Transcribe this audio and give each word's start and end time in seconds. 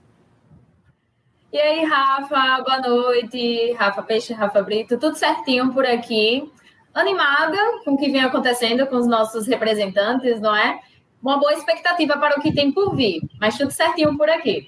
E 1.54 1.56
aí, 1.56 1.84
Rafa, 1.84 2.64
boa 2.64 2.80
noite. 2.80 3.74
Rafa 3.74 4.02
Peixe, 4.02 4.32
Rafa 4.32 4.60
Brito, 4.60 4.98
tudo 4.98 5.16
certinho 5.16 5.72
por 5.72 5.86
aqui. 5.86 6.50
Animada 6.92 7.56
com 7.84 7.92
o 7.92 7.96
que 7.96 8.10
vem 8.10 8.24
acontecendo 8.24 8.84
com 8.88 8.96
os 8.96 9.06
nossos 9.06 9.46
representantes, 9.46 10.40
não 10.40 10.52
é? 10.52 10.80
Uma 11.22 11.38
boa 11.38 11.52
expectativa 11.52 12.18
para 12.18 12.36
o 12.36 12.42
que 12.42 12.52
tem 12.52 12.72
por 12.72 12.96
vir, 12.96 13.22
mas 13.40 13.56
tudo 13.56 13.70
certinho 13.70 14.18
por 14.18 14.28
aqui. 14.28 14.66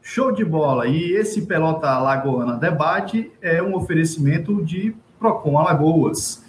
Show 0.00 0.30
de 0.30 0.44
bola! 0.44 0.86
E 0.86 1.14
esse 1.16 1.44
Pelota 1.48 1.88
Alagoana 1.88 2.56
Debate 2.56 3.32
é 3.42 3.60
um 3.60 3.74
oferecimento 3.74 4.64
de 4.64 4.94
Procon 5.18 5.58
Alagoas. 5.58 6.44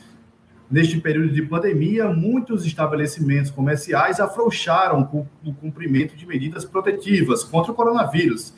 Neste 0.69 1.01
período 1.01 1.33
de 1.33 1.41
pandemia, 1.41 2.07
muitos 2.09 2.67
estabelecimentos 2.67 3.49
comerciais 3.49 4.19
afrouxaram 4.19 5.27
o 5.43 5.53
cumprimento 5.55 6.15
de 6.15 6.27
medidas 6.27 6.63
protetivas 6.63 7.43
contra 7.43 7.71
o 7.71 7.75
coronavírus 7.75 8.53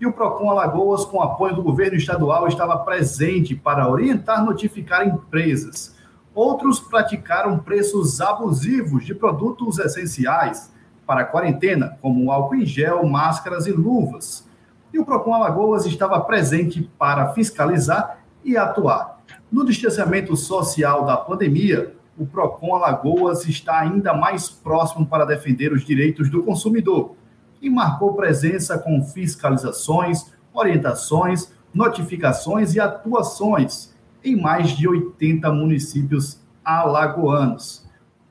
e 0.00 0.06
o 0.06 0.12
PROCON 0.12 0.50
Alagoas, 0.50 1.04
com 1.04 1.20
apoio 1.20 1.54
do 1.54 1.62
governo 1.62 1.96
estadual, 1.96 2.48
estava 2.48 2.78
presente 2.78 3.54
para 3.54 3.86
orientar 3.86 4.42
notificar 4.42 5.06
empresas. 5.06 5.94
Outros 6.34 6.80
praticaram 6.80 7.58
preços 7.58 8.18
abusivos 8.20 9.04
de 9.04 9.14
produtos 9.14 9.78
essenciais 9.78 10.72
para 11.06 11.20
a 11.20 11.24
quarentena, 11.24 11.98
como 12.00 12.32
álcool 12.32 12.54
em 12.54 12.64
gel, 12.64 13.04
máscaras 13.04 13.66
e 13.66 13.72
luvas. 13.72 14.48
E 14.92 14.98
o 14.98 15.04
PROCON 15.04 15.34
Alagoas 15.34 15.84
estava 15.84 16.18
presente 16.20 16.90
para 16.98 17.34
fiscalizar 17.34 18.20
e 18.42 18.56
atuar. 18.56 19.20
No 19.52 19.66
distanciamento 19.66 20.34
social 20.34 21.04
da 21.04 21.16
pandemia, 21.16 21.94
o 22.16 22.24
PROCON 22.24 22.74
Alagoas 22.76 23.46
está 23.46 23.80
ainda 23.80 24.14
mais 24.14 24.48
próximo 24.48 25.04
para 25.04 25.26
defender 25.26 25.72
os 25.72 25.84
direitos 25.84 26.30
do 26.30 26.42
consumidor 26.42 27.16
e 27.60 27.68
marcou 27.68 28.14
presença 28.14 28.78
com 28.78 29.02
fiscalizações, 29.02 30.32
orientações, 30.52 31.52
notificações 31.72 32.74
e 32.74 32.80
atuações 32.80 33.94
em 34.24 34.34
mais 34.40 34.70
de 34.70 34.88
80 34.88 35.52
municípios 35.52 36.40
alagoanos. 36.64 37.88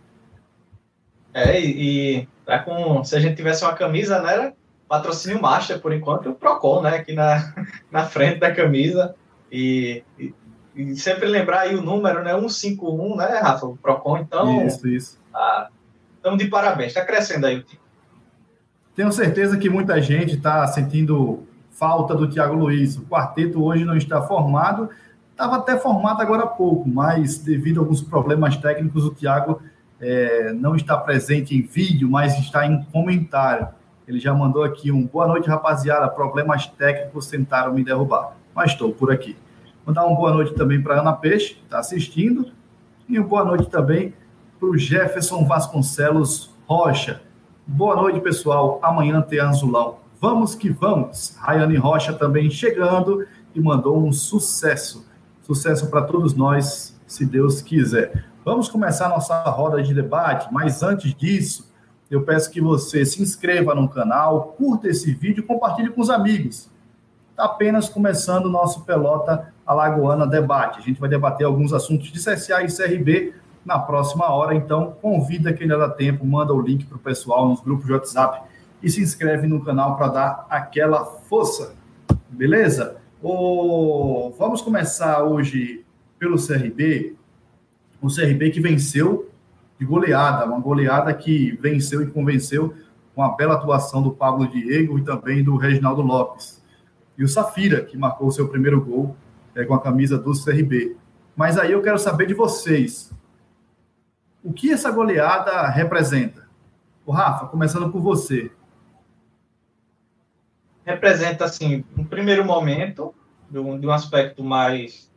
É, 1.37 1.61
e, 1.61 2.19
e 2.21 2.27
tá 2.43 2.57
com, 2.57 3.03
se 3.03 3.15
a 3.15 3.19
gente 3.19 3.35
tivesse 3.35 3.63
uma 3.63 3.75
camisa, 3.75 4.19
né, 4.19 4.33
era 4.33 4.53
patrocínio 4.89 5.39
Master, 5.39 5.79
por 5.79 5.93
enquanto, 5.93 6.31
o 6.31 6.33
Procon, 6.33 6.81
né, 6.81 6.95
aqui 6.95 7.13
na, 7.13 7.53
na 7.91 8.05
frente 8.05 8.39
da 8.39 8.51
camisa. 8.51 9.13
E, 9.51 10.03
e, 10.17 10.33
e, 10.75 10.95
sempre 10.95 11.27
lembrar 11.27 11.61
aí 11.61 11.75
o 11.75 11.81
número, 11.83 12.23
né, 12.23 12.33
151, 12.33 13.15
né, 13.15 13.39
Rafa, 13.39 13.67
o 13.67 13.77
Procon, 13.77 14.17
então... 14.17 14.65
Isso, 14.65 14.87
isso. 14.87 15.19
Tá, 15.31 15.69
estamos 16.15 16.39
de 16.39 16.49
parabéns, 16.49 16.87
está 16.87 17.05
crescendo 17.05 17.45
aí 17.45 17.57
o 17.57 17.63
time. 17.63 17.81
Tenho 18.95 19.11
certeza 19.11 19.57
que 19.59 19.69
muita 19.69 20.01
gente 20.01 20.37
está 20.37 20.65
sentindo 20.65 21.43
falta 21.69 22.15
do 22.15 22.27
Thiago 22.27 22.55
Luiz. 22.55 22.97
O 22.97 23.03
quarteto 23.03 23.63
hoje 23.63 23.85
não 23.85 23.95
está 23.95 24.23
formado, 24.23 24.89
estava 25.29 25.57
até 25.57 25.77
formado 25.77 26.19
agora 26.19 26.45
há 26.45 26.47
pouco, 26.47 26.89
mas 26.89 27.37
devido 27.37 27.77
a 27.77 27.81
alguns 27.83 28.01
problemas 28.01 28.57
técnicos, 28.57 29.05
o 29.05 29.13
Thiago 29.13 29.61
é, 30.00 30.53
não 30.53 30.75
está 30.75 30.97
presente 30.97 31.56
em 31.56 31.62
vídeo, 31.62 32.09
mas 32.09 32.38
está 32.40 32.66
em 32.66 32.84
comentário. 32.91 33.68
Ele 34.08 34.19
já 34.19 34.34
mandou 34.34 34.63
aqui 34.63 34.91
um 34.91 35.06
boa 35.06 35.28
noite, 35.28 35.50
rapaziada. 35.50 36.08
Problemas 36.08 36.66
técnicos 36.68 37.28
tentaram 37.28 37.74
me 37.74 37.84
derrubar, 37.84 38.38
mas 38.56 38.72
estou 38.72 38.94
por 38.94 39.12
aqui. 39.12 39.35
Mandar 39.85 40.06
uma 40.06 40.16
boa 40.16 40.34
noite 40.34 40.53
também 40.53 40.81
para 40.81 41.00
Ana 41.00 41.13
Peixe, 41.13 41.56
que 41.56 41.63
está 41.63 41.80
assistindo, 41.80 42.52
e 43.08 43.18
uma 43.18 43.28
boa 43.28 43.44
noite 43.44 43.69
também 43.69 44.13
para 44.59 44.69
o 44.69 44.78
Jefferson 44.78 45.46
Vasconcelos 45.46 46.53
Rocha. 46.66 47.22
Boa 47.66 47.96
noite, 47.96 48.19
pessoal. 48.19 48.79
Amanhã 48.81 49.22
tem 49.22 49.40
Azulão. 49.40 49.97
Vamos 50.19 50.56
que 50.56 50.69
vamos. 50.69 51.35
Rayane 51.40 51.75
Rocha 51.75 52.14
também 52.14 52.50
chegando 52.50 53.26
e 53.53 53.61
mandou 53.61 54.05
um 54.05 54.11
sucesso. 54.11 55.05
Sucesso 55.41 55.90
para 55.90 56.02
todos 56.02 56.34
nós, 56.34 56.97
se 57.05 57.26
Deus 57.26 57.61
quiser. 57.61 58.26
Vamos 58.47 58.70
começar 58.70 59.09
nossa 59.09 59.41
roda 59.49 59.84
de 59.84 59.94
debate, 59.94 60.47
mas 60.53 60.82
antes 60.82 61.14
disso, 61.14 61.70
eu 62.09 62.23
peço 62.23 62.49
que 62.49 62.61
você 62.61 63.05
se 63.05 63.22
inscreva 63.22 63.76
no 63.76 63.90
canal, 63.90 64.55
curta 64.58 64.88
esse 64.88 65.14
vídeo 65.14 65.44
e 65.44 65.46
compartilhe 65.46 65.90
com 65.90 65.99
os 65.99 66.09
amigos. 66.09 66.72
Está 67.32 67.44
apenas 67.44 67.90
começando 67.90 68.46
o 68.46 68.49
nosso 68.49 68.85
Pelota 68.85 69.53
Alagoana 69.66 70.26
Debate. 70.26 70.79
A 70.79 70.82
gente 70.82 70.97
vai 70.97 71.09
debater 71.09 71.46
alguns 71.46 71.73
assuntos 71.73 72.08
de 72.08 72.23
CSA 72.23 72.64
e 72.64 72.73
CRB 72.73 73.34
na 73.66 73.79
próxima 73.79 74.32
hora, 74.34 74.55
então 74.55 74.96
convida 75.02 75.52
quem 75.52 75.64
ainda 75.64 75.79
dá 75.79 75.90
tempo, 75.90 76.26
manda 76.26 76.53
o 76.53 76.61
link 76.61 76.85
para 76.85 76.96
o 76.96 77.02
pessoal 77.02 77.50
nos 77.50 77.59
grupos 77.59 77.85
de 77.85 77.91
WhatsApp 77.91 78.43
e 78.82 78.90
se 78.90 79.02
inscreve 79.02 79.46
no 79.46 79.61
canal 79.61 79.97
para 79.97 80.08
dar 80.08 80.47
aquela 80.50 81.03
força. 81.03 81.76
Beleza? 82.29 82.96
O... 83.22 84.34
Vamos 84.40 84.61
começar 84.61 85.22
hoje 85.22 85.84
pelo 86.17 86.38
CRB, 86.38 87.16
o 88.02 88.08
CRB 88.08 88.52
que 88.52 88.59
venceu 88.59 89.32
de 89.79 89.85
goleada, 89.85 90.46
uma 90.46 90.59
goleada 90.59 91.14
que 91.14 91.52
venceu 91.61 92.02
e 92.02 92.08
convenceu 92.08 92.73
com 93.14 93.23
a 93.23 93.29
bela 93.35 93.55
atuação 93.55 94.02
do 94.02 94.11
Pablo 94.11 94.47
Diego 94.47 94.97
e 94.97 95.03
também 95.03 95.44
do 95.44 95.55
Reginaldo 95.55 96.02
Lopes. 96.02 96.64
E 97.17 97.23
o 97.23 97.28
Safira, 97.28 97.84
que 97.84 97.97
marcou 97.97 98.28
o 98.28 98.32
seu 98.32 98.47
primeiro 98.47 98.79
gol 98.79 99.16
é, 99.55 99.66
com 99.66 99.73
a 99.73 99.82
camisa 99.82 100.17
do 100.17 100.32
CRB. 100.34 100.96
Mas 101.35 101.58
aí 101.58 101.72
eu 101.72 101.82
quero 101.82 101.97
saber 101.97 102.28
de 102.28 102.34
vocês. 102.34 103.11
O 104.43 104.53
que 104.53 104.72
essa 104.72 104.91
goleada 104.91 105.67
representa? 105.67 106.47
O 107.05 107.11
Rafa, 107.11 107.47
começando 107.47 107.91
por 107.91 108.02
você. 108.02 108.52
Representa, 110.85 111.46
assim, 111.46 111.84
um 111.97 112.03
primeiro 112.03 112.46
momento, 112.46 113.14
de 113.50 113.59
um, 113.59 113.79
de 113.79 113.88
um 113.88 113.91
aspecto 113.91 114.43
mais. 114.43 115.11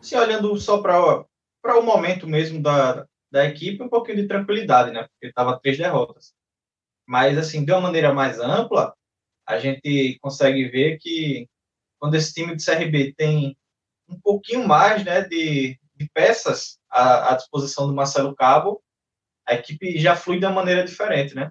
Se 0.00 0.16
olhando 0.16 0.56
só 0.58 0.78
para 0.78 1.24
o 1.64 1.82
momento 1.82 2.26
mesmo 2.26 2.60
da, 2.62 3.06
da 3.30 3.44
equipe, 3.44 3.82
um 3.82 3.88
pouquinho 3.88 4.18
de 4.18 4.28
tranquilidade, 4.28 4.90
né? 4.90 5.02
Porque 5.04 5.28
estava 5.28 5.58
três 5.60 5.78
derrotas. 5.78 6.34
Mas, 7.06 7.38
assim, 7.38 7.64
de 7.64 7.72
uma 7.72 7.80
maneira 7.80 8.12
mais 8.12 8.38
ampla, 8.38 8.94
a 9.46 9.58
gente 9.58 10.18
consegue 10.20 10.68
ver 10.68 10.98
que 10.98 11.48
quando 11.98 12.14
esse 12.14 12.32
time 12.34 12.56
de 12.56 12.64
CRB 12.64 13.14
tem 13.16 13.56
um 14.08 14.20
pouquinho 14.20 14.66
mais 14.66 15.04
né, 15.04 15.22
de, 15.22 15.78
de 15.94 16.10
peças 16.12 16.78
à, 16.90 17.32
à, 17.32 17.36
disposição 17.36 17.86
do 17.86 17.94
Marcelo 17.94 18.34
Cabo, 18.34 18.82
a 19.46 19.54
equipe 19.54 19.98
já 19.98 20.14
flui 20.14 20.38
de 20.38 20.46
uma 20.46 20.52
maneira 20.54 20.84
diferente, 20.84 21.34
né? 21.34 21.50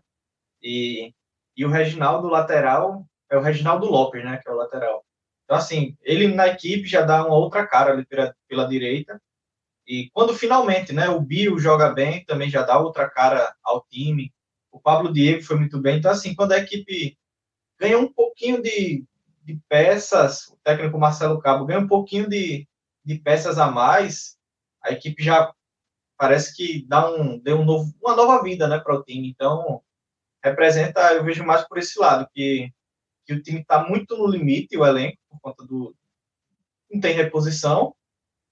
E, 0.62 1.14
e 1.56 1.66
o 1.66 1.70
Reginaldo 1.70 2.28
lateral 2.28 3.06
é 3.30 3.38
o 3.38 3.42
Reginaldo 3.42 3.88
Lopes, 3.88 4.24
né? 4.24 4.38
Que 4.38 4.50
é 4.50 4.52
o 4.52 4.58
lateral. 4.58 5.06
Então, 5.46 5.58
assim, 5.58 5.98
ele 6.02 6.28
na 6.34 6.48
equipe 6.48 6.88
já 6.88 7.02
dá 7.02 7.26
uma 7.26 7.36
outra 7.36 7.68
cara 7.68 7.92
ali 7.92 8.06
pela, 8.06 8.36
pela 8.48 8.68
direita. 8.68 9.22
E 9.88 10.10
quando 10.12 10.36
finalmente, 10.36 10.94
né, 10.94 11.10
o 11.10 11.22
Bio 11.22 11.58
joga 11.60 11.90
bem, 11.90 12.24
também 12.26 12.50
já 12.50 12.64
dá 12.64 12.80
outra 12.80 13.10
cara 13.10 13.54
ao 13.64 13.86
time. 13.90 14.34
O 14.72 14.80
Pablo 14.80 15.12
Diego 15.12 15.44
foi 15.44 15.58
muito 15.58 15.80
bem. 15.80 15.98
Então, 15.98 16.12
assim, 16.12 16.34
quando 16.34 16.54
a 16.54 16.58
equipe 16.58 17.18
ganha 17.80 17.98
um 17.98 18.12
pouquinho 18.12 18.62
de, 18.62 19.06
de 19.44 19.60
peças, 19.68 20.48
o 20.48 20.58
técnico 20.64 20.98
Marcelo 20.98 21.40
Cabo 21.40 21.66
ganha 21.66 21.80
um 21.80 21.88
pouquinho 21.88 22.30
de, 22.30 22.68
de 23.04 23.18
peças 23.18 23.58
a 23.58 23.70
mais, 23.70 24.38
a 24.82 24.92
equipe 24.92 25.24
já 25.24 25.54
parece 26.18 26.56
que 26.56 26.86
dá 26.88 27.12
um, 27.12 27.40
deu 27.40 27.60
um 27.60 27.66
novo, 27.66 27.92
uma 28.02 28.16
nova 28.16 28.44
vida 28.44 28.68
né, 28.68 28.80
para 28.80 28.96
o 28.96 29.04
time. 29.04 29.28
Então, 29.28 29.82
representa, 30.44 31.14
eu 31.14 31.24
vejo 31.24 31.44
mais 31.44 31.68
por 31.68 31.78
esse 31.78 32.00
lado, 32.00 32.28
que, 32.34 32.72
que 33.26 33.34
o 33.34 33.42
time 33.42 33.62
está 33.62 33.84
muito 33.88 34.16
no 34.18 34.28
limite, 34.28 34.78
o 34.78 34.86
elenco, 34.86 35.18
por 35.30 35.40
conta 35.40 35.66
do. 35.66 35.96
não 36.92 37.00
tem 37.00 37.16
reposição. 37.16 37.96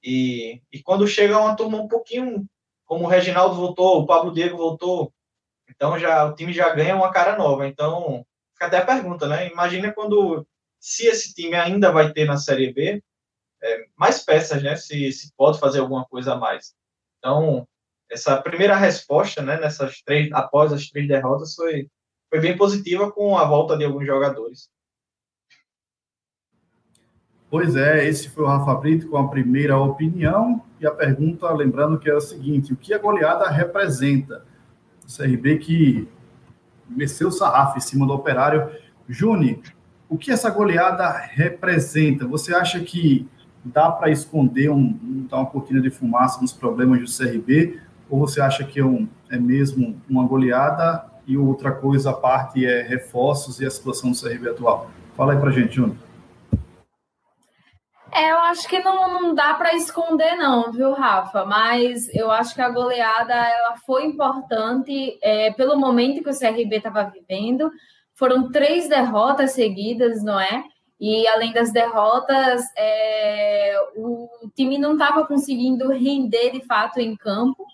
E, 0.03 0.61
e 0.71 0.81
quando 0.81 1.07
chega 1.07 1.37
uma 1.37 1.55
turma 1.55 1.77
um 1.81 1.87
pouquinho, 1.87 2.45
como 2.85 3.05
o 3.05 3.07
Reginaldo 3.07 3.55
voltou, 3.55 3.99
o 3.99 4.05
Pablo 4.05 4.33
Diego 4.33 4.57
voltou, 4.57 5.13
então 5.69 5.97
já 5.99 6.25
o 6.25 6.33
time 6.33 6.51
já 6.51 6.73
ganha 6.73 6.95
uma 6.95 7.11
cara 7.11 7.37
nova. 7.37 7.67
Então, 7.67 8.25
fica 8.53 8.67
até 8.67 8.77
a 8.77 8.85
pergunta, 8.85 9.27
né? 9.27 9.47
Imagina 9.49 9.93
quando 9.93 10.45
se 10.79 11.07
esse 11.07 11.33
time 11.33 11.55
ainda 11.55 11.91
vai 11.91 12.11
ter 12.11 12.25
na 12.25 12.37
Série 12.37 12.73
B 12.73 13.03
é, 13.61 13.85
mais 13.95 14.23
peças, 14.23 14.63
né? 14.63 14.75
Se, 14.75 15.11
se 15.11 15.31
pode 15.35 15.59
fazer 15.59 15.79
alguma 15.79 16.05
coisa 16.05 16.33
a 16.33 16.37
mais. 16.37 16.73
Então, 17.17 17.67
essa 18.09 18.41
primeira 18.41 18.75
resposta, 18.75 19.41
né? 19.41 19.59
Nessas 19.59 20.01
três, 20.01 20.31
após 20.33 20.73
as 20.73 20.87
três 20.89 21.07
derrotas, 21.07 21.55
foi, 21.55 21.87
foi 22.29 22.39
bem 22.39 22.57
positiva 22.57 23.11
com 23.11 23.37
a 23.37 23.45
volta 23.45 23.77
de 23.77 23.85
alguns 23.85 24.05
jogadores. 24.05 24.69
Pois 27.49 27.75
é, 27.75 28.07
esse 28.07 28.29
foi 28.29 28.43
o 28.43 28.47
Rafa 28.47 28.75
Brito 28.75 29.07
com 29.07 29.17
a 29.17 29.27
primeira 29.27 29.77
opinião. 29.77 30.61
E 30.79 30.85
a 30.85 30.91
pergunta, 30.91 31.51
lembrando 31.51 31.97
que 31.97 32.09
é 32.09 32.15
a 32.15 32.21
seguinte: 32.21 32.73
o 32.73 32.75
que 32.75 32.93
a 32.93 32.99
goleada 32.99 33.49
representa? 33.49 34.43
O 35.03 35.17
CRB 35.17 35.57
que 35.57 36.07
desceu 36.87 37.29
o 37.29 37.31
sarrafo 37.31 37.77
em 37.77 37.81
cima 37.81 38.05
do 38.05 38.13
operário. 38.13 38.69
Juni, 39.07 39.61
o 40.07 40.17
que 40.17 40.31
essa 40.31 40.49
goleada 40.51 41.09
representa? 41.09 42.27
Você 42.27 42.53
acha 42.53 42.79
que 42.81 43.27
dá 43.65 43.91
para 43.91 44.11
esconder 44.11 44.69
um, 44.69 45.25
dar 45.29 45.37
uma 45.37 45.45
cortina 45.47 45.81
de 45.81 45.89
fumaça 45.89 46.39
nos 46.41 46.53
problemas 46.53 46.99
do 46.99 47.07
CRB? 47.07 47.79
Ou 48.09 48.19
você 48.19 48.41
acha 48.41 48.63
que 48.63 48.79
é, 48.79 48.85
um, 48.85 49.07
é 49.29 49.37
mesmo 49.37 49.99
uma 50.07 50.25
goleada 50.25 51.05
e 51.27 51.37
outra 51.37 51.71
coisa 51.71 52.11
à 52.11 52.13
parte 52.13 52.65
é 52.65 52.81
reforços 52.81 53.59
e 53.59 53.65
a 53.65 53.69
situação 53.71 54.11
do 54.11 54.19
CRB 54.19 54.49
atual? 54.49 54.89
Fala 55.15 55.33
aí 55.33 55.39
para 55.39 55.51
gente, 55.51 55.75
Júnior. 55.75 56.08
É, 58.19 58.31
eu 58.31 58.37
acho 58.39 58.67
que 58.67 58.79
não, 58.79 59.21
não 59.21 59.33
dá 59.33 59.53
para 59.53 59.73
esconder, 59.73 60.35
não, 60.35 60.73
viu, 60.73 60.91
Rafa? 60.91 61.45
Mas 61.45 62.13
eu 62.13 62.29
acho 62.29 62.53
que 62.53 62.61
a 62.61 62.67
goleada 62.67 63.33
ela 63.33 63.77
foi 63.85 64.03
importante 64.03 65.17
é, 65.21 65.53
pelo 65.53 65.79
momento 65.79 66.21
que 66.21 66.29
o 66.29 66.37
CRB 66.37 66.75
estava 66.75 67.05
vivendo, 67.05 67.71
foram 68.13 68.51
três 68.51 68.89
derrotas 68.89 69.51
seguidas, 69.51 70.21
não 70.21 70.37
é? 70.37 70.65
E 70.99 71.25
além 71.29 71.53
das 71.53 71.71
derrotas, 71.71 72.61
é, 72.77 73.77
o 73.95 74.27
time 74.53 74.77
não 74.77 74.93
estava 74.93 75.25
conseguindo 75.25 75.89
render 75.89 76.51
de 76.51 76.65
fato 76.65 76.99
em 76.99 77.15
campo. 77.15 77.65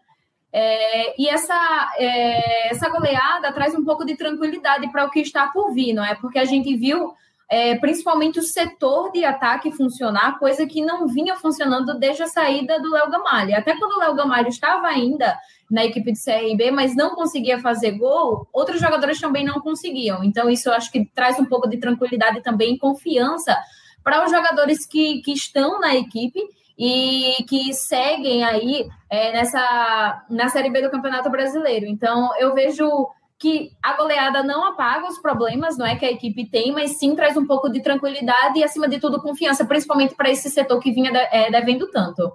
É, 0.53 1.19
e 1.19 1.27
essa, 1.27 1.91
é, 1.97 2.69
essa 2.69 2.87
goleada 2.87 3.51
traz 3.51 3.73
um 3.73 3.83
pouco 3.83 4.05
de 4.05 4.15
tranquilidade 4.15 4.91
para 4.91 5.05
o 5.05 5.09
que 5.09 5.21
está 5.21 5.47
por 5.47 5.73
vir, 5.73 5.93
não 5.93 6.05
é? 6.05 6.13
Porque 6.13 6.37
a 6.37 6.45
gente 6.45 6.75
viu 6.75 7.15
é, 7.49 7.75
principalmente 7.75 8.39
o 8.39 8.43
setor 8.43 9.11
de 9.11 9.23
ataque 9.23 9.71
funcionar, 9.71 10.39
coisa 10.39 10.65
que 10.65 10.83
não 10.83 11.07
vinha 11.07 11.35
funcionando 11.35 11.97
desde 11.99 12.23
a 12.23 12.27
saída 12.27 12.79
do 12.81 12.89
Léo 12.89 13.09
Gamalho. 13.09 13.55
Até 13.55 13.77
quando 13.77 13.93
o 13.93 13.99
Léo 13.99 14.15
Gamalho 14.15 14.47
estava 14.47 14.87
ainda 14.87 15.37
na 15.69 15.85
equipe 15.85 16.11
de 16.11 16.23
CRB, 16.23 16.71
mas 16.71 16.95
não 16.95 17.15
conseguia 17.15 17.59
fazer 17.59 17.91
gol, 17.91 18.47
outros 18.51 18.79
jogadores 18.79 19.19
também 19.19 19.43
não 19.43 19.59
conseguiam. 19.59 20.23
Então, 20.23 20.49
isso 20.49 20.69
eu 20.69 20.73
acho 20.73 20.91
que 20.91 21.05
traz 21.13 21.39
um 21.39 21.45
pouco 21.45 21.69
de 21.69 21.77
tranquilidade 21.77 22.41
também 22.41 22.75
e 22.75 22.79
confiança 22.79 23.55
para 24.03 24.23
os 24.23 24.31
jogadores 24.31 24.85
que, 24.85 25.21
que 25.21 25.31
estão 25.31 25.79
na 25.79 25.95
equipe 25.95 26.39
e 26.77 27.43
que 27.47 27.73
seguem 27.73 28.43
aí 28.43 28.87
é, 29.09 29.31
nessa 29.31 30.25
na 30.29 30.49
Série 30.49 30.69
B 30.69 30.81
do 30.81 30.91
Campeonato 30.91 31.29
Brasileiro. 31.29 31.85
Então, 31.85 32.31
eu 32.37 32.53
vejo 32.53 33.07
que 33.45 33.71
a 33.83 33.95
goleada 33.95 34.41
não 34.41 34.65
apaga 34.65 35.07
os 35.07 35.19
problemas, 35.19 35.77
não 35.77 35.85
é 35.85 35.95
que 35.95 36.03
a 36.03 36.11
equipe 36.11 36.49
tem, 36.49 36.71
mas 36.71 36.97
sim 36.97 37.15
traz 37.15 37.37
um 37.37 37.45
pouco 37.45 37.69
de 37.69 37.79
tranquilidade 37.79 38.57
e, 38.57 38.63
acima 38.63 38.89
de 38.89 38.99
tudo, 38.99 39.21
confiança, 39.21 39.63
principalmente 39.63 40.15
para 40.15 40.31
esse 40.31 40.49
setor 40.49 40.79
que 40.79 40.91
vinha 40.91 41.11
é, 41.31 41.51
devendo 41.51 41.87
tanto. 41.91 42.33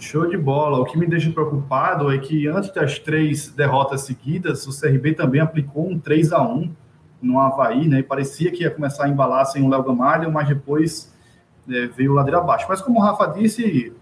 Show 0.00 0.26
de 0.26 0.36
bola. 0.36 0.80
O 0.80 0.84
que 0.84 0.98
me 0.98 1.06
deixa 1.06 1.30
preocupado 1.30 2.12
é 2.12 2.18
que 2.18 2.48
antes 2.48 2.72
das 2.72 2.98
três 2.98 3.48
derrotas 3.50 4.00
seguidas, 4.00 4.66
o 4.66 4.76
CRB 4.76 5.14
também 5.14 5.40
aplicou 5.40 5.88
um 5.88 5.96
3 5.96 6.32
a 6.32 6.42
1 6.42 6.74
no 7.22 7.38
Havaí, 7.38 7.86
né? 7.86 8.00
E 8.00 8.02
parecia 8.02 8.50
que 8.50 8.64
ia 8.64 8.72
começar 8.72 9.04
a 9.04 9.08
embalar 9.08 9.46
sem 9.46 9.62
o 9.62 9.68
Léo 9.68 9.84
Gamalho, 9.84 10.32
mas 10.32 10.48
depois 10.48 11.14
é, 11.70 11.86
veio 11.86 12.10
o 12.10 12.14
ladeira 12.14 12.38
abaixo. 12.38 12.66
Mas 12.68 12.82
como 12.82 12.98
o 12.98 13.02
Rafa 13.02 13.26
disse, 13.26 13.92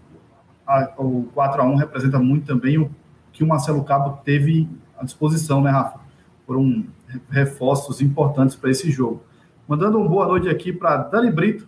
a, 0.65 0.91
o 0.97 1.29
4 1.35 1.61
a 1.61 1.65
1 1.65 1.75
representa 1.75 2.17
muito 2.17 2.47
também 2.47 2.79
o 2.79 2.89
que 3.33 3.43
o 3.43 3.47
Marcelo 3.47 3.83
Cabo 3.83 4.19
teve 4.23 4.69
à 4.97 5.03
disposição, 5.03 5.61
né, 5.61 5.71
Rafa? 5.71 5.99
Foram 6.45 6.85
reforços 7.29 7.99
importantes 8.01 8.55
para 8.55 8.69
esse 8.69 8.89
jogo. 8.89 9.23
Mandando 9.67 9.97
uma 9.97 10.07
boa 10.07 10.27
noite 10.27 10.47
aqui 10.47 10.71
para 10.71 10.97
Dani 10.97 11.31
Brito. 11.31 11.67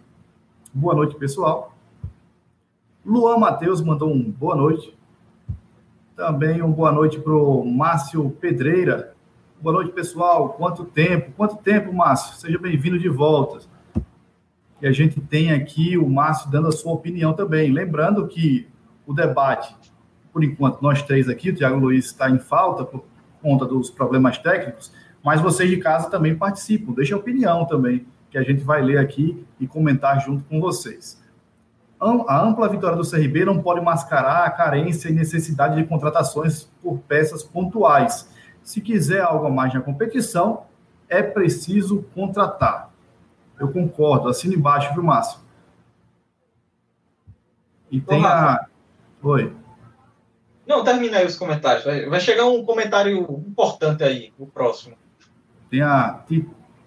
Boa 0.74 0.94
noite, 0.94 1.16
pessoal. 1.16 1.76
Luan 3.06 3.38
Matheus 3.38 3.82
mandou 3.82 4.14
um 4.14 4.32
boa 4.32 4.56
noite. 4.56 4.96
Também 6.16 6.62
um 6.62 6.72
boa 6.72 6.92
noite 6.92 7.20
para 7.20 7.34
o 7.34 7.66
Márcio 7.66 8.30
Pedreira. 8.40 9.14
Boa 9.62 9.74
noite, 9.74 9.92
pessoal. 9.92 10.50
Quanto 10.50 10.86
tempo? 10.86 11.32
Quanto 11.36 11.58
tempo, 11.58 11.94
Márcio? 11.94 12.36
Seja 12.36 12.60
bem-vindo 12.60 13.00
de 13.00 13.10
volta. 13.10 13.66
E 14.82 14.88
a 14.88 14.92
gente 14.92 15.20
tem 15.22 15.52
aqui 15.52 15.98
o 15.98 16.08
Márcio 16.08 16.52
dando 16.52 16.68
a 16.68 16.72
sua 16.72 16.94
opinião 16.94 17.34
também. 17.34 17.72
Lembrando 17.72 18.28
que 18.28 18.68
o 19.06 19.14
debate, 19.14 19.76
por 20.36 20.44
enquanto, 20.44 20.82
nós 20.82 21.02
três 21.02 21.30
aqui, 21.30 21.52
o 21.52 21.56
Tiago 21.56 21.78
Luiz 21.78 22.08
está 22.08 22.30
em 22.30 22.38
falta 22.38 22.84
por 22.84 23.06
conta 23.42 23.66
dos 23.66 23.90
problemas 23.90 24.38
técnicos, 24.38 24.92
mas 25.24 25.40
vocês 25.40 25.70
de 25.70 25.78
casa 25.78 26.10
também 26.10 26.36
participam. 26.36 26.92
Deixa 26.92 27.16
a 27.16 27.18
opinião 27.18 27.64
também, 27.66 28.06
que 28.30 28.38
a 28.38 28.44
gente 28.44 28.62
vai 28.62 28.82
ler 28.82 28.98
aqui 28.98 29.46
e 29.58 29.66
comentar 29.66 30.20
junto 30.20 30.44
com 30.44 30.60
vocês 30.60 31.24
a 32.00 32.42
ampla 32.42 32.68
vitória 32.68 32.98
do 32.98 33.10
CRB 33.10 33.46
não 33.46 33.62
pode 33.62 33.82
mascarar 33.82 34.46
a 34.46 34.52
carência 34.52 35.10
e 35.10 35.14
necessidade 35.14 35.76
de 35.76 35.88
contratações 35.88 36.66
por 36.82 37.00
peças 37.00 37.42
pontuais. 37.42 38.30
Se 38.62 38.82
quiser 38.82 39.22
algo 39.22 39.48
a 39.48 39.50
mais 39.50 39.74
na 39.74 39.82
competição, 39.82 40.66
é 41.08 41.24
preciso 41.24 42.04
contratar. 42.14 42.92
Eu 43.60 43.72
concordo, 43.72 44.28
assina 44.28 44.56
embaixo, 44.56 44.94
viu, 44.94 45.04
Márcio? 45.04 45.40
E 47.90 48.02
tem 48.02 48.26
a. 48.26 48.68
Oi. 49.24 49.56
Não, 50.68 50.84
termina 50.84 51.18
aí 51.18 51.26
os 51.26 51.38
comentários. 51.38 51.84
Vai 51.84 52.20
chegar 52.20 52.46
um 52.46 52.66
comentário 52.66 53.18
importante 53.48 54.04
aí, 54.04 54.34
o 54.38 54.48
próximo. 54.48 54.96
Tem 55.70 55.82
a 55.82 56.24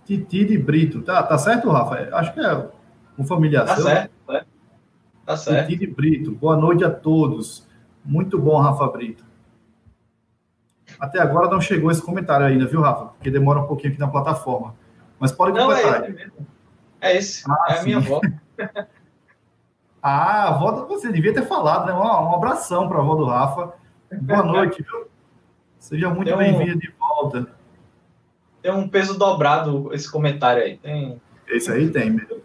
Titi 0.05 0.45
de 0.45 0.59
Brito. 0.59 1.03
Tá, 1.03 1.23
tá 1.23 1.39
certo, 1.39 1.71
Rafa? 1.71 2.09
Acho 2.13 2.35
que 2.35 2.41
é 2.41 2.69
um 3.19 3.25
familiar 3.25 3.65
tá 3.65 3.77
seu. 3.77 3.85
Certo, 3.85 4.11
tá 4.27 4.33
certo. 4.33 4.49
Tá 5.27 5.37
certo. 5.37 5.95
Brito, 5.95 6.33
boa 6.33 6.57
noite 6.57 6.85
a 6.85 6.91
todos. 6.91 7.67
Muito 8.05 8.39
bom, 8.39 8.59
Rafa 8.59 8.87
Brito. 8.89 9.25
Até 10.99 11.21
agora 11.21 11.49
não 11.49 11.61
chegou 11.61 11.91
esse 11.91 12.03
comentário 12.03 12.47
ainda, 12.47 12.67
viu, 12.67 12.81
Rafa? 12.81 13.07
Porque 13.07 13.31
demora 13.31 13.61
um 13.61 13.67
pouquinho 13.67 13.93
aqui 13.93 14.01
na 14.01 14.09
plataforma. 14.09 14.75
Mas 15.21 15.31
pode 15.31 15.57
não, 15.57 15.69
completar. 15.69 16.05
É, 16.05 16.09
mesmo. 16.09 16.47
é 17.01 17.17
esse, 17.17 17.45
ah, 17.49 17.67
é 17.69 17.79
a 17.79 17.83
minha 17.83 17.99
avó. 17.99 18.21
ah, 20.03 20.45
a 20.45 20.49
avó, 20.49 20.87
você 20.87 21.11
devia 21.11 21.35
ter 21.35 21.47
falado, 21.47 21.87
né? 21.87 21.93
Um, 21.93 21.99
um 21.99 22.35
abração 22.35 22.89
para 22.89 22.99
a 22.99 23.01
avó 23.01 23.15
do 23.15 23.25
Rafa. 23.25 23.73
Boa 24.23 24.43
noite, 24.45 24.83
viu? 24.83 25.09
Seja 25.79 26.11
muito 26.11 26.33
um, 26.33 26.39
bem-vinda 26.39 26.77
de 26.77 26.93
volta. 26.99 27.49
Tem 28.63 28.73
um 28.73 28.89
peso 28.89 29.19
dobrado 29.19 29.93
esse 29.93 30.11
comentário 30.11 30.63
aí. 30.63 30.77
Tem... 30.79 31.21
Esse 31.49 31.71
aí 31.71 31.91
tem 31.91 32.11
mesmo. 32.11 32.43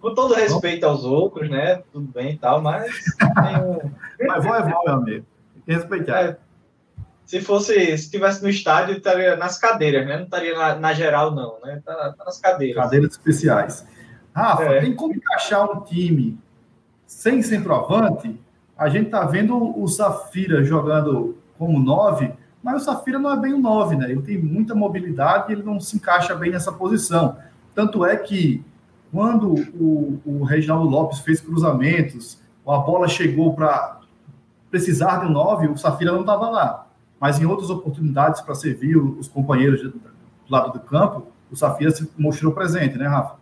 Com 0.00 0.14
todo 0.14 0.34
respeito 0.34 0.84
aos 0.84 1.04
outros, 1.04 1.50
né? 1.50 1.82
Tudo 1.92 2.06
bem 2.12 2.34
e 2.34 2.38
tal, 2.38 2.60
mas. 2.60 2.92
Um... 3.22 3.90
mas 4.26 4.44
vó 4.44 4.54
é 4.54 4.62
vó, 4.62 4.82
meu 4.84 4.94
amigo. 4.94 5.26
Tem 5.54 5.62
que 5.64 5.72
respeitar. 5.72 6.22
É, 6.22 6.36
se 7.24 7.40
fosse, 7.40 7.74
se 7.74 8.04
estivesse 8.04 8.42
no 8.42 8.48
estádio, 8.48 8.96
estaria 8.96 9.36
nas 9.36 9.58
cadeiras, 9.58 10.06
né? 10.06 10.16
Não 10.16 10.24
estaria 10.24 10.56
na, 10.56 10.76
na 10.76 10.92
geral, 10.92 11.34
não, 11.34 11.58
né? 11.60 11.82
Tá, 11.84 12.14
tá, 12.16 12.24
nas 12.24 12.38
cadeiras. 12.38 12.84
Cadeiras 12.84 13.12
especiais. 13.12 13.86
Rafa, 14.32 14.64
é. 14.64 14.80
tem 14.80 14.94
como 14.94 15.14
encaixar 15.14 15.68
um 15.68 15.82
time 15.82 16.38
sem 17.16 17.42
centroavante? 17.42 18.38
A 18.76 18.88
gente 18.88 19.10
tá 19.10 19.24
vendo 19.24 19.80
o 19.80 19.88
Safira 19.88 20.62
jogando 20.62 21.36
como 21.58 21.78
nove, 21.78 22.32
mas 22.62 22.82
o 22.82 22.84
Safira 22.84 23.18
não 23.18 23.32
é 23.32 23.40
bem 23.40 23.54
um 23.54 23.60
nove, 23.60 23.96
né? 23.96 24.10
Ele 24.10 24.22
tem 24.22 24.36
muita 24.36 24.74
mobilidade 24.74 25.50
e 25.50 25.52
ele 25.54 25.62
não 25.62 25.80
se 25.80 25.96
encaixa 25.96 26.34
bem 26.34 26.50
nessa 26.50 26.70
posição. 26.70 27.36
Tanto 27.74 28.04
é 28.04 28.16
que 28.16 28.62
quando 29.10 29.54
o, 29.74 30.20
o 30.26 30.44
Reginaldo 30.44 30.88
Lopes 30.88 31.20
fez 31.20 31.40
cruzamentos, 31.40 32.38
a 32.66 32.78
bola 32.78 33.08
chegou 33.08 33.54
para 33.54 34.00
precisar 34.70 35.24
de 35.24 35.32
nove, 35.32 35.68
o 35.68 35.76
Safira 35.76 36.12
não 36.12 36.20
estava 36.20 36.50
lá 36.50 36.86
mas 37.20 37.40
em 37.40 37.46
outras 37.46 37.70
oportunidades 37.70 38.40
para 38.40 38.54
servir 38.54 38.96
os 38.96 39.26
companheiros 39.28 39.82
do 39.82 40.00
lado 40.48 40.72
do 40.72 40.80
campo, 40.80 41.26
o 41.50 41.56
Safira 41.56 41.90
se 41.90 42.10
mostrou 42.18 42.52
presente, 42.52 42.98
né, 42.98 43.06
Rafa? 43.06 43.36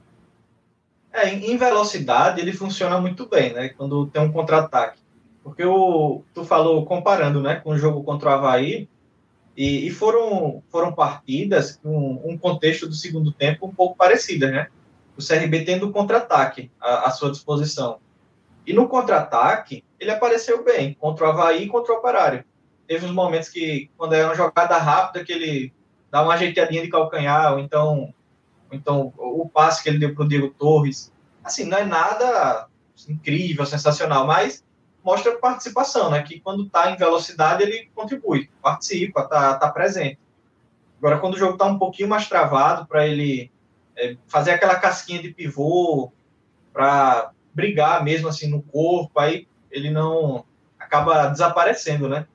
É, 1.14 1.28
em 1.30 1.56
velocidade 1.56 2.40
ele 2.40 2.52
funciona 2.52 3.00
muito 3.00 3.28
bem, 3.28 3.52
né? 3.52 3.68
Quando 3.71 4.06
tem 4.09 4.21
um 4.21 4.33
contra-ataque. 4.33 5.00
Porque 5.42 5.64
o, 5.64 6.23
tu 6.35 6.44
falou 6.44 6.85
comparando, 6.85 7.40
né, 7.40 7.56
com 7.56 7.71
o 7.71 7.78
jogo 7.78 8.02
contra 8.02 8.30
o 8.30 8.33
Havaí, 8.33 8.88
e, 9.56 9.87
e 9.87 9.90
foram, 9.90 10.62
foram 10.68 10.92
partidas 10.92 11.78
com 11.80 12.21
um 12.25 12.37
contexto 12.37 12.88
do 12.88 12.94
segundo 12.94 13.30
tempo 13.30 13.66
um 13.66 13.75
pouco 13.75 13.97
parecidas, 13.97 14.50
né? 14.50 14.68
O 15.16 15.25
CRB 15.25 15.64
tendo 15.64 15.92
contra-ataque 15.92 16.71
à, 16.80 17.06
à 17.06 17.11
sua 17.11 17.30
disposição. 17.30 17.99
E 18.66 18.73
no 18.73 18.88
contra-ataque, 18.88 19.85
ele 20.00 20.11
apareceu 20.11 20.64
bem 20.64 20.94
contra 20.94 21.26
o 21.26 21.28
Havaí 21.30 21.64
e 21.64 21.68
contra 21.68 21.94
o 21.94 21.99
Operário 21.99 22.44
teve 22.87 23.06
uns 23.06 23.12
momentos 23.12 23.49
que, 23.49 23.90
quando 23.97 24.14
é 24.14 24.25
uma 24.25 24.35
jogada 24.35 24.76
rápida, 24.76 25.25
que 25.25 25.33
ele 25.33 25.73
dá 26.11 26.23
uma 26.23 26.35
ajeitadinha 26.35 26.83
de 26.83 26.88
calcanhar, 26.88 27.52
ou 27.52 27.59
então, 27.59 28.14
então 28.75 29.12
o 29.16 29.49
passe 29.49 29.83
que 29.83 29.88
ele 29.88 29.99
deu 29.99 30.14
para 30.14 30.25
o 30.25 30.28
Diego 30.28 30.50
Torres. 30.50 31.12
Assim, 31.43 31.64
não 31.64 31.78
é 31.78 31.85
nada 31.85 32.69
incrível, 33.09 33.66
sensacional, 33.66 34.26
mas 34.26 34.64
mostra 35.04 35.38
participação, 35.38 36.11
né? 36.11 36.23
Que 36.23 36.40
quando 36.40 36.64
está 36.64 36.90
em 36.90 36.97
velocidade, 36.97 37.62
ele 37.62 37.90
contribui, 37.95 38.50
participa, 38.62 39.21
está 39.21 39.54
tá 39.54 39.71
presente. 39.71 40.19
Agora, 40.99 41.19
quando 41.19 41.35
o 41.35 41.38
jogo 41.38 41.54
está 41.54 41.66
um 41.66 41.78
pouquinho 41.78 42.09
mais 42.09 42.26
travado, 42.28 42.87
para 42.87 43.07
ele 43.07 43.50
é, 43.97 44.16
fazer 44.26 44.52
aquela 44.52 44.76
casquinha 44.76 45.21
de 45.21 45.33
pivô, 45.33 46.11
para 46.73 47.31
brigar 47.52 48.02
mesmo 48.02 48.28
assim 48.28 48.49
no 48.49 48.62
corpo, 48.62 49.21
aí 49.21 49.47
ele 49.71 49.90
não 49.90 50.45
acaba 50.78 51.26
desaparecendo, 51.26 52.09
né? 52.09 52.26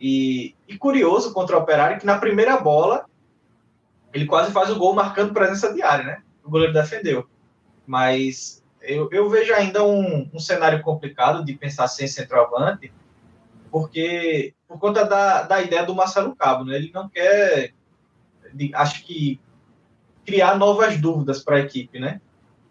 E, 0.00 0.54
e 0.66 0.76
curioso 0.76 1.32
contra 1.32 1.56
o 1.56 1.60
Operário 1.60 1.98
que 1.98 2.06
na 2.06 2.18
primeira 2.18 2.58
bola 2.58 3.06
ele 4.16 4.26
quase 4.26 4.50
faz 4.50 4.70
o 4.70 4.78
gol 4.78 4.94
marcando 4.94 5.34
presença 5.34 5.72
diária, 5.74 6.04
né? 6.04 6.22
O 6.42 6.50
goleiro 6.50 6.72
defendeu. 6.72 7.28
Mas 7.86 8.64
eu, 8.80 9.08
eu 9.12 9.28
vejo 9.28 9.52
ainda 9.52 9.84
um, 9.84 10.28
um 10.32 10.38
cenário 10.38 10.82
complicado 10.82 11.44
de 11.44 11.54
pensar 11.54 11.86
sem 11.86 12.08
centroavante, 12.08 12.92
porque 13.70 14.54
por 14.66 14.78
conta 14.78 15.04
da, 15.04 15.42
da 15.42 15.60
ideia 15.60 15.84
do 15.84 15.94
Marcelo 15.94 16.34
Cabo, 16.34 16.64
né? 16.64 16.76
Ele 16.76 16.90
não 16.94 17.08
quer, 17.08 17.74
acho 18.74 19.04
que, 19.04 19.38
criar 20.24 20.56
novas 20.56 20.98
dúvidas 20.98 21.44
para 21.44 21.56
a 21.56 21.60
equipe, 21.60 22.00
né? 22.00 22.20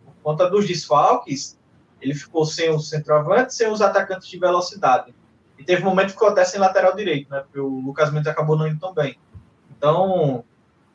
Por 0.03 0.13
conta 0.23 0.49
dos 0.49 0.67
desfalques, 0.67 1.57
ele 2.01 2.13
ficou 2.13 2.43
sem 2.43 2.69
os 2.69 2.89
centroavantes, 2.89 3.55
sem 3.55 3.71
os 3.71 3.81
atacantes 3.81 4.27
de 4.27 4.37
velocidade. 4.37 5.13
E 5.57 5.63
teve 5.63 5.83
um 5.83 5.85
momento 5.85 6.07
que 6.07 6.13
ficou 6.13 6.27
até 6.27 6.43
sem 6.43 6.59
lateral 6.59 6.95
direito, 6.95 7.29
né? 7.29 7.41
Porque 7.41 7.59
o 7.59 7.79
Lucas 7.79 8.11
Mendes 8.11 8.27
acabou 8.27 8.57
não 8.57 8.67
indo 8.67 8.79
tão 8.79 8.93
bem. 8.93 9.17
Então, 9.77 10.43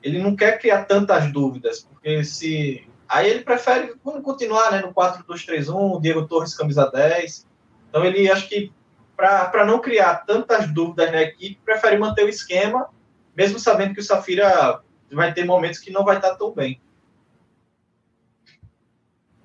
ele 0.03 0.23
não 0.23 0.35
quer 0.35 0.59
criar 0.59 0.85
tantas 0.85 1.31
dúvidas, 1.33 1.81
porque 1.81 2.25
se. 2.25 2.87
Aí 3.09 3.29
ele 3.29 3.41
prefere 3.41 3.95
continuar 4.23 4.71
né, 4.71 4.81
no 4.81 4.95
4-2-3-1, 4.95 5.75
o 5.75 6.01
Diego 6.01 6.29
Torres 6.29 6.55
camisa 6.55 6.89
10. 6.91 7.47
Então 7.89 8.05
ele 8.05 8.31
acho 8.31 8.49
que 8.49 8.73
para 9.17 9.67
não 9.67 9.81
criar 9.81 10.25
tantas 10.25 10.73
dúvidas 10.73 11.11
na 11.11 11.21
equipe, 11.23 11.61
prefere 11.65 11.99
manter 11.99 12.25
o 12.25 12.29
esquema, 12.29 12.89
mesmo 13.37 13.59
sabendo 13.59 13.95
que 13.95 14.01
o 14.01 14.05
Safira 14.05 14.81
vai 15.13 15.35
ter 15.35 15.45
momentos 15.45 15.81
que 15.81 15.93
não 15.93 16.05
vai 16.05 16.17
estar 16.17 16.37
tão 16.37 16.55
bem. 16.55 16.81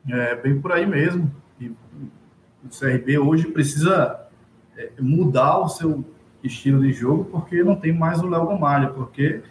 É 0.08 0.36
bem 0.36 0.62
por 0.62 0.72
aí 0.72 0.86
mesmo. 0.86 1.34
E 1.60 1.68
o 1.68 2.70
CRB 2.70 3.18
hoje 3.18 3.48
precisa 3.48 4.28
é, 4.78 4.92
mudar 5.00 5.58
o 5.58 5.68
seu 5.68 6.06
estilo 6.44 6.82
de 6.82 6.94
jogo, 6.94 7.26
porque 7.26 7.64
não 7.64 7.76
tem 7.76 7.92
mais 7.92 8.22
o 8.22 8.28
Léo 8.28 8.48
Gamalho, 8.48 8.94
porque 8.94 9.42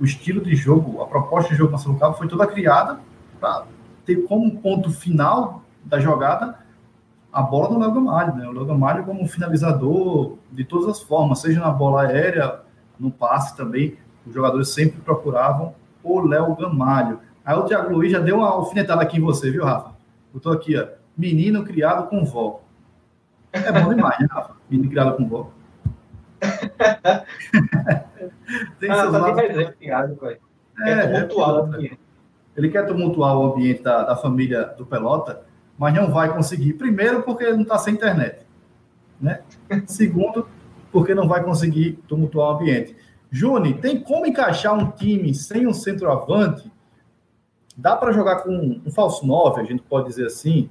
o 0.00 0.04
estilo 0.04 0.40
de 0.40 0.56
jogo, 0.56 1.02
a 1.02 1.06
proposta 1.06 1.50
de 1.50 1.56
jogo 1.56 1.72
Marcelo 1.72 1.98
Cabo 1.98 2.14
foi 2.16 2.26
toda 2.26 2.46
criada 2.46 2.98
para 3.38 3.66
ter 4.06 4.16
como 4.26 4.58
ponto 4.58 4.90
final 4.90 5.62
da 5.84 6.00
jogada 6.00 6.58
a 7.30 7.42
bola 7.42 7.68
do 7.68 7.78
Léo 7.78 7.92
Gamalho, 7.92 8.34
né? 8.34 8.48
O 8.48 8.52
Léo 8.52 8.64
Gamalho 8.64 9.04
como 9.04 9.28
finalizador 9.28 10.38
de 10.50 10.64
todas 10.64 10.88
as 10.88 11.02
formas, 11.02 11.40
seja 11.40 11.60
na 11.60 11.70
bola 11.70 12.02
aérea, 12.02 12.60
no 12.98 13.10
passe 13.10 13.56
também, 13.56 13.96
os 14.26 14.34
jogadores 14.34 14.70
sempre 14.70 15.00
procuravam 15.00 15.74
o 16.02 16.20
Léo 16.20 16.56
Gamalho. 16.56 17.20
Aí 17.44 17.56
o 17.56 17.64
Thiago 17.64 17.92
Luiz 17.92 18.10
já 18.10 18.18
deu 18.18 18.38
uma 18.38 18.48
alfinetada 18.48 19.02
aqui 19.02 19.18
em 19.18 19.20
você, 19.20 19.50
viu, 19.50 19.64
Rafa? 19.64 19.92
Eu 20.34 20.40
tô 20.40 20.50
aqui, 20.50 20.76
ó, 20.76 20.86
menino 21.16 21.62
criado 21.62 22.08
com 22.08 22.24
vó. 22.24 22.62
É 23.52 23.70
bom 23.70 23.94
demais, 23.94 24.18
né, 24.18 24.26
Rafa? 24.30 24.54
Menino 24.68 24.90
criado 24.90 25.16
com 25.16 25.28
vó. 25.28 25.50
Tem 28.78 28.90
ah, 28.90 29.10
tá. 29.10 29.44
Exemplo, 29.44 30.16
pai. 30.16 30.38
É, 30.82 30.90
é 30.92 31.22
tumultuar 31.22 31.80
é, 31.82 31.90
Ele 32.56 32.68
quer 32.70 32.86
tumultuar 32.86 33.36
o 33.36 33.52
ambiente 33.52 33.82
da, 33.82 34.04
da, 34.04 34.16
família 34.16 34.64
do 34.64 34.86
Pelota, 34.86 35.42
mas 35.78 35.94
não 35.94 36.10
vai 36.10 36.32
conseguir. 36.32 36.74
Primeiro, 36.74 37.22
porque 37.22 37.44
ele 37.44 37.56
não 37.56 37.62
está 37.62 37.78
sem 37.78 37.94
internet. 37.94 38.46
Né? 39.20 39.40
Segundo, 39.86 40.48
porque 40.90 41.14
não 41.14 41.28
vai 41.28 41.42
conseguir 41.42 41.98
tumultuar 42.08 42.50
o 42.50 42.56
ambiente. 42.56 42.96
Juni, 43.30 43.74
tem 43.74 44.00
como 44.00 44.26
encaixar 44.26 44.74
um 44.74 44.90
time 44.90 45.34
sem 45.34 45.66
um 45.66 45.72
centroavante? 45.72 46.70
Dá 47.76 47.96
para 47.96 48.12
jogar 48.12 48.42
com 48.42 48.80
um 48.84 48.90
falso 48.90 49.26
9, 49.26 49.60
a 49.60 49.64
gente 49.64 49.82
pode 49.82 50.08
dizer 50.08 50.26
assim, 50.26 50.68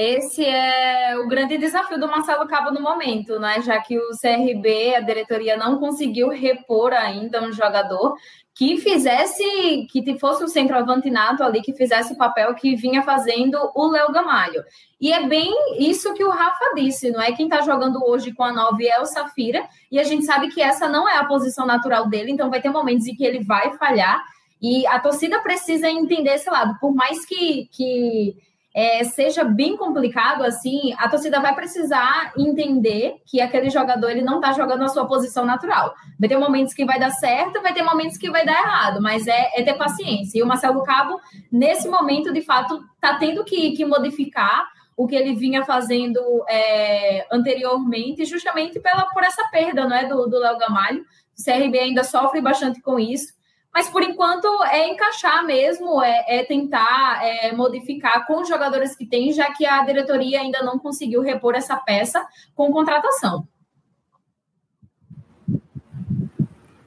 Esse 0.00 0.44
é 0.44 1.18
o 1.18 1.26
grande 1.26 1.58
desafio 1.58 1.98
do 1.98 2.06
Marcelo 2.06 2.46
Cabo 2.46 2.70
no 2.70 2.80
momento, 2.80 3.40
né? 3.40 3.60
Já 3.62 3.80
que 3.80 3.98
o 3.98 4.10
CRB, 4.10 4.94
a 4.94 5.00
diretoria, 5.00 5.56
não 5.56 5.80
conseguiu 5.80 6.28
repor 6.28 6.92
ainda 6.92 7.42
um 7.42 7.52
jogador 7.52 8.14
que 8.54 8.76
fizesse, 8.76 9.42
que 9.90 10.16
fosse 10.20 10.44
o 10.44 10.48
centroavante 10.48 11.10
nato 11.10 11.42
ali, 11.42 11.60
que 11.60 11.72
fizesse 11.72 12.12
o 12.12 12.16
papel 12.16 12.54
que 12.54 12.76
vinha 12.76 13.02
fazendo 13.02 13.58
o 13.74 13.88
Léo 13.88 14.12
Gamalho. 14.12 14.62
E 15.00 15.12
é 15.12 15.26
bem 15.26 15.52
isso 15.80 16.14
que 16.14 16.22
o 16.22 16.30
Rafa 16.30 16.74
disse, 16.76 17.10
não 17.10 17.20
é? 17.20 17.32
Quem 17.32 17.48
está 17.48 17.62
jogando 17.62 18.00
hoje 18.06 18.32
com 18.32 18.44
a 18.44 18.52
9 18.52 18.86
é 18.86 19.00
o 19.00 19.04
Safira, 19.04 19.66
e 19.90 19.98
a 19.98 20.04
gente 20.04 20.24
sabe 20.24 20.46
que 20.46 20.62
essa 20.62 20.88
não 20.88 21.08
é 21.08 21.16
a 21.16 21.24
posição 21.24 21.66
natural 21.66 22.08
dele, 22.08 22.30
então 22.30 22.50
vai 22.50 22.62
ter 22.62 22.70
momentos 22.70 23.08
em 23.08 23.16
que 23.16 23.24
ele 23.24 23.42
vai 23.42 23.76
falhar, 23.76 24.22
e 24.62 24.86
a 24.86 25.00
torcida 25.00 25.40
precisa 25.40 25.90
entender 25.90 26.34
esse 26.34 26.48
lado. 26.48 26.78
Por 26.80 26.94
mais 26.94 27.26
que, 27.26 27.68
que 27.72 28.36
é, 28.78 29.02
seja 29.02 29.42
bem 29.42 29.76
complicado 29.76 30.44
assim, 30.44 30.94
a 30.98 31.08
torcida 31.08 31.40
vai 31.40 31.52
precisar 31.52 32.32
entender 32.38 33.16
que 33.26 33.40
aquele 33.40 33.70
jogador 33.70 34.08
ele 34.08 34.22
não 34.22 34.36
está 34.36 34.52
jogando 34.52 34.84
a 34.84 34.88
sua 34.88 35.04
posição 35.04 35.44
natural. 35.44 35.92
Vai 36.16 36.28
ter 36.28 36.38
momentos 36.38 36.72
que 36.72 36.84
vai 36.84 36.96
dar 36.96 37.10
certo, 37.10 37.60
vai 37.60 37.74
ter 37.74 37.82
momentos 37.82 38.16
que 38.16 38.30
vai 38.30 38.46
dar 38.46 38.52
errado, 38.52 39.02
mas 39.02 39.26
é, 39.26 39.50
é 39.56 39.64
ter 39.64 39.74
paciência. 39.74 40.38
E 40.38 40.44
o 40.44 40.46
Marcelo 40.46 40.84
Cabo, 40.84 41.18
nesse 41.50 41.88
momento, 41.88 42.32
de 42.32 42.40
fato, 42.40 42.80
está 42.94 43.18
tendo 43.18 43.42
que, 43.44 43.72
que 43.72 43.84
modificar 43.84 44.64
o 44.96 45.08
que 45.08 45.16
ele 45.16 45.34
vinha 45.34 45.64
fazendo 45.64 46.20
é, 46.48 47.26
anteriormente, 47.32 48.24
justamente 48.26 48.78
pela, 48.78 49.06
por 49.06 49.24
essa 49.24 49.42
perda 49.50 49.88
não 49.88 49.96
é, 49.96 50.06
do 50.06 50.38
Léo 50.38 50.56
Gamalho. 50.56 51.04
O 51.36 51.44
CRB 51.44 51.80
ainda 51.80 52.04
sofre 52.04 52.40
bastante 52.40 52.80
com 52.80 52.96
isso 52.96 53.37
Mas 53.78 53.88
por 53.88 54.02
enquanto 54.02 54.48
é 54.64 54.88
encaixar 54.88 55.46
mesmo, 55.46 56.02
é, 56.02 56.24
é 56.26 56.44
tentar 56.44 57.20
é, 57.22 57.52
modificar 57.52 58.26
com 58.26 58.42
os 58.42 58.48
jogadores 58.48 58.96
que 58.96 59.06
tem, 59.06 59.32
já 59.32 59.52
que 59.52 59.64
a 59.64 59.84
diretoria 59.84 60.40
ainda 60.40 60.64
não 60.64 60.80
conseguiu 60.80 61.22
repor 61.22 61.54
essa 61.54 61.76
peça 61.76 62.26
com 62.56 62.72
contratação. 62.72 63.46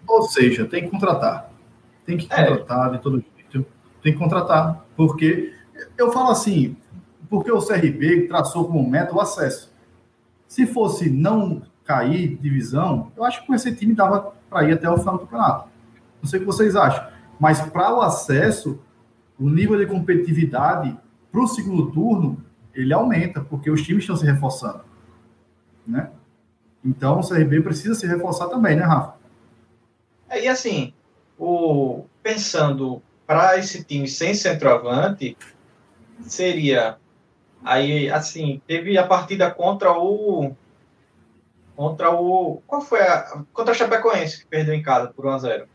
Ou 0.06 0.24
seja, 0.24 0.66
tem 0.66 0.84
que 0.84 0.90
contratar. 0.90 1.50
Tem 2.06 2.18
que 2.18 2.28
é. 2.30 2.46
contratar 2.46 2.90
é. 2.90 2.98
de 2.98 3.02
todo 3.02 3.24
jeito. 3.38 3.66
Tem 4.04 4.12
que 4.12 4.20
contratar. 4.20 4.86
Porque 4.94 5.56
eu 5.98 6.12
falo 6.12 6.30
assim, 6.30 6.76
porque 7.30 7.54
o 7.54 7.66
CRB 7.66 8.28
traçou 8.28 8.66
como 8.66 8.86
meta 8.86 9.16
o 9.16 9.22
acesso. 9.22 9.74
Se 10.46 10.68
fosse 10.68 11.10
não 11.10 11.62
cair 11.86 12.36
divisão, 12.36 13.14
eu 13.16 13.24
acho 13.24 13.40
que 13.40 13.48
com 13.48 13.56
esse 13.56 13.74
time 13.74 13.96
dava 13.96 14.34
para 14.50 14.68
ir 14.68 14.74
até 14.74 14.90
o 14.90 14.98
final 14.98 15.14
do 15.14 15.20
campeonato. 15.22 15.71
Não 16.22 16.30
sei 16.30 16.40
o 16.40 16.42
que 16.42 16.46
vocês 16.46 16.76
acham. 16.76 17.08
Mas 17.40 17.62
para 17.62 17.94
o 17.94 18.02
acesso, 18.02 18.80
o 19.40 19.50
nível 19.50 19.78
de 19.78 19.86
competitividade 19.86 20.98
para 21.32 21.42
o 21.42 21.48
segundo 21.48 21.92
turno, 21.92 22.44
ele 22.74 22.94
aumenta, 22.94 23.42
porque 23.42 23.72
os 23.72 23.82
times 23.82 24.04
estão 24.04 24.16
se 24.16 24.26
reforçando. 24.26 24.82
Né? 25.88 26.12
Então 26.84 27.20
o 27.20 27.28
CRB 27.28 27.62
precisa 27.62 27.96
se 27.96 28.06
reforçar 28.06 28.48
também, 28.48 28.76
né, 28.76 28.84
Rafa? 28.84 29.16
É, 30.30 30.44
e 30.44 30.48
assim, 30.48 30.94
o, 31.38 32.06
pensando 32.22 33.02
para 33.26 33.58
esse 33.58 33.84
time 33.84 34.08
sem 34.08 34.34
centroavante, 34.34 35.38
seria 36.22 36.98
aí 37.64 38.10
assim, 38.10 38.62
teve 38.68 38.98
a 38.98 39.06
partida 39.06 39.50
contra 39.52 39.92
o 39.92 40.56
contra 41.76 42.12
o 42.12 42.62
qual 42.68 42.82
foi 42.82 43.02
a 43.02 43.44
contra 43.54 43.72
a 43.72 43.76
Chapecoense 43.76 44.40
que 44.40 44.48
perdeu 44.48 44.74
em 44.74 44.82
casa 44.82 45.08
por 45.08 45.26
1 45.26 45.30
a 45.30 45.38
0. 45.40 45.68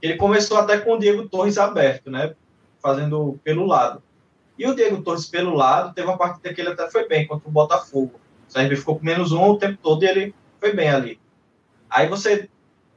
Ele 0.00 0.16
começou 0.16 0.56
até 0.56 0.78
com 0.78 0.92
o 0.92 0.98
Diego 0.98 1.28
Torres 1.28 1.58
aberto, 1.58 2.10
né, 2.10 2.34
fazendo 2.80 3.38
pelo 3.42 3.66
lado. 3.66 4.02
E 4.58 4.66
o 4.66 4.74
Diego 4.74 5.02
Torres 5.02 5.26
pelo 5.26 5.54
lado 5.54 5.94
teve 5.94 6.08
uma 6.08 6.18
partida 6.18 6.52
que 6.52 6.60
ele 6.60 6.70
até 6.70 6.90
foi 6.90 7.06
bem 7.06 7.26
contra 7.26 7.48
o 7.48 7.52
Botafogo. 7.52 8.20
O 8.48 8.76
ficou 8.76 8.98
com 8.98 9.04
menos 9.04 9.32
um 9.32 9.42
o 9.42 9.58
tempo 9.58 9.78
todo 9.82 10.02
e 10.02 10.08
ele 10.08 10.34
foi 10.58 10.72
bem 10.72 10.88
ali. 10.88 11.20
Aí 11.88 12.08
você 12.08 12.48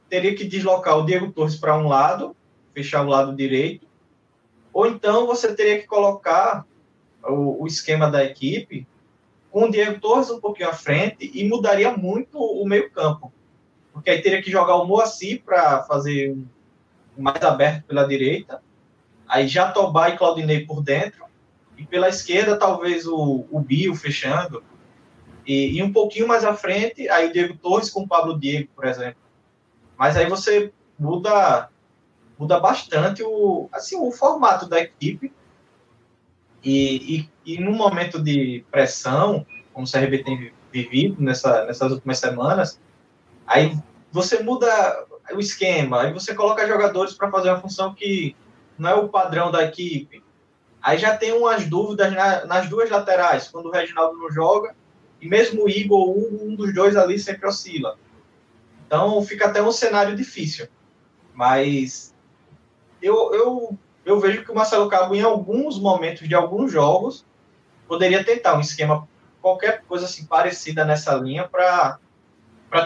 teria 0.08 0.34
que 0.34 0.44
deslocar 0.44 0.98
o 0.98 1.04
Diego 1.04 1.30
Torres 1.32 1.56
para 1.56 1.76
um 1.76 1.88
lado, 1.88 2.34
fechar 2.74 3.04
o 3.04 3.08
lado 3.08 3.34
direito, 3.34 3.86
ou 4.72 4.86
então 4.86 5.26
você 5.26 5.54
teria 5.54 5.78
que 5.78 5.86
colocar 5.86 6.66
o, 7.22 7.62
o 7.62 7.66
esquema 7.66 8.10
da 8.10 8.24
equipe 8.24 8.86
com 9.50 9.64
o 9.64 9.70
Diego 9.70 10.00
Torres 10.00 10.30
um 10.30 10.40
pouquinho 10.40 10.70
à 10.70 10.72
frente 10.72 11.30
e 11.32 11.46
mudaria 11.46 11.96
muito 11.96 12.38
o 12.38 12.66
meio-campo. 12.66 13.32
Porque 13.92 14.10
aí 14.10 14.22
teria 14.22 14.42
que 14.42 14.50
jogar 14.50 14.76
o 14.76 14.86
Moacir 14.86 15.42
para 15.44 15.82
fazer 15.84 16.32
um, 16.32 16.46
mais 17.16 17.42
aberto 17.42 17.84
pela 17.84 18.06
direita, 18.06 18.62
aí 19.28 19.46
Jatobá 19.46 20.10
e 20.10 20.16
Claudinei 20.16 20.66
por 20.66 20.82
dentro, 20.82 21.24
e 21.76 21.84
pela 21.84 22.08
esquerda 22.08 22.58
talvez 22.58 23.06
o, 23.06 23.46
o 23.50 23.60
Bio 23.60 23.94
fechando, 23.94 24.62
e, 25.46 25.78
e 25.78 25.82
um 25.82 25.92
pouquinho 25.92 26.28
mais 26.28 26.44
à 26.44 26.54
frente, 26.54 27.08
aí 27.08 27.28
o 27.28 27.32
Diego 27.32 27.56
Torres 27.56 27.90
com 27.90 28.02
o 28.02 28.08
Pablo 28.08 28.38
Diego, 28.38 28.68
por 28.74 28.84
exemplo. 28.84 29.20
Mas 29.96 30.16
aí 30.16 30.28
você 30.28 30.72
muda 30.98 31.68
muda 32.38 32.58
bastante 32.58 33.22
o 33.22 33.68
assim 33.72 33.96
o 33.96 34.10
formato 34.10 34.68
da 34.68 34.80
equipe. 34.80 35.32
E, 36.64 37.28
e, 37.44 37.54
e 37.54 37.60
no 37.60 37.72
momento 37.72 38.22
de 38.22 38.64
pressão 38.70 39.44
como 39.72 39.86
o 39.86 39.90
CRB 39.90 40.22
tem 40.22 40.52
vivido 40.70 41.20
nessa, 41.20 41.64
nessas 41.64 41.90
últimas 41.90 42.18
semanas 42.18 42.80
aí 43.46 43.76
você 44.12 44.42
muda 44.42 44.68
o 45.32 45.40
esquema. 45.40 46.02
Aí 46.02 46.12
você 46.12 46.34
coloca 46.34 46.66
jogadores 46.66 47.14
para 47.14 47.30
fazer 47.30 47.50
uma 47.50 47.60
função 47.60 47.94
que 47.94 48.36
não 48.78 48.90
é 48.90 48.94
o 48.94 49.08
padrão 49.08 49.50
da 49.50 49.62
equipe. 49.62 50.22
Aí 50.80 50.98
já 50.98 51.16
tem 51.16 51.32
umas 51.32 51.66
dúvidas 51.66 52.12
na, 52.12 52.44
nas 52.44 52.68
duas 52.68 52.90
laterais 52.90 53.48
quando 53.48 53.66
o 53.66 53.70
Reginaldo 53.70 54.18
não 54.18 54.30
joga 54.30 54.74
e 55.20 55.28
mesmo 55.28 55.64
o 55.64 55.68
Igor 55.68 56.10
um 56.10 56.56
dos 56.56 56.74
dois 56.74 56.96
ali 56.96 57.18
sempre 57.18 57.46
oscila. 57.46 57.96
Então 58.86 59.22
fica 59.22 59.46
até 59.46 59.62
um 59.62 59.70
cenário 59.70 60.16
difícil. 60.16 60.68
Mas 61.32 62.12
eu, 63.00 63.32
eu, 63.32 63.78
eu 64.04 64.20
vejo 64.20 64.44
que 64.44 64.50
o 64.50 64.54
Marcelo 64.54 64.88
Cabo, 64.88 65.14
em 65.14 65.22
alguns 65.22 65.78
momentos 65.78 66.28
de 66.28 66.34
alguns 66.34 66.72
jogos, 66.72 67.24
poderia 67.86 68.24
tentar 68.24 68.56
um 68.56 68.60
esquema, 68.60 69.08
qualquer 69.40 69.82
coisa 69.84 70.06
assim 70.06 70.26
parecida 70.26 70.84
nessa 70.84 71.14
linha, 71.14 71.48
para 71.48 71.98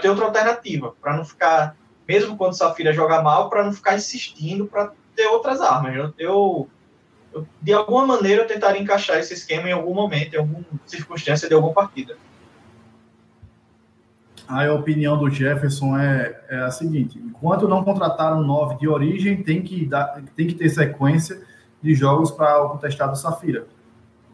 ter 0.01 0.09
outra 0.09 0.27
alternativa, 0.27 0.94
para 1.01 1.16
não 1.16 1.25
ficar, 1.25 1.77
mesmo 2.07 2.37
quando 2.37 2.57
Safira 2.57 2.92
joga 2.92 3.23
mal, 3.23 3.51
para 3.51 3.64
não 3.64 3.73
ficar 3.73 3.97
insistindo 3.97 4.66
para 4.66 4.92
ter 5.14 5.27
outras 5.27 5.61
armas. 5.61 5.95
Eu, 5.97 6.12
eu, 6.19 7.45
de 7.61 7.73
alguma 7.73 8.07
maneira, 8.07 8.42
eu 8.42 8.47
tentaria 8.47 8.81
encaixar 8.81 9.19
esse 9.19 9.35
esquema 9.35 9.69
em 9.69 9.73
algum 9.73 9.95
momento, 9.95 10.35
em 10.35 10.38
alguma 10.38 10.64
circunstância 10.87 11.49
de 11.49 11.55
alguma 11.55 11.73
partida 11.73 12.16
a 14.49 14.73
opinião 14.73 15.19
do 15.19 15.29
Jefferson 15.29 15.99
é, 15.99 16.40
é 16.49 16.59
a 16.59 16.71
seguinte: 16.71 17.19
enquanto 17.19 17.69
não 17.69 17.83
contrataram 17.83 18.42
nove 18.42 18.77
de 18.79 18.88
origem, 18.88 19.42
tem 19.42 19.62
que, 19.62 19.85
dar, 19.85 20.23
tem 20.37 20.47
que 20.47 20.55
ter 20.55 20.69
sequência 20.69 21.42
de 21.83 21.95
jogos 21.95 22.31
para 22.31 22.62
o 22.64 22.71
contestado 22.71 23.16
Safira. 23.16 23.66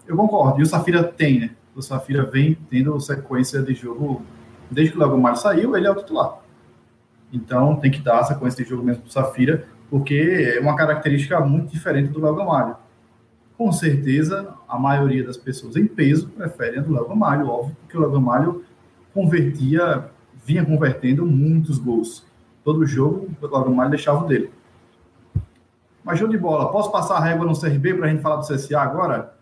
Eu 0.07 0.17
concordo, 0.17 0.61
e 0.61 0.63
o 0.63 0.67
Safira 0.67 1.03
tem, 1.03 1.41
né? 1.41 1.51
O 1.75 1.81
Safira 1.81 2.25
vem 2.25 2.57
tendo 2.69 2.99
sequência 3.01 3.63
de 3.63 3.75
jogo 3.75 4.23
desde 4.71 4.93
que 4.93 4.99
o 4.99 5.01
Lagomar 5.01 5.37
saiu, 5.37 5.77
ele 5.77 5.87
é 5.87 5.91
o 5.91 5.95
titular. 5.95 6.42
Então 7.33 7.77
tem 7.77 7.90
que 7.90 8.01
dar 8.01 8.21
a 8.21 8.25
sequência 8.25 8.62
de 8.62 8.71
jogo 8.71 8.83
mesmo 8.83 9.03
para 9.03 9.09
o 9.09 9.12
Safira, 9.12 9.66
porque 9.90 10.55
é 10.57 10.61
uma 10.61 10.77
característica 10.77 11.40
muito 11.40 11.71
diferente 11.71 12.11
do 12.11 12.21
Léo 12.21 12.37
Gamalho. 12.37 12.77
Com 13.57 13.73
certeza, 13.73 14.55
a 14.68 14.79
maioria 14.79 15.25
das 15.25 15.37
pessoas 15.37 15.77
em 15.77 15.87
peso 15.87 16.29
preferem 16.29 16.81
a 16.81 16.83
do 16.83 16.92
Léo 16.92 17.09
Gamalho, 17.09 17.49
óbvio, 17.49 17.77
porque 17.81 17.97
o 17.97 18.01
Léo 18.01 18.12
Gamalho 18.12 18.64
convertia, 19.14 20.11
vinha 20.45 20.64
convertendo 20.64 21.25
muitos 21.25 21.79
gols. 21.79 22.25
Todo 22.64 22.87
jogo, 22.87 23.29
o 23.40 23.49
Claudio 23.49 23.75
Mário 23.75 23.90
deixava 23.90 24.25
o 24.25 24.29
dele. 24.29 24.51
Mas 26.05 26.18
show 26.18 26.29
de 26.29 26.38
bola. 26.38 26.71
Posso 26.71 26.90
passar 26.90 27.16
a 27.16 27.21
régua 27.21 27.45
no 27.47 27.59
CRB 27.59 27.95
para 27.95 28.07
a 28.07 28.09
gente 28.09 28.23
falar 28.23 28.37
do 28.37 28.47
CSA 28.47 28.81
agora? 28.81 29.35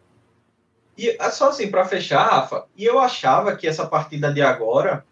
E 0.97 1.09
é 1.09 1.31
só 1.31 1.49
assim, 1.49 1.71
para 1.71 1.85
fechar, 1.85 2.29
Rafa, 2.29 2.67
e 2.77 2.85
eu 2.85 2.99
achava 2.99 3.57
que 3.57 3.67
essa 3.67 3.87
partida 3.87 4.33
de 4.33 4.43
agora, 4.43 5.05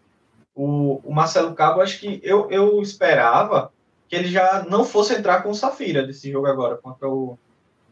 o, 0.61 1.01
o 1.05 1.13
Marcelo 1.13 1.55
Cabo, 1.55 1.79
acho 1.79 1.99
que 1.99 2.19
eu, 2.21 2.49
eu 2.51 2.81
esperava 2.81 3.71
que 4.09 4.15
ele 4.15 4.27
já 4.27 4.65
não 4.69 4.83
fosse 4.83 5.13
entrar 5.13 5.41
com 5.41 5.51
o 5.51 5.55
Safira 5.55 6.05
desse 6.05 6.29
jogo 6.29 6.47
agora 6.47 6.75
contra 6.75 7.07
o, 7.07 7.39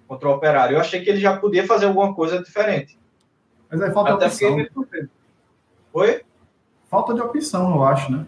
contra 0.05 0.27
o 0.27 0.33
Operário. 0.33 0.75
Eu 0.75 0.81
achei 0.81 1.01
que 1.01 1.09
ele 1.09 1.19
já 1.19 1.37
podia 1.37 1.65
fazer 1.65 1.85
alguma 1.85 2.13
coisa 2.13 2.43
diferente. 2.43 2.99
Mas 3.69 3.81
aí 3.81 3.91
falta 3.93 4.15
Até 4.15 4.25
opção. 4.27 4.65
Porque... 4.73 5.07
Oi? 5.93 6.21
falta 6.89 7.13
de 7.13 7.21
opção, 7.21 7.73
eu 7.73 7.83
acho, 7.83 8.11
né? 8.11 8.25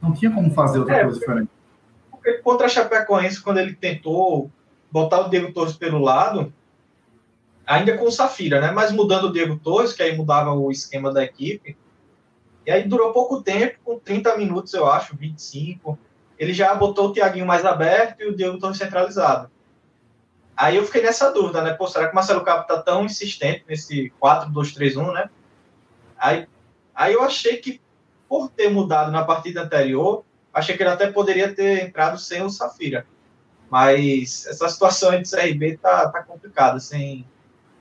Não 0.00 0.12
tinha 0.12 0.30
como 0.30 0.50
fazer 0.50 0.80
outra 0.80 0.96
é, 0.96 1.04
coisa 1.04 1.18
diferente. 1.18 1.50
Porque 2.10 2.32
contra 2.34 2.66
a 2.66 2.68
Chapecoense, 2.68 3.42
quando 3.42 3.58
ele 3.58 3.74
tentou 3.74 4.50
botar 4.90 5.20
o 5.20 5.30
Diego 5.30 5.52
Torres 5.52 5.74
pelo 5.74 5.98
lado, 5.98 6.52
ainda 7.66 7.96
com 7.96 8.06
o 8.06 8.12
Safira, 8.12 8.60
né? 8.60 8.70
Mas 8.72 8.92
mudando 8.92 9.24
o 9.24 9.32
Diego 9.32 9.58
Torres, 9.58 9.92
que 9.92 10.02
aí 10.02 10.16
mudava 10.16 10.52
o 10.52 10.70
esquema 10.70 11.12
da 11.12 11.24
equipe. 11.24 11.76
E 12.66 12.70
aí 12.70 12.82
durou 12.82 13.12
pouco 13.12 13.42
tempo, 13.42 13.78
com 13.84 13.98
30 13.98 14.36
minutos, 14.36 14.72
eu 14.74 14.90
acho, 14.90 15.16
25. 15.16 15.98
Ele 16.38 16.52
já 16.52 16.74
botou 16.74 17.08
o 17.08 17.12
Tiaguinho 17.12 17.46
mais 17.46 17.64
aberto 17.64 18.20
e 18.20 18.26
o 18.26 18.36
Diego 18.36 18.58
Torres 18.58 18.78
centralizado. 18.78 19.50
Aí 20.56 20.76
eu 20.76 20.84
fiquei 20.84 21.02
nessa 21.02 21.30
dúvida, 21.30 21.62
né? 21.62 21.72
Pô, 21.74 21.86
será 21.86 22.06
que 22.06 22.12
o 22.12 22.14
Marcelo 22.14 22.44
Cabo 22.44 22.66
tá 22.66 22.80
tão 22.80 23.04
insistente 23.04 23.64
nesse 23.68 24.12
4-2-3-1, 24.20 25.12
né? 25.12 25.30
Aí 26.16 26.46
Aí 26.94 27.12
eu 27.14 27.22
achei 27.22 27.56
que, 27.56 27.80
por 28.28 28.48
ter 28.48 28.70
mudado 28.70 29.10
na 29.10 29.24
partida 29.24 29.62
anterior, 29.62 30.24
achei 30.52 30.76
que 30.76 30.82
ele 30.82 30.90
até 30.90 31.10
poderia 31.10 31.52
ter 31.52 31.84
entrado 31.84 32.18
sem 32.18 32.42
o 32.42 32.48
Safira. 32.48 33.04
Mas 33.68 34.46
essa 34.46 34.68
situação 34.68 35.10
aí 35.10 35.20
de 35.20 35.28
CRB 35.28 35.78
tá, 35.78 36.08
tá 36.08 36.22
complicada, 36.22 36.78
sem, 36.78 37.26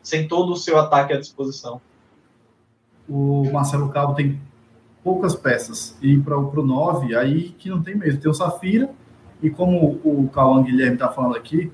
sem 0.01 0.27
todo 0.27 0.53
o 0.53 0.57
seu 0.57 0.79
ataque 0.79 1.13
à 1.13 1.19
disposição. 1.19 1.79
O 3.07 3.51
Marcelo 3.51 3.89
Cabo 3.89 4.15
tem 4.15 4.41
poucas 5.03 5.35
peças. 5.35 5.97
E 6.01 6.17
para 6.19 6.37
o 6.37 6.65
9, 6.65 7.15
aí 7.15 7.49
que 7.49 7.69
não 7.69 7.81
tem 7.81 7.95
mesmo. 7.95 8.21
Tem 8.21 8.31
o 8.31 8.33
Safira, 8.33 8.89
e 9.41 9.49
como 9.49 9.99
o 10.03 10.29
Cauã 10.29 10.63
Guilherme 10.63 10.95
está 10.95 11.09
falando 11.09 11.35
aqui, 11.35 11.71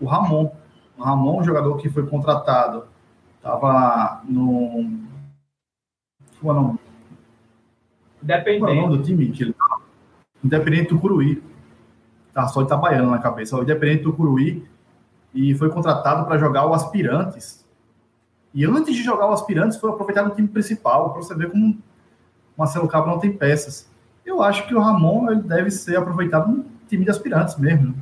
o 0.00 0.06
Ramon. 0.06 0.50
O 0.98 1.02
Ramon, 1.02 1.40
um 1.40 1.44
jogador 1.44 1.76
que 1.76 1.88
foi 1.88 2.06
contratado, 2.06 2.84
estava 3.38 4.22
no 4.24 5.04
como 6.44 6.52
é 6.52 6.60
o 6.60 6.62
nome? 6.62 6.78
Independente. 8.22 8.60
Qual 8.60 8.70
é 8.70 8.78
o 8.78 8.82
nome 8.82 8.98
do 8.98 9.02
time 9.02 9.30
que 9.30 9.42
ele 9.44 9.52
tá? 9.54 9.78
Independente 10.44 10.90
do 10.90 11.00
Curuí. 11.00 11.42
Tá 12.34 12.46
só 12.48 12.60
Itabaiana 12.60 13.10
na 13.10 13.18
cabeça. 13.18 13.56
O 13.56 13.62
Independente 13.62 14.02
do 14.02 14.12
Curuí. 14.12 14.62
E 15.32 15.54
foi 15.54 15.70
contratado 15.70 16.26
para 16.26 16.36
jogar 16.36 16.66
o 16.66 16.74
Aspirantes. 16.74 17.66
E 18.52 18.64
antes 18.64 18.94
de 18.94 19.02
jogar 19.02 19.28
o 19.28 19.32
Aspirantes, 19.32 19.78
foi 19.78 19.90
aproveitado 19.90 20.28
no 20.28 20.34
time 20.34 20.46
principal, 20.46 21.12
para 21.12 21.22
você 21.22 21.34
ver 21.34 21.50
como 21.50 21.78
Marcelo 22.56 22.88
Cabo 22.88 23.08
não 23.08 23.18
tem 23.18 23.32
peças. 23.32 23.88
Eu 24.24 24.42
acho 24.42 24.66
que 24.66 24.74
o 24.74 24.80
Ramon 24.80 25.30
ele 25.30 25.42
deve 25.42 25.70
ser 25.70 25.96
aproveitado 25.96 26.50
no 26.50 26.64
time 26.88 27.04
de 27.04 27.10
aspirantes 27.10 27.56
mesmo. 27.56 27.94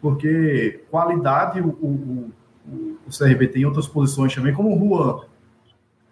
porque 0.00 0.84
qualidade 0.90 1.60
o, 1.60 1.68
o, 1.68 2.30
o, 3.06 3.10
CRB 3.10 3.48
tem 3.48 3.64
outras 3.64 3.86
posições 3.86 4.34
também, 4.34 4.54
como 4.54 4.74
o 4.74 4.78
Juan. 4.78 5.20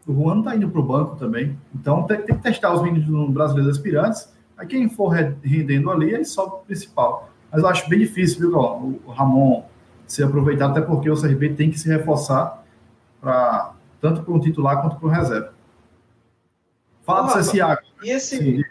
O 0.06 0.12
Juan 0.12 0.35
não 0.35 0.40
está 0.40 0.56
indo 0.56 0.68
para 0.68 0.80
o 0.80 0.85
banco 0.85 1.16
também. 1.16 1.56
Então 1.74 2.02
tem, 2.02 2.20
tem, 2.22 2.37
que 2.37 2.42
testar 2.42 2.74
os 2.74 2.82
meninos 2.82 3.09
no 3.09 3.30
brasileiro 3.30 3.70
aspirantes. 3.70 4.32
Aí 4.56 4.66
quem 4.66 4.88
for 4.88 5.09
rendendo 5.09 5.90
ali, 5.90 6.12
ele 6.12 6.24
sobe 6.24 6.56
o 6.56 6.59
principal. 6.59 7.30
Mas 7.52 7.62
eu 7.62 7.68
acho 7.68 7.88
bem 7.88 8.00
difícil, 8.00 8.40
viu, 8.40 8.59
o 8.59 9.11
Ramon 9.11 9.64
ser 10.06 10.24
aproveitado, 10.24 10.70
até 10.70 10.80
porque 10.80 11.11
o 11.11 11.20
CRB 11.20 11.50
tem 11.50 11.70
que 11.70 11.78
se 11.78 11.88
reforçar 11.88 12.64
para 13.20 13.72
tanto 14.00 14.22
para 14.22 14.35
um 14.35 14.38
titular 14.38 14.80
quanto 14.80 14.96
para 14.96 15.06
o 15.06 15.11
reserva. 15.11 15.55
Fala 17.06 17.32
do 17.32 17.38
CSA. 17.38 17.78
E 18.02 18.10
esse. 18.10 18.36
Sim, 18.36 18.64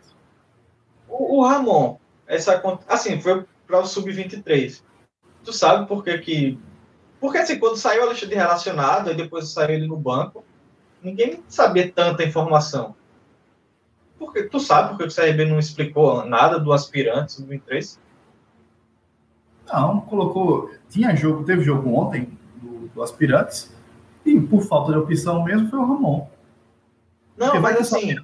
o, 1.08 1.38
o, 1.38 1.48
Ramon, 1.48 1.98
essa 2.28 2.62
assim, 2.88 3.20
foi 3.22 3.46
para 3.66 3.80
o 3.80 3.86
Sub-23. 3.86 4.84
Tu 5.44 5.54
sabe 5.54 5.88
por 5.88 6.04
que 6.04 6.18
que. 6.18 6.60
Porque 7.20 7.38
assim, 7.38 7.58
quando 7.58 7.78
saiu 7.78 8.04
a 8.04 8.08
lista 8.08 8.28
de 8.28 8.36
relacionado, 8.36 9.10
e 9.10 9.16
depois 9.16 9.48
saiu 9.50 9.76
ele 9.76 9.88
no 9.88 9.96
banco, 9.96 10.44
ninguém 11.02 11.42
sabia 11.48 11.90
tanta 11.90 12.24
informação. 12.24 12.94
Porque, 14.20 14.44
tu 14.44 14.60
sabe 14.60 14.90
porque 14.90 15.06
o 15.06 15.16
CRB 15.16 15.46
não 15.46 15.58
explicou 15.58 16.26
nada 16.26 16.60
do 16.60 16.74
aspirante 16.74 17.34
Sub-23? 17.34 17.98
Não, 19.66 20.02
colocou. 20.02 20.72
Tinha 20.90 21.16
jogo, 21.16 21.44
teve 21.44 21.64
jogo 21.64 21.90
ontem 21.94 22.38
do, 22.58 22.88
do 22.90 23.02
Aspirantes, 23.02 23.74
e 24.26 24.40
por 24.40 24.62
falta 24.62 24.92
de 24.92 24.98
opção 24.98 25.44
mesmo 25.44 25.70
foi 25.70 25.80
o 25.80 25.86
Ramon. 25.86 26.28
Não, 27.38 27.48
Porque 27.48 27.60
mas 27.60 27.78
assim. 27.78 28.16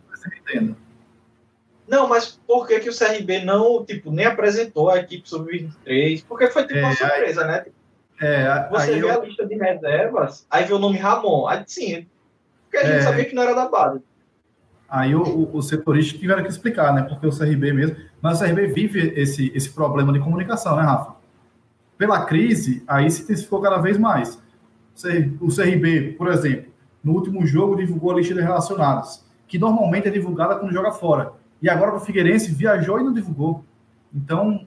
Não, 1.88 2.08
mas 2.08 2.40
por 2.48 2.68
que, 2.68 2.80
que 2.80 2.90
o 2.90 2.98
CRB 2.98 3.44
não, 3.44 3.84
tipo, 3.84 4.12
nem 4.12 4.26
apresentou 4.26 4.90
a 4.90 4.98
equipe 4.98 5.28
sub-23? 5.28 6.24
Porque 6.28 6.48
foi 6.48 6.66
tipo 6.66 6.80
é, 6.80 6.84
uma 6.84 6.96
surpresa, 6.96 7.42
aí, 7.42 7.48
né? 7.48 7.66
É, 8.22 8.70
Você 8.70 9.00
vê 9.00 9.04
eu... 9.04 9.22
a 9.22 9.26
lista 9.26 9.46
de 9.46 9.56
reservas, 9.56 10.46
aí 10.50 10.64
vê 10.64 10.74
o 10.74 10.80
nome 10.80 10.98
Ramon. 10.98 11.48
Aí 11.48 11.64
sim, 11.66 12.08
porque 12.64 12.78
a 12.78 12.84
gente 12.86 13.00
é, 13.00 13.02
sabia 13.02 13.26
que 13.26 13.36
não 13.36 13.44
era 13.44 13.54
da 13.54 13.68
base. 13.68 14.02
Aí 14.88 15.16
o, 15.16 15.24
o, 15.24 15.58
o 15.58 15.62
setorista 15.62 16.18
tiveram 16.18 16.44
que 16.44 16.50
explicar, 16.50 16.94
né? 16.94 17.02
Porque 17.04 17.26
o 17.26 17.38
CRB 17.38 17.74
mesmo. 17.74 17.96
Mas 18.22 18.40
o 18.40 18.46
CRB 18.46 18.68
vive 18.68 19.14
esse, 19.16 19.52
esse 19.56 19.70
problema 19.70 20.14
de 20.14 20.20
comunicação, 20.20 20.76
né, 20.76 20.84
Rafa? 20.84 21.16
Pela 21.98 22.26
crise, 22.26 22.84
aí 22.88 23.10
se 23.10 23.24
intensificou 23.24 23.62
cada 23.62 23.78
vez 23.78 23.98
mais. 23.98 24.42
O 25.40 25.48
CRB, 25.48 26.16
por 26.18 26.28
exemplo, 26.28 26.72
no 27.04 27.14
último 27.14 27.46
jogo 27.46 27.76
divulgou 27.76 28.12
a 28.12 28.16
lista 28.16 28.34
de 28.34 28.42
relacionados, 28.42 29.26
que 29.52 29.60
normalmente 29.60 30.08
é 30.08 30.10
divulgada 30.10 30.56
quando 30.56 30.72
joga 30.72 30.94
fora. 30.94 31.34
E 31.62 31.70
agora 31.70 31.94
o 31.94 32.00
Figueirense 32.00 32.54
viajou 32.54 33.02
e 33.02 33.04
não 33.04 33.12
divulgou. 33.12 33.66
Então, 34.16 34.66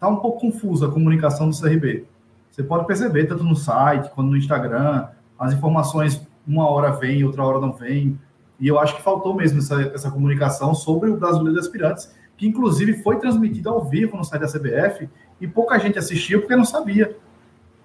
tá 0.00 0.08
um 0.08 0.16
pouco 0.16 0.40
confusa 0.40 0.88
a 0.88 0.90
comunicação 0.90 1.48
do 1.48 1.56
CRB. 1.56 2.04
Você 2.50 2.64
pode 2.64 2.84
perceber, 2.84 3.26
tanto 3.26 3.44
no 3.44 3.54
site 3.54 4.10
quanto 4.10 4.30
no 4.30 4.36
Instagram, 4.36 5.06
as 5.38 5.52
informações 5.52 6.20
uma 6.44 6.68
hora 6.68 6.90
vem, 6.90 7.22
outra 7.22 7.44
hora 7.44 7.60
não 7.60 7.72
vem. 7.72 8.18
E 8.58 8.66
eu 8.66 8.76
acho 8.76 8.96
que 8.96 9.02
faltou 9.02 9.32
mesmo 9.36 9.60
essa, 9.60 9.80
essa 9.82 10.10
comunicação 10.10 10.74
sobre 10.74 11.08
o 11.08 11.16
Brasileiro 11.16 11.52
de 11.52 11.60
Aspirantes, 11.60 12.12
que 12.36 12.48
inclusive 12.48 13.04
foi 13.04 13.20
transmitido 13.20 13.68
ao 13.68 13.84
vivo 13.84 14.16
no 14.16 14.24
site 14.24 14.40
da 14.40 14.48
CBF 14.48 15.08
e 15.40 15.46
pouca 15.46 15.78
gente 15.78 15.96
assistiu 15.96 16.40
porque 16.40 16.56
não 16.56 16.64
sabia. 16.64 17.16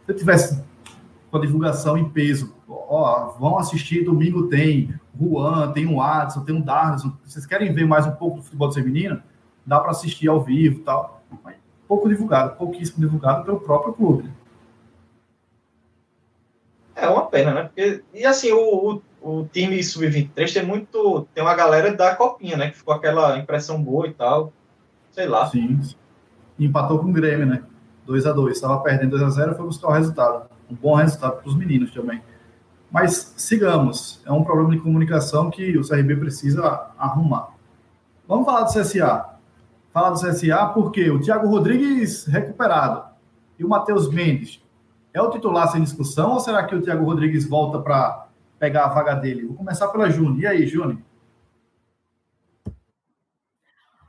Se 0.07 0.13
eu 0.13 0.15
tivesse 0.15 0.63
com 1.29 1.37
a 1.37 1.41
divulgação 1.41 1.95
em 1.95 2.09
peso, 2.09 2.55
ó, 2.89 3.29
vão 3.39 3.57
assistir, 3.57 4.03
domingo 4.03 4.47
tem 4.47 4.93
Juan, 5.19 5.71
tem 5.71 5.85
o 5.85 6.01
Adson, 6.01 6.43
tem 6.43 6.57
o 6.57 6.63
Darlison, 6.63 7.13
vocês 7.23 7.45
querem 7.45 7.73
ver 7.73 7.85
mais 7.85 8.05
um 8.05 8.11
pouco 8.11 8.37
do 8.37 8.43
futebol 8.43 8.71
feminino? 8.71 9.21
Dá 9.65 9.79
para 9.79 9.91
assistir 9.91 10.27
ao 10.27 10.41
vivo 10.41 10.81
tal. 10.81 11.21
Mas 11.43 11.55
pouco 11.87 12.09
divulgado, 12.09 12.55
pouquíssimo 12.55 12.99
divulgado 12.99 13.45
pelo 13.45 13.59
próprio 13.59 13.93
clube. 13.93 14.31
É 16.95 17.07
uma 17.07 17.27
pena, 17.27 17.53
né? 17.53 17.63
Porque, 17.63 18.03
e 18.13 18.25
assim, 18.25 18.51
o, 18.51 19.01
o, 19.21 19.39
o 19.39 19.45
time 19.45 19.81
sub-23 19.81 20.53
tem 20.53 20.65
muito. 20.65 21.27
Tem 21.33 21.43
uma 21.43 21.55
galera 21.55 21.93
da 21.93 22.15
copinha, 22.15 22.57
né? 22.57 22.71
Que 22.71 22.77
ficou 22.77 22.93
aquela 22.93 23.37
impressão 23.37 23.81
boa 23.81 24.07
e 24.07 24.13
tal. 24.13 24.51
Sei 25.11 25.27
lá. 25.27 25.47
Sim. 25.47 25.79
Empatou 26.57 26.99
com 26.99 27.09
o 27.09 27.13
Grêmio, 27.13 27.45
né? 27.45 27.63
2 28.05 28.25
a 28.25 28.33
2 28.33 28.55
Estava 28.55 28.79
perdendo 28.81 29.11
2 29.11 29.23
a 29.23 29.29
0 29.29 29.55
foi 29.55 29.65
buscar 29.65 29.87
o 29.89 29.91
resultado 29.91 30.49
um 30.69 30.75
bom 30.75 30.95
resultado 30.95 31.41
para 31.41 31.49
os 31.49 31.55
meninos 31.55 31.91
também. 31.91 32.21
Mas 32.91 33.33
sigamos, 33.37 34.21
é 34.25 34.31
um 34.31 34.43
problema 34.43 34.71
de 34.71 34.79
comunicação 34.79 35.51
que 35.51 35.77
o 35.77 35.87
CRB 35.87 36.15
precisa 36.15 36.91
arrumar. 36.97 37.49
Vamos 38.27 38.45
falar 38.45 38.63
do 38.63 38.73
CSA. 38.73 39.29
Falar 39.93 40.09
do 40.11 40.19
CSA 40.19 40.67
porque 40.73 41.09
o 41.09 41.19
Thiago 41.19 41.47
Rodrigues 41.47 42.25
recuperado 42.25 43.03
e 43.57 43.63
o 43.63 43.69
Matheus 43.69 44.11
Mendes 44.11 44.61
é 45.13 45.21
o 45.21 45.29
titular 45.29 45.71
sem 45.71 45.83
discussão 45.83 46.33
ou 46.33 46.39
será 46.39 46.63
que 46.63 46.75
o 46.75 46.81
Thiago 46.81 47.05
Rodrigues 47.05 47.47
volta 47.47 47.79
para 47.79 48.27
pegar 48.57 48.85
a 48.85 48.89
vaga 48.89 49.15
dele? 49.15 49.45
Vou 49.45 49.57
começar 49.57 49.87
pela 49.89 50.09
Júnior. 50.09 50.39
E 50.39 50.47
aí, 50.47 50.67
Júnior? 50.67 50.99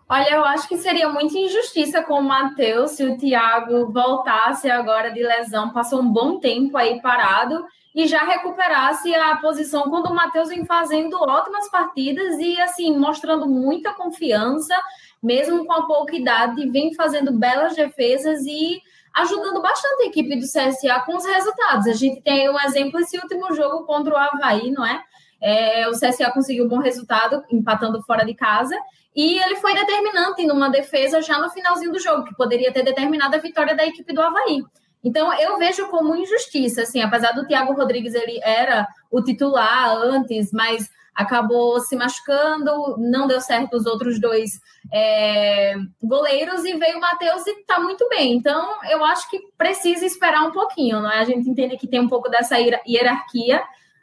Olha, 0.08 0.28
eu 0.34 0.44
acho 0.44 0.68
que 0.68 0.76
seria 0.76 1.08
muita 1.08 1.38
injustiça 1.38 2.02
com 2.02 2.14
o 2.14 2.22
Matheus 2.22 2.92
se 2.92 3.04
o 3.04 3.16
Thiago 3.16 3.92
voltasse 3.92 4.68
agora 4.68 5.10
de 5.12 5.22
lesão, 5.22 5.70
passou 5.70 6.00
um 6.00 6.12
bom 6.12 6.40
tempo 6.40 6.76
aí 6.76 7.00
parado 7.00 7.64
e 7.94 8.06
já 8.06 8.24
recuperasse 8.24 9.14
a 9.14 9.36
posição 9.36 9.82
quando 9.90 10.06
o 10.06 10.14
Matheus 10.14 10.48
vem 10.48 10.64
fazendo 10.64 11.16
ótimas 11.16 11.68
partidas 11.68 12.38
e 12.38 12.60
assim 12.60 12.96
mostrando 12.96 13.46
muita 13.46 13.92
confiança, 13.92 14.74
mesmo 15.22 15.66
com 15.66 15.72
a 15.72 15.86
pouca 15.86 16.14
idade, 16.14 16.70
vem 16.70 16.94
fazendo 16.94 17.32
belas 17.32 17.74
defesas 17.74 18.44
e 18.46 18.80
ajudando 19.14 19.60
bastante 19.60 20.04
a 20.04 20.06
equipe 20.06 20.36
do 20.36 20.46
CSA 20.46 21.00
com 21.04 21.16
os 21.16 21.26
resultados. 21.26 21.86
A 21.88 21.92
gente 21.92 22.22
tem 22.22 22.48
um 22.48 22.60
exemplo 22.60 23.00
esse 23.00 23.18
último 23.18 23.52
jogo 23.54 23.84
contra 23.84 24.14
o 24.14 24.16
Havaí, 24.16 24.70
não 24.70 24.86
é? 24.86 25.02
é 25.40 25.88
o 25.88 25.92
CSA 25.92 26.30
conseguiu 26.32 26.66
um 26.66 26.68
bom 26.68 26.78
resultado, 26.78 27.42
empatando 27.50 28.02
fora 28.02 28.24
de 28.24 28.34
casa, 28.34 28.76
e 29.14 29.38
ele 29.38 29.56
foi 29.56 29.74
determinante 29.74 30.46
numa 30.46 30.70
defesa 30.70 31.20
já 31.20 31.38
no 31.38 31.50
finalzinho 31.50 31.92
do 31.92 31.98
jogo, 31.98 32.24
que 32.24 32.36
poderia 32.36 32.72
ter 32.72 32.84
determinado 32.84 33.34
a 33.34 33.40
vitória 33.40 33.74
da 33.74 33.84
equipe 33.84 34.12
do 34.12 34.22
Havaí. 34.22 34.62
Então, 35.02 35.32
eu 35.34 35.58
vejo 35.58 35.88
como 35.88 36.14
injustiça, 36.14 36.82
assim, 36.82 37.00
apesar 37.00 37.32
do 37.32 37.46
Thiago 37.46 37.72
Rodrigues, 37.72 38.14
ele 38.14 38.38
era 38.42 38.86
o 39.10 39.22
titular 39.22 39.96
antes, 39.96 40.52
mas 40.52 40.90
acabou 41.14 41.80
se 41.80 41.96
machucando, 41.96 42.96
não 42.98 43.26
deu 43.26 43.40
certo 43.40 43.76
os 43.76 43.86
outros 43.86 44.20
dois 44.20 44.60
é, 44.92 45.74
goleiros 46.02 46.64
e 46.64 46.76
veio 46.76 46.98
o 46.98 47.00
Matheus 47.00 47.46
e 47.46 47.64
tá 47.64 47.80
muito 47.80 48.08
bem. 48.08 48.34
Então, 48.34 48.74
eu 48.90 49.04
acho 49.04 49.28
que 49.28 49.38
precisa 49.56 50.04
esperar 50.04 50.42
um 50.46 50.52
pouquinho, 50.52 51.00
não 51.00 51.10
é? 51.10 51.18
A 51.18 51.24
gente 51.24 51.48
entende 51.48 51.76
que 51.76 51.88
tem 51.88 52.00
um 52.00 52.08
pouco 52.08 52.28
dessa 52.28 52.56
hierarquia, 52.58 53.62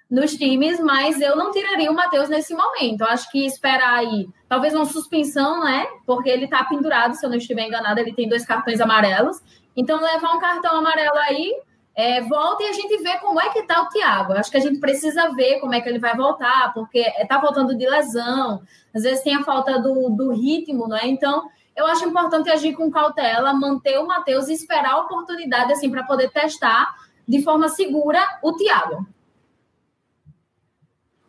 nos 0.09 0.35
times, 0.35 0.79
mas 0.79 1.19
eu 1.19 1.35
não 1.35 1.51
tiraria 1.51 1.91
o 1.91 1.95
Matheus 1.95 2.29
nesse 2.29 2.53
momento. 2.53 3.01
Eu 3.01 3.07
acho 3.07 3.29
que 3.29 3.45
esperar 3.45 3.99
aí, 3.99 4.27
talvez 4.47 4.73
uma 4.73 4.85
suspensão, 4.85 5.63
né? 5.63 5.85
Porque 6.05 6.29
ele 6.29 6.47
tá 6.47 6.63
pendurado, 6.63 7.13
se 7.13 7.25
eu 7.25 7.29
não 7.29 7.37
estiver 7.37 7.63
enganado, 7.63 7.99
ele 7.99 8.13
tem 8.13 8.27
dois 8.27 8.45
cartões 8.45 8.79
amarelos. 8.79 9.41
Então, 9.77 10.01
levar 10.01 10.33
um 10.35 10.39
cartão 10.39 10.75
amarelo 10.75 11.17
aí, 11.19 11.53
é, 11.95 12.21
volta 12.21 12.63
e 12.63 12.67
a 12.67 12.73
gente 12.73 13.01
vê 13.01 13.17
como 13.19 13.39
é 13.39 13.49
que 13.49 13.63
tá 13.63 13.83
o 13.83 13.89
Thiago. 13.89 14.33
Acho 14.33 14.51
que 14.51 14.57
a 14.57 14.61
gente 14.61 14.79
precisa 14.79 15.33
ver 15.35 15.59
como 15.59 15.73
é 15.73 15.81
que 15.81 15.87
ele 15.87 15.99
vai 15.99 16.15
voltar, 16.15 16.73
porque 16.73 17.03
tá 17.29 17.39
voltando 17.39 17.77
de 17.77 17.87
lesão, 17.87 18.61
às 18.93 19.03
vezes 19.03 19.23
tem 19.23 19.35
a 19.35 19.43
falta 19.43 19.79
do, 19.79 20.09
do 20.09 20.31
ritmo, 20.31 20.87
né? 20.87 21.01
Então, 21.03 21.47
eu 21.75 21.85
acho 21.85 22.05
importante 22.05 22.49
agir 22.49 22.73
com 22.73 22.89
cautela, 22.89 23.53
manter 23.53 23.99
o 23.99 24.07
Matheus 24.07 24.47
e 24.47 24.53
esperar 24.53 24.93
a 24.93 25.01
oportunidade, 25.01 25.71
assim, 25.71 25.91
para 25.91 26.03
poder 26.03 26.31
testar 26.31 26.95
de 27.27 27.43
forma 27.43 27.69
segura 27.69 28.19
o 28.41 28.53
Thiago. 28.53 29.05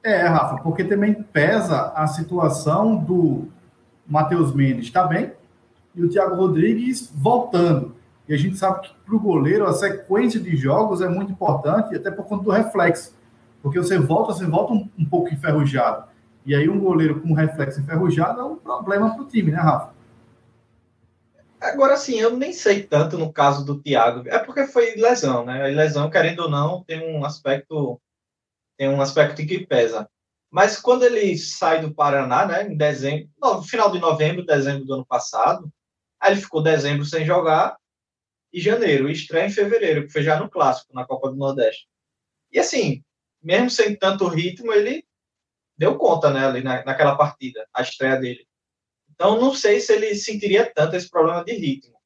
É, 0.03 0.23
Rafa, 0.23 0.63
porque 0.63 0.85
também 0.85 1.13
pesa 1.13 1.93
a 1.95 2.07
situação 2.07 2.97
do 2.97 3.49
Matheus 4.07 4.55
Mendes, 4.55 4.87
está 4.87 5.05
bem? 5.05 5.33
E 5.95 6.03
o 6.03 6.09
Thiago 6.09 6.37
Rodrigues 6.37 7.13
voltando. 7.15 7.98
E 8.29 8.35
a 8.35 8.37
gente 8.37 8.59
sabe 8.59 8.83
que 8.83 8.95
para 9.07 9.17
o 9.17 9.21
goleiro 9.21 9.67
a 9.67 9.73
sequência 9.73 10.38
de 10.38 10.55
jogos 10.55 11.01
é 11.01 11.09
muito 11.09 11.33
importante, 11.33 11.97
até 11.97 12.11
por 12.11 12.27
conta 12.27 12.45
do 12.45 12.51
reflexo. 12.51 13.17
Porque 13.62 13.79
você 13.79 13.99
volta, 13.99 14.35
você 14.35 14.45
volta 14.45 14.75
um, 14.75 14.88
um 14.99 15.05
pouco 15.05 15.33
enferrujado. 15.33 16.07
E 16.45 16.55
aí 16.55 16.69
um 16.69 16.79
goleiro 16.79 17.21
com 17.21 17.33
reflexo 17.33 17.81
enferrujado 17.81 18.41
é 18.41 18.45
um 18.45 18.57
problema 18.57 19.14
para 19.14 19.23
o 19.23 19.27
time, 19.27 19.51
né, 19.51 19.59
Rafa? 19.59 19.97
Agora 21.61 21.97
sim, 21.97 22.21
eu 22.21 22.37
nem 22.37 22.53
sei 22.53 22.83
tanto 22.83 23.19
no 23.19 23.33
caso 23.33 23.64
do 23.64 23.81
Thiago. 23.81 24.29
É 24.29 24.38
porque 24.38 24.67
foi 24.67 24.95
lesão, 24.95 25.45
né? 25.45 25.67
Lesão, 25.69 26.11
querendo 26.11 26.41
ou 26.41 26.51
não, 26.51 26.85
tem 26.85 27.17
um 27.17 27.25
aspecto 27.25 28.01
tem 28.77 28.88
um 28.88 29.01
aspecto 29.01 29.45
que 29.45 29.67
pesa. 29.67 30.09
Mas 30.51 30.81
quando 30.81 31.03
ele 31.03 31.37
sai 31.37 31.81
do 31.81 31.93
Paraná, 31.93 32.47
né, 32.47 32.69
em 32.69 32.77
dezembro, 32.77 33.29
no 33.43 33.62
final 33.62 33.91
de 33.91 33.99
novembro, 33.99 34.47
dezembro 34.47 34.85
do 34.85 34.95
ano 34.95 35.05
passado, 35.05 35.69
aí 36.21 36.33
ele 36.33 36.41
ficou 36.41 36.62
dezembro 36.62 37.05
sem 37.05 37.27
jogar 37.27 37.77
e 38.53 38.61
janeiro, 38.61 39.09
e 39.09 39.13
estreia 39.13 39.47
em 39.47 39.51
fevereiro, 39.51 40.07
que 40.07 40.13
foi 40.13 40.23
já 40.23 40.39
no 40.39 40.51
clássico, 40.51 40.95
na 40.95 41.07
Copa 41.07 41.31
do 41.31 41.37
Nordeste. 41.37 41.87
E 42.51 42.59
assim, 42.59 43.05
mesmo 43.43 43.71
sem 43.71 43.97
tanto 43.97 44.27
ritmo, 44.27 44.73
ele 44.73 45.05
deu 45.77 45.97
conta, 45.97 46.31
né, 46.31 46.47
ali 46.47 46.63
na, 46.63 46.85
naquela 46.85 47.17
partida, 47.17 47.67
a 47.73 47.83
estreia 47.83 48.17
dele. 48.17 48.47
Então, 49.11 49.41
não 49.41 49.55
sei 49.55 49.81
se 49.81 49.93
ele 49.93 50.15
sentiria 50.15 50.71
tanto 50.75 50.97
esse 50.97 51.09
problema 51.09 51.45
de 51.45 51.53
ritmo. 51.53 51.97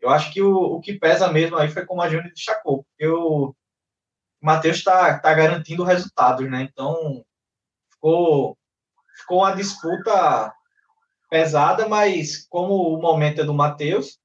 Eu 0.00 0.10
acho 0.10 0.32
que 0.32 0.42
o, 0.42 0.54
o 0.54 0.80
que 0.80 0.98
pesa 0.98 1.32
mesmo 1.32 1.56
aí 1.56 1.68
foi 1.68 1.86
como 1.86 2.02
a 2.02 2.08
Júnior 2.08 2.32
destacou, 2.32 2.84
porque 2.84 3.06
o 3.06 3.54
Matheus 4.40 4.76
está 4.76 5.18
tá 5.18 5.32
garantindo 5.32 5.82
resultados, 5.84 6.48
né? 6.50 6.62
Então, 6.62 7.24
ficou, 7.90 8.58
ficou 9.16 9.38
uma 9.38 9.54
disputa 9.54 10.54
pesada, 11.30 11.88
mas 11.88 12.46
como 12.48 12.74
o 12.74 13.00
momento 13.00 13.40
é 13.40 13.44
do 13.44 13.54
Matheus, 13.54 14.18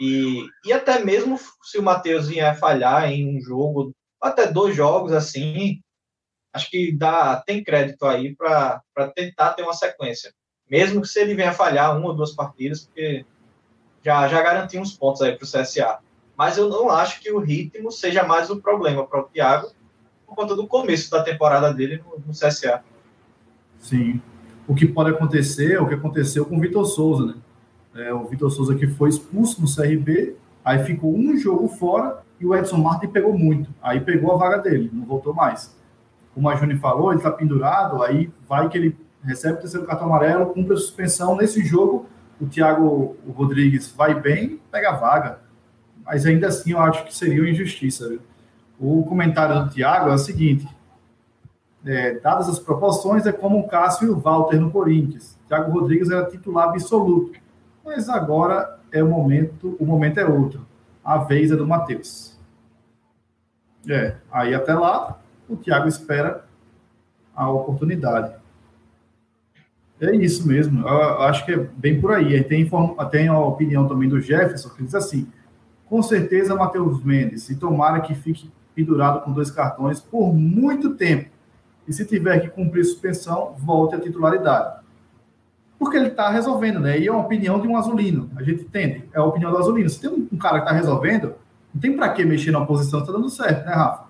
e, 0.00 0.48
e 0.64 0.72
até 0.72 1.04
mesmo 1.04 1.38
se 1.62 1.76
o 1.76 1.82
Matheus 1.82 2.28
vier 2.28 2.58
falhar 2.58 3.12
em 3.12 3.36
um 3.36 3.38
jogo, 3.38 3.94
até 4.18 4.50
dois 4.50 4.74
jogos 4.74 5.12
assim, 5.12 5.82
acho 6.54 6.70
que 6.70 6.90
dá, 6.90 7.36
tem 7.36 7.62
crédito 7.62 8.06
aí 8.06 8.34
para 8.34 8.82
tentar 9.14 9.52
ter 9.52 9.62
uma 9.62 9.74
sequência. 9.74 10.32
Mesmo 10.70 11.02
que 11.02 11.08
se 11.08 11.20
ele 11.20 11.34
venha 11.34 11.52
falhar 11.52 11.98
uma 11.98 12.08
ou 12.08 12.14
duas 12.14 12.34
partidas, 12.34 12.86
porque 12.86 13.26
já, 14.02 14.26
já 14.26 14.40
garantiu 14.40 14.80
uns 14.80 14.96
pontos 14.96 15.20
aí 15.20 15.36
para 15.36 15.44
o 15.44 15.46
CSA. 15.46 15.98
Mas 16.34 16.56
eu 16.56 16.70
não 16.70 16.88
acho 16.88 17.20
que 17.20 17.30
o 17.30 17.38
ritmo 17.38 17.92
seja 17.92 18.22
mais 18.22 18.48
o 18.48 18.58
problema 18.58 19.06
para 19.06 19.20
o 19.20 19.24
Thiago, 19.24 19.70
por 20.26 20.34
conta 20.34 20.56
do 20.56 20.66
começo 20.66 21.10
da 21.10 21.22
temporada 21.22 21.74
dele 21.74 21.98
no, 21.98 22.24
no 22.26 22.32
CSA. 22.32 22.82
Sim. 23.78 24.22
O 24.66 24.74
que 24.74 24.86
pode 24.86 25.10
acontecer 25.10 25.74
é 25.74 25.80
o 25.80 25.86
que 25.86 25.94
aconteceu 25.94 26.46
com 26.46 26.56
o 26.56 26.60
Vitor 26.60 26.86
Souza, 26.86 27.26
né? 27.26 27.34
É, 27.94 28.12
o 28.12 28.24
Vitor 28.24 28.50
Souza 28.50 28.74
que 28.74 28.86
foi 28.86 29.08
expulso 29.08 29.60
no 29.60 29.66
CRB, 29.66 30.36
aí 30.64 30.84
ficou 30.84 31.14
um 31.14 31.36
jogo 31.36 31.68
fora 31.68 32.22
e 32.38 32.46
o 32.46 32.54
Edson 32.54 32.78
Martin 32.78 33.08
pegou 33.08 33.36
muito. 33.36 33.70
Aí 33.82 34.00
pegou 34.00 34.32
a 34.32 34.36
vaga 34.36 34.58
dele, 34.58 34.90
não 34.92 35.04
voltou 35.04 35.34
mais. 35.34 35.74
Como 36.34 36.48
a 36.48 36.56
Juni 36.56 36.76
falou, 36.76 37.10
ele 37.10 37.18
está 37.18 37.30
pendurado, 37.30 38.02
aí 38.02 38.30
vai 38.48 38.68
que 38.68 38.78
ele 38.78 38.96
recebe 39.22 39.54
o 39.54 39.60
terceiro 39.60 39.86
cartão 39.86 40.06
amarelo, 40.06 40.46
cumpre 40.46 40.74
a 40.74 40.76
suspensão. 40.76 41.36
Nesse 41.36 41.64
jogo, 41.64 42.06
o 42.40 42.46
Thiago 42.46 43.16
Rodrigues 43.28 43.90
vai 43.90 44.14
bem, 44.18 44.60
pega 44.70 44.90
a 44.90 44.96
vaga. 44.96 45.40
Mas 46.04 46.24
ainda 46.24 46.48
assim, 46.48 46.72
eu 46.72 46.80
acho 46.80 47.04
que 47.04 47.14
seria 47.14 47.42
uma 47.42 47.50
injustiça. 47.50 48.18
O 48.78 49.04
comentário 49.04 49.64
do 49.64 49.70
Thiago 49.70 50.08
é 50.08 50.14
o 50.14 50.18
seguinte: 50.18 50.66
é, 51.84 52.14
dadas 52.18 52.48
as 52.48 52.58
proporções, 52.58 53.26
é 53.26 53.32
como 53.32 53.58
o 53.58 53.68
Cássio 53.68 54.08
e 54.08 54.10
o 54.10 54.18
Walter 54.18 54.58
no 54.58 54.70
Corinthians. 54.70 55.38
Thiago 55.46 55.70
Rodrigues 55.72 56.10
era 56.10 56.24
titular 56.26 56.68
absoluto. 56.68 57.38
Mas 57.90 58.08
agora 58.08 58.78
é 58.92 59.02
o 59.02 59.08
momento, 59.08 59.76
o 59.80 59.84
momento 59.84 60.20
é 60.20 60.24
outro. 60.24 60.64
A 61.04 61.18
vez 61.18 61.50
é 61.50 61.56
do 61.56 61.66
Matheus. 61.66 62.38
É, 63.88 64.14
aí 64.30 64.54
até 64.54 64.72
lá, 64.74 65.20
o 65.48 65.56
Thiago 65.56 65.88
espera 65.88 66.44
a 67.34 67.50
oportunidade. 67.50 68.32
É 70.00 70.14
isso 70.14 70.46
mesmo. 70.46 70.86
Eu 70.86 71.22
acho 71.22 71.44
que 71.44 71.52
é 71.52 71.56
bem 71.56 72.00
por 72.00 72.12
aí. 72.12 72.44
Tem, 72.44 72.70
tem 73.10 73.26
a 73.26 73.38
opinião 73.40 73.88
também 73.88 74.08
do 74.08 74.20
Jefferson, 74.20 74.68
que 74.68 74.84
diz 74.84 74.94
assim: 74.94 75.26
com 75.86 76.00
certeza, 76.00 76.54
Matheus 76.54 77.02
Mendes, 77.02 77.50
e 77.50 77.56
tomara 77.56 78.00
que 78.00 78.14
fique 78.14 78.52
pendurado 78.72 79.24
com 79.24 79.32
dois 79.32 79.50
cartões 79.50 79.98
por 79.98 80.32
muito 80.32 80.94
tempo. 80.94 81.28
E 81.88 81.92
se 81.92 82.04
tiver 82.04 82.38
que 82.38 82.50
cumprir 82.50 82.84
suspensão, 82.84 83.56
volte 83.58 83.96
à 83.96 84.00
titularidade. 84.00 84.79
Porque 85.80 85.96
ele 85.96 86.08
está 86.08 86.30
resolvendo, 86.30 86.78
né? 86.78 87.00
E 87.00 87.08
é 87.08 87.10
uma 87.10 87.22
opinião 87.22 87.60
de 87.60 87.66
um 87.66 87.76
azulino. 87.76 88.30
A 88.36 88.42
gente 88.44 88.62
entende. 88.62 89.08
É 89.12 89.18
a 89.18 89.24
opinião 89.24 89.50
do 89.50 89.58
azulino. 89.58 89.90
Se 89.90 90.00
tem 90.00 90.28
um 90.30 90.38
cara 90.38 90.58
que 90.58 90.66
está 90.66 90.72
resolvendo, 90.72 91.34
não 91.74 91.80
tem 91.80 91.96
para 91.96 92.10
que 92.10 92.24
mexer 92.24 92.52
na 92.52 92.64
posição, 92.64 93.00
está 93.00 93.10
dando 93.10 93.28
certo, 93.28 93.66
né, 93.66 93.74
Rafa? 93.74 94.04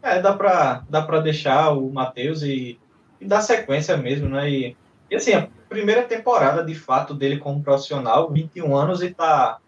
É, 0.00 0.22
dá 0.22 0.32
para 0.32 0.84
dá 0.88 1.00
deixar 1.20 1.70
o 1.70 1.90
Matheus 1.90 2.42
e 2.42 2.78
e 3.20 3.26
dar 3.26 3.40
sequência 3.40 3.96
mesmo, 3.96 4.28
né? 4.28 4.48
E, 4.50 4.76
e 5.10 5.16
assim, 5.16 5.34
a 5.34 5.48
primeira 5.68 6.02
temporada 6.02 6.64
de 6.64 6.74
fato 6.74 7.14
dele 7.14 7.38
como 7.38 7.62
profissional, 7.62 8.30
21 8.30 8.76
anos 8.76 9.02
e 9.02 9.12
tá, 9.12 9.58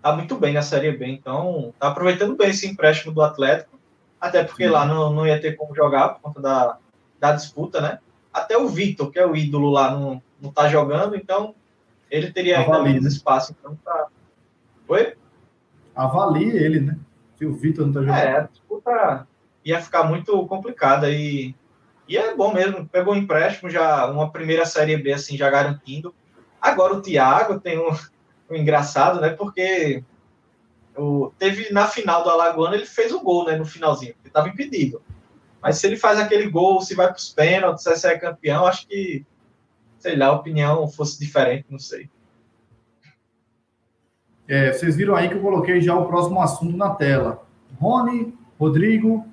tá 0.00 0.12
muito 0.14 0.36
bem 0.36 0.54
na 0.54 0.62
Série 0.62 0.92
B, 0.92 1.06
então 1.06 1.72
tá 1.78 1.88
aproveitando 1.88 2.36
bem 2.36 2.50
esse 2.50 2.66
empréstimo 2.66 3.12
do 3.12 3.22
Atlético, 3.22 3.78
até 4.20 4.44
porque 4.44 4.66
lá 4.66 4.86
não, 4.86 5.12
não 5.12 5.26
ia 5.26 5.40
ter 5.40 5.56
como 5.56 5.74
jogar 5.74 6.10
por 6.10 6.20
conta 6.20 6.40
da, 6.40 6.76
da 7.18 7.32
disputa, 7.32 7.80
né? 7.80 7.98
Até 8.32 8.56
o 8.56 8.68
Vitor, 8.68 9.10
que 9.10 9.18
é 9.18 9.26
o 9.26 9.36
ídolo 9.36 9.70
lá, 9.70 9.90
não, 9.90 10.22
não 10.40 10.50
tá 10.50 10.68
jogando, 10.68 11.14
então 11.16 11.54
ele 12.10 12.32
teria 12.32 12.58
ainda 12.58 12.76
Avalie, 12.76 12.94
menos 12.94 13.04
né? 13.04 13.10
espaço, 13.10 13.54
então 13.58 13.76
tá. 13.84 14.06
Oi? 14.88 15.14
Avalie 15.94 16.50
ele, 16.50 16.80
né? 16.80 16.98
Se 17.36 17.44
o 17.44 17.54
Vitor 17.54 17.86
não 17.86 17.92
tá 17.92 18.00
jogando. 18.00 18.18
É, 18.18 18.36
a 18.38 18.40
disputa 18.42 19.26
ia 19.64 19.80
ficar 19.80 20.04
muito 20.04 20.46
complicada 20.46 21.10
e 21.10 21.54
e 22.08 22.16
é 22.16 22.34
bom 22.34 22.52
mesmo, 22.52 22.86
pegou 22.88 23.14
um 23.14 23.16
empréstimo, 23.16 23.70
já 23.70 24.06
uma 24.10 24.30
primeira 24.30 24.66
Série 24.66 24.96
B 24.96 25.12
assim, 25.12 25.36
já 25.36 25.48
garantindo. 25.48 26.14
Agora 26.60 26.94
o 26.94 27.00
Thiago 27.00 27.60
tem 27.60 27.78
um, 27.78 27.90
um 28.50 28.56
engraçado, 28.56 29.20
né? 29.20 29.30
Porque 29.30 30.04
o, 30.96 31.32
teve 31.38 31.72
na 31.72 31.86
final 31.86 32.22
do 32.22 32.30
Alagoano, 32.30 32.74
ele 32.74 32.86
fez 32.86 33.12
o 33.12 33.20
gol, 33.20 33.46
né? 33.46 33.56
No 33.56 33.64
finalzinho, 33.64 34.10
ele 34.20 34.28
estava 34.28 34.48
impedido. 34.48 35.00
Mas 35.62 35.78
se 35.78 35.86
ele 35.86 35.96
faz 35.96 36.18
aquele 36.18 36.50
gol, 36.50 36.80
se 36.80 36.94
vai 36.94 37.06
para 37.06 37.16
os 37.16 37.28
pênaltis, 37.28 37.84
se 37.84 38.06
é 38.08 38.18
campeão, 38.18 38.66
acho 38.66 38.86
que, 38.88 39.24
sei 39.98 40.16
lá, 40.16 40.26
a 40.26 40.32
opinião 40.32 40.88
fosse 40.88 41.18
diferente, 41.20 41.66
não 41.70 41.78
sei. 41.78 42.10
É, 44.48 44.72
vocês 44.72 44.96
viram 44.96 45.14
aí 45.14 45.28
que 45.28 45.36
eu 45.36 45.40
coloquei 45.40 45.80
já 45.80 45.94
o 45.94 46.06
próximo 46.06 46.42
assunto 46.42 46.76
na 46.76 46.94
tela. 46.94 47.46
Rony, 47.78 48.36
Rodrigo, 48.58 49.24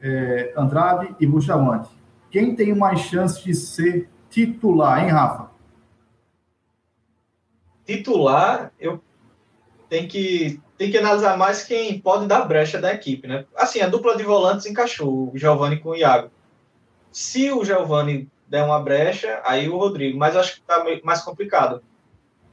é, 0.00 0.54
Andrade 0.56 1.14
e 1.20 1.26
Buchamante. 1.26 1.90
Quem 2.30 2.56
tem 2.56 2.74
mais 2.74 3.00
chance 3.00 3.44
de 3.44 3.54
ser 3.54 4.08
titular, 4.30 5.04
hein, 5.04 5.10
Rafa? 5.10 5.50
Titular, 7.86 8.72
eu 8.80 9.00
tenho 9.88 10.08
que, 10.08 10.60
tenho 10.76 10.90
que 10.90 10.98
analisar 10.98 11.36
mais 11.36 11.64
quem 11.64 12.00
pode 12.00 12.26
dar 12.26 12.44
brecha 12.46 12.80
da 12.80 12.92
equipe, 12.92 13.28
né? 13.28 13.44
Assim, 13.56 13.80
a 13.80 13.88
dupla 13.88 14.16
de 14.16 14.22
volantes 14.22 14.66
encaixou, 14.66 15.30
o 15.32 15.38
Giovani 15.38 15.78
com 15.78 15.90
o 15.90 15.96
Iago. 15.96 16.30
Se 17.12 17.50
o 17.52 17.64
Giovani 17.64 18.28
der 18.48 18.64
uma 18.64 18.80
brecha, 18.80 19.40
aí 19.44 19.68
o 19.68 19.78
Rodrigo, 19.78 20.18
mas 20.18 20.36
acho 20.36 20.56
que 20.56 20.62
tá 20.62 20.84
mais 21.04 21.22
complicado. 21.22 21.82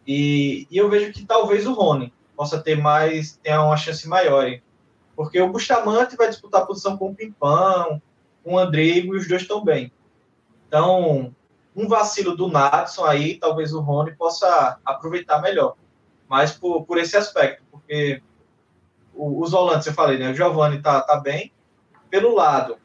E, 0.06 0.68
e 0.70 0.78
eu 0.78 0.90
vejo 0.90 1.12
que 1.12 1.26
talvez 1.26 1.66
o 1.66 1.74
Rony 1.74 2.14
possa 2.36 2.60
ter 2.60 2.76
mais, 2.76 3.38
tenha 3.44 3.64
uma 3.64 3.78
chance 3.78 4.08
maior. 4.08 4.52
Porque 5.16 5.40
o 5.40 5.52
Bustamante 5.52 6.16
vai 6.16 6.30
disputar 6.30 6.62
a 6.62 6.66
posição 6.66 6.98
com 6.98 7.10
o 7.10 7.16
Pimpão, 7.16 8.02
com 8.44 8.54
o 8.54 8.60
Andrigo 8.60 9.14
e 9.14 9.18
os 9.18 9.28
dois 9.28 9.44
estão 9.44 9.64
bem. 9.64 9.92
Então, 10.68 11.36
um 11.76 11.88
vacilo 11.88 12.36
do 12.36 12.48
Natson 12.48 13.06
aí, 13.06 13.36
talvez 13.36 13.74
o 13.74 13.82
Rony 13.82 14.16
possa 14.16 14.80
aproveitar 14.86 15.42
melhor. 15.42 15.76
Mas 16.32 16.54
por, 16.54 16.86
por 16.86 16.98
esse 16.98 17.18
aspecto, 17.18 17.62
porque 17.70 18.24
os 19.14 19.52
volantes, 19.52 19.86
eu 19.86 19.94
falei, 19.94 20.18
né? 20.18 20.32
O 20.32 20.34
Giovanni 20.34 20.82
tá, 20.82 21.02
tá 21.02 21.20
bem. 21.20 21.52
Pelo 22.10 22.34
lado, 22.34 22.78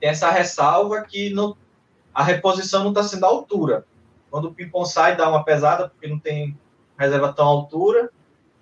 tem 0.00 0.10
essa 0.10 0.28
ressalva 0.32 1.00
que 1.02 1.30
não, 1.30 1.56
a 2.12 2.24
reposição 2.24 2.82
não 2.82 2.90
está 2.90 3.04
sendo 3.04 3.24
à 3.24 3.28
altura. 3.28 3.86
Quando 4.32 4.46
o 4.46 4.52
Pimpon 4.52 4.84
sai, 4.84 5.14
dá 5.14 5.28
uma 5.28 5.44
pesada, 5.44 5.90
porque 5.90 6.08
não 6.08 6.18
tem 6.18 6.58
reserva 6.98 7.32
tão 7.32 7.46
altura. 7.46 8.10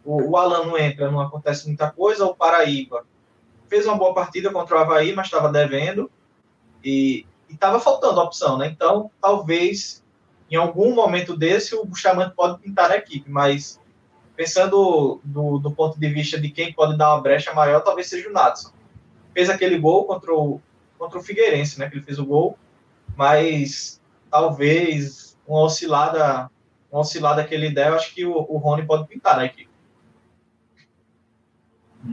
O, 0.04 0.32
o 0.32 0.36
Alan 0.36 0.66
não 0.66 0.76
entra, 0.76 1.10
não 1.10 1.22
acontece 1.22 1.66
muita 1.66 1.90
coisa. 1.90 2.26
O 2.26 2.36
Paraíba 2.36 3.06
fez 3.70 3.86
uma 3.86 3.96
boa 3.96 4.12
partida 4.12 4.52
contra 4.52 4.76
o 4.76 4.80
Havaí, 4.80 5.14
mas 5.14 5.28
estava 5.28 5.50
devendo 5.50 6.10
e 6.84 7.26
estava 7.48 7.80
faltando 7.80 8.20
opção, 8.20 8.58
né? 8.58 8.66
Então, 8.66 9.10
talvez 9.18 10.04
em 10.50 10.56
algum 10.56 10.94
momento 10.94 11.36
desse 11.36 11.74
o 11.74 11.84
Bustamante 11.84 12.34
pode 12.34 12.60
pintar 12.60 12.90
a 12.90 12.96
equipe, 12.96 13.30
mas 13.30 13.80
pensando 14.36 15.20
do, 15.24 15.58
do, 15.58 15.70
ponto 15.72 15.98
de 15.98 16.08
vista 16.08 16.40
de 16.40 16.48
quem 16.50 16.72
pode 16.72 16.96
dar 16.96 17.14
uma 17.14 17.22
brecha 17.22 17.52
maior, 17.52 17.80
talvez 17.80 18.08
seja 18.08 18.28
o 18.28 18.32
Natson. 18.32 18.70
Fez 19.34 19.50
aquele 19.50 19.78
gol 19.78 20.04
contra 20.04 20.32
o, 20.32 20.60
contra 20.96 21.18
o 21.18 21.22
Figueirense, 21.22 21.78
né? 21.78 21.88
Que 21.88 21.96
ele 21.96 22.04
fez 22.04 22.18
o 22.18 22.24
gol, 22.24 22.56
mas 23.16 24.00
talvez 24.30 25.36
uma 25.46 25.62
oscilada, 25.62 26.50
uma 26.90 27.00
oscilada 27.00 27.44
que 27.44 27.54
ele 27.54 27.70
der, 27.70 27.88
eu 27.88 27.96
acho 27.96 28.14
que 28.14 28.24
o, 28.24 28.32
o 28.32 28.58
Rony 28.58 28.86
pode 28.86 29.06
pintar 29.08 29.36
na 29.36 29.44
equipe. 29.44 29.68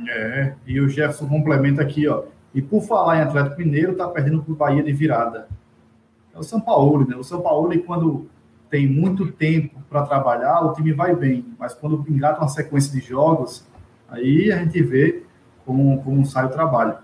É, 0.10 0.56
e 0.66 0.80
o 0.80 0.90
Jefferson 0.90 1.28
complementa 1.28 1.82
aqui, 1.82 2.08
ó. 2.08 2.24
E 2.54 2.62
por 2.62 2.82
falar 2.82 3.18
em 3.18 3.22
Atlético 3.22 3.60
Mineiro, 3.60 3.96
tá 3.96 4.08
perdendo 4.08 4.42
para 4.42 4.52
o 4.52 4.56
Bahia 4.56 4.82
de 4.82 4.92
virada. 4.92 5.48
É 6.36 6.40
o 6.40 6.44
São 6.44 6.60
Paulo, 6.60 7.08
né? 7.08 7.16
O 7.16 7.24
São 7.24 7.42
Paulo, 7.42 7.72
quando 7.84 8.28
tem 8.70 8.86
muito 8.86 9.32
tempo 9.32 9.82
para 9.90 10.06
trabalhar, 10.06 10.62
o 10.62 10.74
time 10.74 10.92
vai 10.92 11.16
bem. 11.16 11.46
Mas 11.58 11.74
quando 11.74 12.04
engata 12.10 12.42
uma 12.42 12.50
sequência 12.50 12.92
de 12.92 13.00
jogos, 13.08 13.66
aí 14.10 14.52
a 14.52 14.58
gente 14.58 14.84
vê 14.84 15.24
como, 15.66 16.04
como 16.04 16.26
sai 16.26 16.46
o 16.46 16.50
trabalho. 16.50 16.98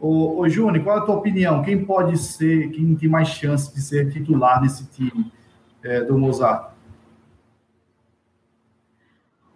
Ô, 0.00 0.40
ô 0.40 0.48
Júnior, 0.48 0.84
qual 0.84 0.98
é 0.98 1.00
a 1.00 1.04
tua 1.04 1.16
opinião? 1.16 1.62
Quem 1.62 1.84
pode 1.84 2.16
ser, 2.16 2.70
quem 2.70 2.94
tem 2.94 3.08
mais 3.08 3.28
chance 3.28 3.74
de 3.74 3.80
ser 3.80 4.10
titular 4.10 4.62
nesse 4.62 4.86
time 4.86 5.32
é, 5.82 6.02
do 6.02 6.16
Mozart? 6.16 6.71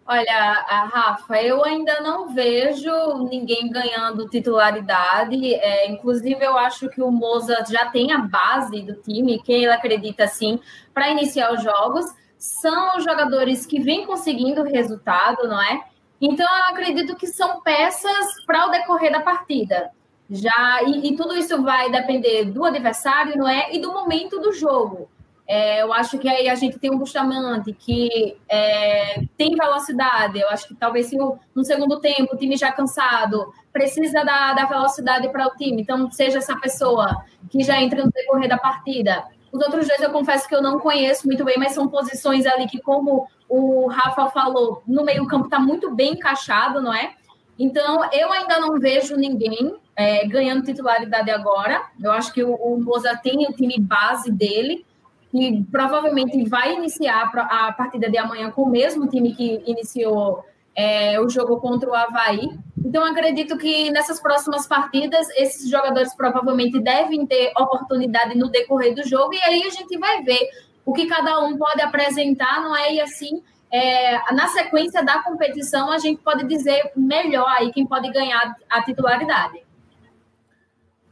Olha, 0.08 0.64
Rafa, 0.92 1.42
eu 1.42 1.64
ainda 1.64 2.00
não 2.00 2.28
vejo 2.28 3.26
ninguém 3.28 3.68
ganhando 3.68 4.28
titularidade. 4.28 5.52
É, 5.54 5.90
inclusive, 5.90 6.44
eu 6.44 6.56
acho 6.56 6.88
que 6.88 7.02
o 7.02 7.10
Moza 7.10 7.64
já 7.68 7.86
tem 7.90 8.12
a 8.12 8.18
base 8.18 8.82
do 8.82 8.94
time, 8.94 9.42
quem 9.42 9.64
ele 9.64 9.72
acredita 9.72 10.28
sim, 10.28 10.60
para 10.94 11.10
iniciar 11.10 11.52
os 11.52 11.62
jogos. 11.62 12.06
são 12.38 13.00
jogadores 13.00 13.66
que 13.66 13.80
vêm 13.80 14.06
conseguindo 14.06 14.62
resultado, 14.62 15.48
não 15.48 15.60
é? 15.60 15.82
Então, 16.20 16.46
eu 16.46 16.64
acredito 16.72 17.16
que 17.16 17.26
são 17.26 17.60
peças 17.62 18.44
para 18.46 18.66
o 18.66 18.70
decorrer 18.70 19.10
da 19.10 19.20
partida. 19.20 19.90
Já 20.30 20.82
e, 20.84 21.08
e, 21.08 21.16
tudo 21.16 21.36
isso 21.36 21.62
vai 21.62 21.90
depender 21.90 22.44
do 22.44 22.64
adversário, 22.64 23.36
não 23.36 23.48
é? 23.48 23.74
E 23.74 23.80
do 23.80 23.92
momento 23.92 24.38
do 24.38 24.52
jogo. 24.52 25.08
É, 25.48 25.80
eu 25.80 25.92
acho 25.92 26.18
que 26.18 26.28
aí 26.28 26.48
a 26.48 26.56
gente 26.56 26.78
tem 26.78 26.90
um 26.90 26.98
Bustamante 26.98 27.72
que 27.72 28.36
é, 28.48 29.22
tem 29.36 29.54
velocidade. 29.54 30.40
Eu 30.40 30.48
acho 30.48 30.66
que 30.66 30.74
talvez 30.74 31.06
se 31.06 31.16
no 31.16 31.64
segundo 31.64 32.00
tempo 32.00 32.34
o 32.34 32.36
time 32.36 32.56
já 32.56 32.72
cansado 32.72 33.52
precisa 33.72 34.24
da, 34.24 34.54
da 34.54 34.64
velocidade 34.64 35.28
para 35.28 35.46
o 35.46 35.54
time, 35.56 35.82
então 35.82 36.10
seja 36.10 36.38
essa 36.38 36.56
pessoa 36.56 37.24
que 37.50 37.62
já 37.62 37.80
entra 37.80 38.04
no 38.04 38.10
decorrer 38.10 38.48
da 38.48 38.58
partida. 38.58 39.24
Os 39.52 39.62
outros 39.62 39.86
dois 39.86 40.00
eu 40.00 40.10
confesso 40.10 40.48
que 40.48 40.54
eu 40.54 40.62
não 40.62 40.80
conheço 40.80 41.26
muito 41.26 41.44
bem, 41.44 41.56
mas 41.58 41.72
são 41.72 41.86
posições 41.86 42.44
ali 42.44 42.66
que, 42.66 42.80
como 42.80 43.28
o 43.48 43.86
Rafa 43.86 44.28
falou, 44.30 44.82
no 44.86 45.04
meio-campo 45.04 45.44
está 45.44 45.60
muito 45.60 45.94
bem 45.94 46.14
encaixado, 46.14 46.82
não 46.82 46.92
é? 46.92 47.14
Então 47.58 48.04
eu 48.12 48.32
ainda 48.32 48.58
não 48.58 48.78
vejo 48.80 49.16
ninguém 49.16 49.76
é, 49.94 50.26
ganhando 50.26 50.64
titularidade 50.64 51.30
agora. 51.30 51.86
Eu 52.02 52.10
acho 52.10 52.32
que 52.32 52.42
o, 52.42 52.54
o 52.54 52.82
Moza 52.82 53.16
tem 53.22 53.46
o 53.46 53.52
time 53.52 53.78
base 53.78 54.30
dele 54.30 54.84
que 55.30 55.64
provavelmente 55.70 56.48
vai 56.48 56.74
iniciar 56.74 57.30
a 57.34 57.72
partida 57.72 58.08
de 58.10 58.16
amanhã 58.16 58.50
com 58.50 58.62
o 58.62 58.70
mesmo 58.70 59.08
time 59.08 59.34
que 59.34 59.62
iniciou 59.66 60.44
é, 60.74 61.18
o 61.20 61.28
jogo 61.28 61.58
contra 61.58 61.88
o 61.88 61.94
Havaí. 61.94 62.50
Então, 62.84 63.04
acredito 63.04 63.56
que 63.56 63.90
nessas 63.90 64.20
próximas 64.20 64.66
partidas, 64.66 65.26
esses 65.30 65.70
jogadores 65.70 66.14
provavelmente 66.14 66.78
devem 66.80 67.26
ter 67.26 67.50
oportunidade 67.56 68.36
no 68.36 68.50
decorrer 68.50 68.94
do 68.94 69.06
jogo, 69.06 69.34
e 69.34 69.40
aí 69.40 69.62
a 69.64 69.70
gente 69.70 69.98
vai 69.98 70.22
ver 70.22 70.48
o 70.84 70.92
que 70.92 71.06
cada 71.06 71.40
um 71.40 71.56
pode 71.56 71.80
apresentar, 71.80 72.60
não 72.60 72.76
é? 72.76 72.94
E 72.94 73.00
assim, 73.00 73.42
é, 73.72 74.32
na 74.32 74.46
sequência 74.48 75.04
da 75.04 75.22
competição, 75.22 75.90
a 75.90 75.98
gente 75.98 76.20
pode 76.22 76.46
dizer 76.46 76.92
melhor 76.94 77.48
aí 77.48 77.72
quem 77.72 77.86
pode 77.86 78.12
ganhar 78.12 78.54
a 78.70 78.82
titularidade. 78.82 79.64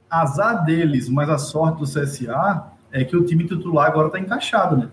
Azar 0.09 0.65
deles, 0.65 1.09
mas 1.09 1.29
a 1.29 1.39
sorte 1.39 1.81
do 1.81 1.85
CSA 1.85 2.74
é 2.95 3.05
que 3.05 3.17
o 3.17 3.25
time 3.25 3.45
titular 3.45 3.89
agora 3.89 4.07
está 4.07 4.21
encaixado, 4.21 4.77
né? 4.77 4.89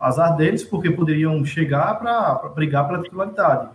Azar 0.00 0.36
deles, 0.36 0.64
porque 0.64 0.90
poderiam 0.90 1.44
chegar 1.44 1.94
para 1.94 2.48
brigar 2.48 2.88
pela 2.88 3.00
titularidade. 3.00 3.70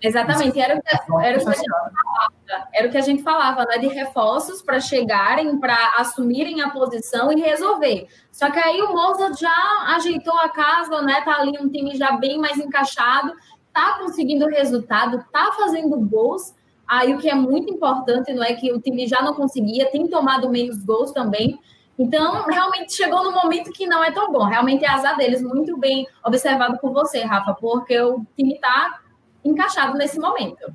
Exatamente, 0.00 0.60
era, 0.60 0.80
era, 1.22 1.38
o 1.38 1.42
que 1.42 1.48
a 1.48 1.52
gente 1.52 1.64
falava, 1.64 2.68
era 2.72 2.86
o 2.86 2.90
que 2.90 2.96
a 2.96 3.00
gente 3.00 3.22
falava, 3.22 3.64
né? 3.64 3.78
De 3.78 3.88
reforços 3.88 4.62
para 4.62 4.78
chegarem, 4.78 5.58
para 5.58 5.94
assumirem 5.98 6.62
a 6.62 6.70
posição 6.70 7.32
e 7.32 7.40
resolver. 7.40 8.06
Só 8.30 8.50
que 8.50 8.58
aí 8.58 8.80
o 8.82 8.92
Mozart 8.92 9.36
já 9.40 9.94
ajeitou 9.96 10.38
a 10.38 10.48
casa, 10.48 11.02
né? 11.02 11.22
Tá 11.22 11.40
ali 11.40 11.58
um 11.60 11.68
time 11.68 11.96
já 11.96 12.12
bem 12.12 12.38
mais 12.38 12.56
encaixado, 12.58 13.32
tá 13.72 13.98
conseguindo 13.98 14.46
resultado, 14.46 15.24
tá 15.32 15.52
fazendo 15.56 15.98
gols. 15.98 16.54
Aí 16.86 17.14
o 17.14 17.18
que 17.18 17.28
é 17.28 17.34
muito 17.34 17.72
importante, 17.72 18.32
não 18.32 18.44
é 18.44 18.52
que 18.52 18.72
o 18.72 18.80
time 18.80 19.08
já 19.08 19.22
não 19.22 19.34
conseguia, 19.34 19.90
tem 19.90 20.06
tomado 20.06 20.48
menos 20.50 20.84
gols 20.84 21.10
também. 21.10 21.58
Então, 21.98 22.44
realmente 22.46 22.92
chegou 22.94 23.22
no 23.22 23.32
momento 23.32 23.70
que 23.70 23.86
não 23.86 24.02
é 24.02 24.10
tão 24.10 24.32
bom. 24.32 24.44
Realmente 24.44 24.84
é 24.84 24.90
azar 24.90 25.16
deles, 25.16 25.42
muito 25.42 25.78
bem 25.78 26.06
observado 26.24 26.78
por 26.78 26.92
você, 26.92 27.22
Rafa, 27.22 27.54
porque 27.54 27.98
o 28.00 28.24
time 28.36 28.54
está 28.54 29.00
encaixado 29.44 29.96
nesse 29.96 30.18
momento. 30.18 30.74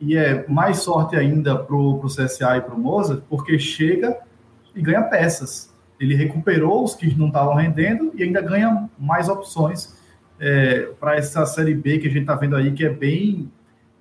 E 0.00 0.16
é 0.16 0.46
mais 0.48 0.78
sorte 0.78 1.16
ainda 1.16 1.58
para 1.58 1.76
o 1.76 2.00
CSA 2.06 2.56
e 2.56 2.60
para 2.60 2.74
o 2.74 2.78
Mozart, 2.78 3.22
porque 3.28 3.58
chega 3.58 4.18
e 4.74 4.80
ganha 4.80 5.02
peças. 5.02 5.74
Ele 5.98 6.14
recuperou 6.14 6.84
os 6.84 6.94
que 6.94 7.14
não 7.18 7.26
estavam 7.26 7.54
rendendo 7.54 8.12
e 8.14 8.22
ainda 8.22 8.40
ganha 8.40 8.88
mais 8.98 9.28
opções 9.28 9.98
é, 10.38 10.92
para 10.98 11.16
essa 11.16 11.44
Série 11.44 11.74
B 11.74 11.98
que 11.98 12.08
a 12.08 12.10
gente 12.10 12.22
está 12.22 12.34
vendo 12.34 12.56
aí, 12.56 12.72
que 12.72 12.84
é 12.84 12.88
bem. 12.88 13.50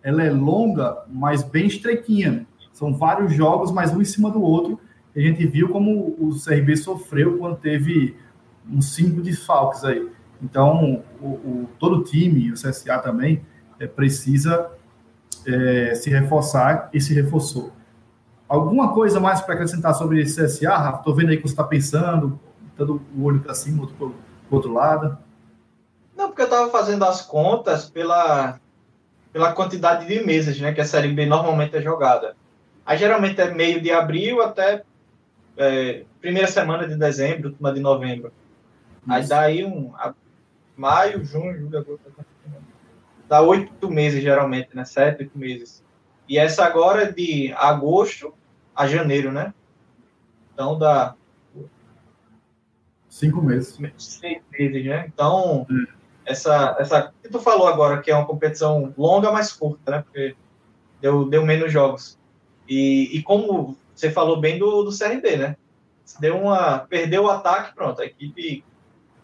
Ela 0.01 0.23
é 0.23 0.29
longa, 0.29 1.03
mas 1.09 1.43
bem 1.43 1.65
estreitinha. 1.65 2.47
São 2.71 2.93
vários 2.93 3.33
jogos, 3.33 3.71
mas 3.71 3.93
um 3.93 4.01
em 4.01 4.05
cima 4.05 4.31
do 4.31 4.41
outro 4.41 4.79
a 5.15 5.19
gente 5.19 5.45
viu 5.45 5.69
como 5.69 6.15
o 6.19 6.35
CRB 6.43 6.77
sofreu 6.77 7.37
quando 7.37 7.57
teve 7.57 8.15
uns 8.69 8.93
cinco 8.93 9.21
desfalques 9.21 9.83
aí. 9.83 10.09
Então, 10.41 11.03
o, 11.21 11.27
o 11.27 11.69
todo 11.79 11.97
o 11.97 12.03
time, 12.03 12.51
o 12.51 12.53
CSA 12.53 12.99
também, 12.99 13.45
é, 13.79 13.87
precisa 13.87 14.71
é, 15.45 15.95
se 15.95 16.09
reforçar 16.09 16.89
e 16.93 17.01
se 17.01 17.13
reforçou. 17.13 17.71
Alguma 18.47 18.93
coisa 18.93 19.19
mais 19.19 19.41
para 19.41 19.55
acrescentar 19.55 19.93
sobre 19.93 20.21
esse 20.21 20.43
CSA, 20.43 20.75
Rafa? 20.75 20.99
Estou 20.99 21.15
vendo 21.15 21.29
aí 21.29 21.37
que 21.37 21.43
você 21.43 21.53
está 21.53 21.63
pensando, 21.63 22.39
dando 22.77 23.01
o 23.15 23.23
olho 23.23 23.39
para 23.39 23.53
cima, 23.53 23.81
outro 23.81 23.95
para 23.95 24.07
o 24.07 24.15
outro 24.49 24.73
lado. 24.73 25.17
Não, 26.15 26.27
porque 26.27 26.41
eu 26.41 26.45
estava 26.45 26.69
fazendo 26.71 27.05
as 27.05 27.21
contas 27.21 27.89
pela, 27.89 28.59
pela 29.31 29.53
quantidade 29.53 30.07
de 30.07 30.25
meses 30.25 30.59
né, 30.59 30.73
que 30.73 30.81
a 30.81 30.85
Série 30.85 31.13
B 31.13 31.25
normalmente 31.25 31.75
é 31.75 31.81
jogada. 31.81 32.35
Aí 32.85 32.97
geralmente 32.97 33.39
é 33.39 33.53
meio 33.53 33.79
de 33.81 33.91
abril 33.91 34.41
até 34.41 34.83
é, 35.59 36.05
primeira 36.21 36.47
semana 36.47 36.87
de 36.87 36.95
dezembro, 36.95 37.49
última 37.49 37.73
de 37.73 37.81
novembro. 37.81 38.31
Isso. 39.01 39.11
Aí 39.11 39.27
daí 39.27 39.65
um 39.65 39.93
a, 39.95 40.13
maio, 40.75 41.23
junho, 41.25 41.57
julho, 41.57 41.77
agosto, 41.77 42.11
dá 43.27 43.41
oito 43.41 43.91
meses 43.91 44.23
geralmente, 44.23 44.69
né? 44.73 44.85
Sete, 44.85 45.23
oito 45.23 45.37
meses. 45.37 45.83
E 46.29 46.37
essa 46.37 46.63
agora 46.63 47.03
é 47.03 47.11
de 47.11 47.53
agosto 47.57 48.33
a 48.73 48.87
janeiro, 48.87 49.33
né? 49.33 49.53
Então 50.53 50.79
dá 50.79 51.13
cinco 53.09 53.41
meses. 53.41 53.77
Seis 53.97 54.41
meses, 54.51 54.85
né? 54.85 55.11
Então 55.13 55.67
hum. 55.69 55.85
essa 56.25 56.77
essa 56.79 57.13
que 57.21 57.27
tu 57.29 57.39
falou 57.39 57.67
agora 57.67 58.01
que 58.01 58.09
é 58.09 58.15
uma 58.15 58.25
competição 58.25 58.93
longa, 58.97 59.29
mas 59.29 59.51
curta, 59.51 59.91
né? 59.91 60.01
Porque 60.03 60.37
deu 61.01 61.29
deu 61.29 61.45
menos 61.45 61.69
jogos. 61.69 62.17
E, 62.67 63.17
e 63.17 63.23
como 63.23 63.77
você 63.99 64.09
falou 64.09 64.39
bem 64.39 64.57
do, 64.57 64.83
do 64.83 64.97
CRB, 64.97 65.35
né? 65.35 65.57
Deu 66.19 66.37
uma, 66.37 66.79
perdeu 66.79 67.25
o 67.25 67.29
ataque, 67.29 67.75
pronto, 67.75 68.01
a 68.01 68.05
equipe 68.05 68.63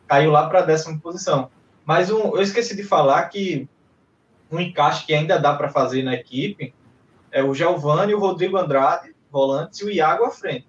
caiu 0.06 0.32
lá 0.32 0.50
para 0.50 0.60
a 0.60 0.64
décima 0.64 1.00
posição. 1.00 1.50
Mas 1.86 2.12
um, 2.12 2.36
eu 2.36 2.42
esqueci 2.42 2.76
de 2.76 2.84
falar 2.84 3.24
que 3.30 3.70
um 4.52 4.60
encaixe 4.60 5.06
que 5.06 5.14
ainda 5.14 5.40
dá 5.40 5.56
para 5.56 5.70
fazer 5.70 6.04
na 6.04 6.14
equipe 6.14 6.74
é 7.32 7.42
o 7.42 7.54
Giovanni, 7.54 8.14
o 8.14 8.20
Rodrigo 8.20 8.58
Andrade, 8.58 9.16
volantes, 9.32 9.80
e 9.80 9.86
o 9.86 9.90
Iago 9.90 10.26
à 10.26 10.30
frente. 10.30 10.68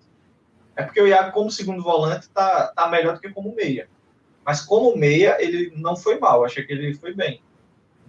É 0.77 0.83
porque 0.83 1.01
o 1.01 1.07
Iago, 1.07 1.33
como 1.33 1.51
segundo 1.51 1.83
volante, 1.83 2.29
tá, 2.31 2.69
tá 2.69 2.89
melhor 2.89 3.15
do 3.15 3.21
que 3.21 3.31
como 3.31 3.55
meia. 3.55 3.89
Mas 4.45 4.61
como 4.61 4.97
meia, 4.97 5.37
ele 5.41 5.73
não 5.77 5.97
foi 5.97 6.19
mal, 6.19 6.45
achei 6.45 6.65
que 6.65 6.73
ele 6.73 6.95
foi 6.95 7.13
bem. 7.13 7.43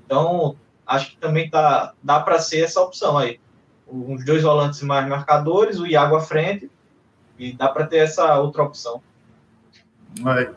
Então, 0.06 0.56
acho 0.86 1.12
que 1.12 1.18
também 1.18 1.50
tá, 1.50 1.94
dá 2.04 2.20
para 2.20 2.40
ser 2.40 2.62
essa 2.62 2.82
opção 2.82 3.18
aí 3.18 3.40
uns 3.92 4.24
dois 4.26 4.44
volantes 4.44 4.82
mais 4.82 5.08
marcadores, 5.08 5.80
o 5.80 5.88
Iago 5.88 6.16
à 6.16 6.22
frente, 6.22 6.70
e 7.38 7.54
dá 7.54 7.70
para 7.70 7.86
ter 7.86 7.98
essa 7.98 8.40
outra 8.40 8.64
opção. 8.64 9.02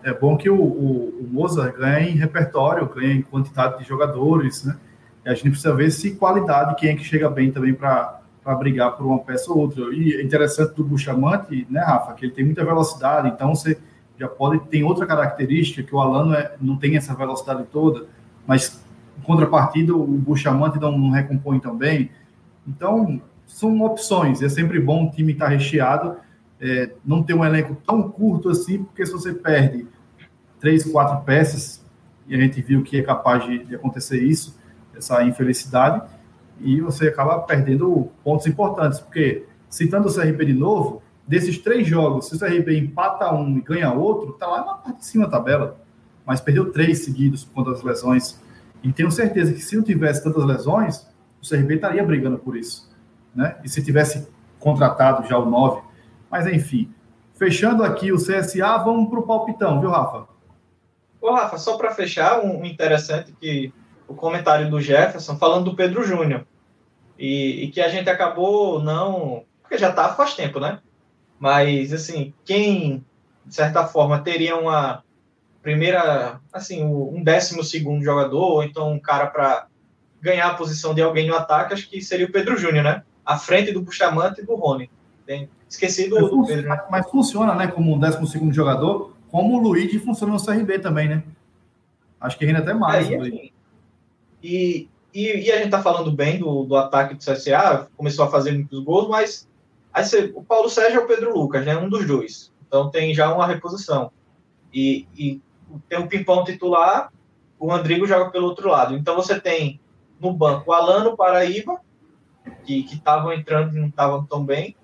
É, 0.02 0.10
é 0.10 0.14
bom 0.14 0.36
que 0.36 0.48
o, 0.48 0.56
o, 0.56 1.20
o 1.20 1.28
Mozart 1.30 1.76
ganhe 1.76 2.10
repertório, 2.10 2.88
ganhe 2.88 3.22
quantidade 3.22 3.78
de 3.78 3.88
jogadores, 3.88 4.64
né? 4.64 4.76
E 5.24 5.28
a 5.28 5.34
gente 5.34 5.50
precisa 5.50 5.74
ver 5.74 5.90
se 5.90 6.12
qualidade, 6.12 6.76
quem 6.76 6.90
é 6.90 6.96
que 6.96 7.04
chega 7.04 7.28
bem 7.28 7.50
também 7.50 7.74
para 7.74 8.20
brigar 8.58 8.96
por 8.96 9.06
uma 9.06 9.18
peça 9.18 9.50
ou 9.52 9.58
outra. 9.58 9.94
E 9.94 10.14
é 10.14 10.22
interessante 10.22 10.74
do 10.74 10.84
Buchamante, 10.84 11.66
né, 11.68 11.82
Rafa, 11.82 12.14
que 12.14 12.24
ele 12.24 12.32
tem 12.32 12.44
muita 12.44 12.64
velocidade, 12.64 13.28
então 13.28 13.54
você 13.54 13.78
já 14.18 14.28
pode 14.28 14.60
tem 14.66 14.82
outra 14.82 15.06
característica 15.06 15.82
que 15.82 15.94
o 15.94 16.00
Alano 16.00 16.34
é, 16.34 16.54
não 16.60 16.76
tem 16.76 16.96
essa 16.96 17.14
velocidade 17.14 17.64
toda, 17.70 18.06
mas 18.46 18.82
em 19.18 19.22
contrapartida 19.22 19.94
o 19.94 20.06
Buchamante 20.06 20.78
não, 20.78 20.96
não 20.96 21.10
recompõe 21.10 21.58
também. 21.60 22.10
Então, 22.66 23.20
são 23.46 23.80
opções. 23.82 24.42
É 24.42 24.48
sempre 24.48 24.80
bom 24.80 25.06
o 25.06 25.10
time 25.10 25.32
estar 25.32 25.46
tá 25.46 25.50
recheado, 25.50 26.16
é, 26.60 26.90
não 27.04 27.22
ter 27.22 27.34
um 27.34 27.44
elenco 27.44 27.76
tão 27.86 28.10
curto 28.10 28.48
assim, 28.48 28.84
porque 28.84 29.04
se 29.04 29.12
você 29.12 29.32
perde 29.32 29.86
três, 30.60 30.84
quatro 30.84 31.24
peças, 31.24 31.84
e 32.28 32.34
a 32.34 32.38
gente 32.38 32.60
viu 32.62 32.82
que 32.82 32.98
é 32.98 33.02
capaz 33.02 33.44
de, 33.44 33.64
de 33.64 33.74
acontecer 33.74 34.22
isso, 34.22 34.58
essa 34.94 35.22
infelicidade, 35.24 36.02
e 36.60 36.80
você 36.80 37.08
acaba 37.08 37.38
perdendo 37.40 38.10
pontos 38.22 38.46
importantes, 38.46 39.00
porque, 39.00 39.46
citando 39.68 40.08
o 40.08 40.14
CRB 40.14 40.44
de 40.44 40.52
novo, 40.52 41.02
desses 41.26 41.58
três 41.58 41.86
jogos, 41.86 42.28
se 42.28 42.36
o 42.36 42.38
CRB 42.38 42.78
empata 42.78 43.32
um 43.34 43.56
e 43.56 43.60
ganha 43.60 43.92
outro, 43.92 44.32
tá 44.32 44.46
lá 44.46 44.64
na 44.64 44.74
parte 44.74 44.98
de 44.98 45.06
cima 45.06 45.24
da 45.24 45.38
tabela, 45.38 45.80
mas 46.26 46.40
perdeu 46.40 46.70
três 46.70 47.04
seguidos 47.04 47.44
por 47.44 47.54
conta 47.54 47.70
das 47.72 47.82
lesões. 47.82 48.40
E 48.82 48.92
tenho 48.92 49.10
certeza 49.10 49.52
que 49.52 49.60
se 49.60 49.76
não 49.76 49.82
tivesse 49.82 50.22
tantas 50.22 50.44
lesões, 50.44 51.06
o 51.42 51.48
CRB 51.48 51.76
estaria 51.76 52.04
brigando 52.04 52.38
por 52.38 52.56
isso. 52.56 52.90
Né? 53.34 53.56
E 53.64 53.68
se 53.68 53.82
tivesse 53.84 54.28
contratado 54.58 55.26
já 55.26 55.38
o 55.38 55.48
9. 55.48 55.82
Mas, 56.30 56.46
enfim. 56.46 56.92
Fechando 57.34 57.82
aqui 57.82 58.12
o 58.12 58.16
CSA, 58.16 58.78
vamos 58.78 59.08
para 59.08 59.18
o 59.18 59.26
palpitão, 59.26 59.80
viu, 59.80 59.90
Rafa? 59.90 60.28
Ô, 61.20 61.32
Rafa, 61.32 61.56
só 61.56 61.76
para 61.76 61.94
fechar, 61.94 62.44
um 62.44 62.64
interessante 62.64 63.32
que 63.32 63.72
o 64.06 64.14
comentário 64.14 64.68
do 64.68 64.80
Jefferson 64.80 65.36
falando 65.36 65.70
do 65.70 65.76
Pedro 65.76 66.04
Júnior. 66.04 66.46
E, 67.18 67.64
e, 67.64 67.70
que 67.70 67.80
a 67.80 67.88
gente 67.88 68.08
acabou 68.08 68.82
não. 68.82 69.44
Porque 69.62 69.78
já 69.78 69.90
está 69.90 70.14
faz 70.14 70.34
tempo, 70.34 70.58
né? 70.58 70.80
Mas, 71.38 71.92
assim, 71.92 72.34
quem, 72.44 73.04
de 73.46 73.54
certa 73.54 73.86
forma, 73.86 74.18
teria 74.18 74.56
uma, 74.56 75.02
primeira, 75.62 76.40
assim, 76.52 76.82
um 76.84 77.22
décimo 77.22 77.62
segundo 77.62 78.04
jogador, 78.04 78.42
ou 78.42 78.62
então 78.62 78.92
um 78.92 78.98
cara 78.98 79.26
para 79.26 79.66
ganhar 80.20 80.48
a 80.48 80.54
posição 80.54 80.94
de 80.94 81.02
alguém 81.02 81.26
no 81.26 81.34
ataque, 81.34 81.74
acho 81.74 81.88
que 81.88 82.00
seria 82.00 82.26
o 82.26 82.32
Pedro 82.32 82.56
Júnior, 82.56 82.84
né? 82.84 83.02
À 83.24 83.38
frente 83.38 83.72
do 83.72 83.80
Bustamante 83.80 84.40
e 84.40 84.44
do 84.44 84.54
Rony. 84.54 84.90
Esqueci 85.68 86.08
do, 86.08 86.28
do 86.28 86.46
Pedro, 86.46 86.68
né? 86.68 86.82
Mas 86.90 87.08
funciona, 87.08 87.54
né, 87.54 87.68
como 87.68 87.94
um 87.94 87.98
décimo 87.98 88.26
segundo 88.26 88.52
jogador, 88.52 89.14
como 89.30 89.56
o 89.56 89.62
Luigi 89.62 89.98
funciona 90.00 90.32
no 90.32 90.44
CRB 90.44 90.80
também, 90.80 91.08
né? 91.08 91.22
Acho 92.20 92.36
que 92.36 92.44
rende 92.44 92.58
até 92.58 92.74
mais. 92.74 93.08
É, 93.08 93.14
e, 93.14 93.52
e, 94.42 94.88
e, 95.14 95.46
e, 95.46 95.52
a 95.52 95.58
gente 95.58 95.70
tá 95.70 95.80
falando 95.80 96.10
bem 96.10 96.38
do, 96.38 96.64
do 96.64 96.76
ataque 96.76 97.14
do 97.14 97.24
CSA, 97.24 97.88
começou 97.96 98.24
a 98.24 98.30
fazer 98.30 98.52
muitos 98.52 98.82
gols, 98.82 99.08
mas 99.08 99.48
aí 99.92 100.04
você, 100.04 100.32
o 100.34 100.42
Paulo 100.42 100.68
Sérgio 100.68 101.00
é 101.00 101.04
o 101.04 101.06
Pedro 101.06 101.32
Lucas, 101.32 101.64
né? 101.64 101.76
Um 101.76 101.88
dos 101.88 102.04
dois. 102.06 102.52
Então 102.66 102.90
tem 102.90 103.14
já 103.14 103.32
uma 103.32 103.46
reposição. 103.46 104.10
E, 104.74 105.06
e 105.16 105.40
tem 105.88 105.98
o 105.98 106.08
Pimpão 106.08 106.44
titular, 106.44 107.12
o 107.58 107.70
Rodrigo 107.70 108.06
joga 108.06 108.30
pelo 108.30 108.46
outro 108.46 108.68
lado. 108.68 108.96
Então 108.96 109.14
você 109.14 109.38
tem 109.38 109.80
no 110.20 110.32
banco 110.32 110.72
Alano 110.72 111.16
Paraíba, 111.16 111.80
que 112.64 112.80
estavam 112.92 113.32
entrando 113.32 113.76
e 113.76 113.80
não 113.80 113.88
estavam 113.88 114.24
tão 114.24 114.44
bem. 114.44 114.76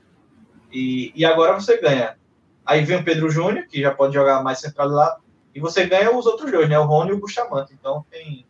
E, 0.72 1.12
e 1.14 1.24
agora 1.24 1.52
você 1.52 1.80
ganha. 1.80 2.16
Aí 2.64 2.84
vem 2.84 2.98
o 2.98 3.04
Pedro 3.04 3.30
Júnior, 3.30 3.66
que 3.66 3.80
já 3.80 3.94
pode 3.94 4.14
jogar 4.14 4.42
mais 4.42 4.58
centralizado. 4.60 5.22
E 5.54 5.60
você 5.60 5.86
ganha 5.86 6.14
os 6.14 6.26
outros 6.26 6.50
dois, 6.50 6.68
né? 6.68 6.78
O 6.78 6.84
Rony 6.84 7.10
e 7.10 7.14
o 7.14 7.20
Bustamante. 7.20 7.72
Então 7.72 8.04
tem 8.10 8.44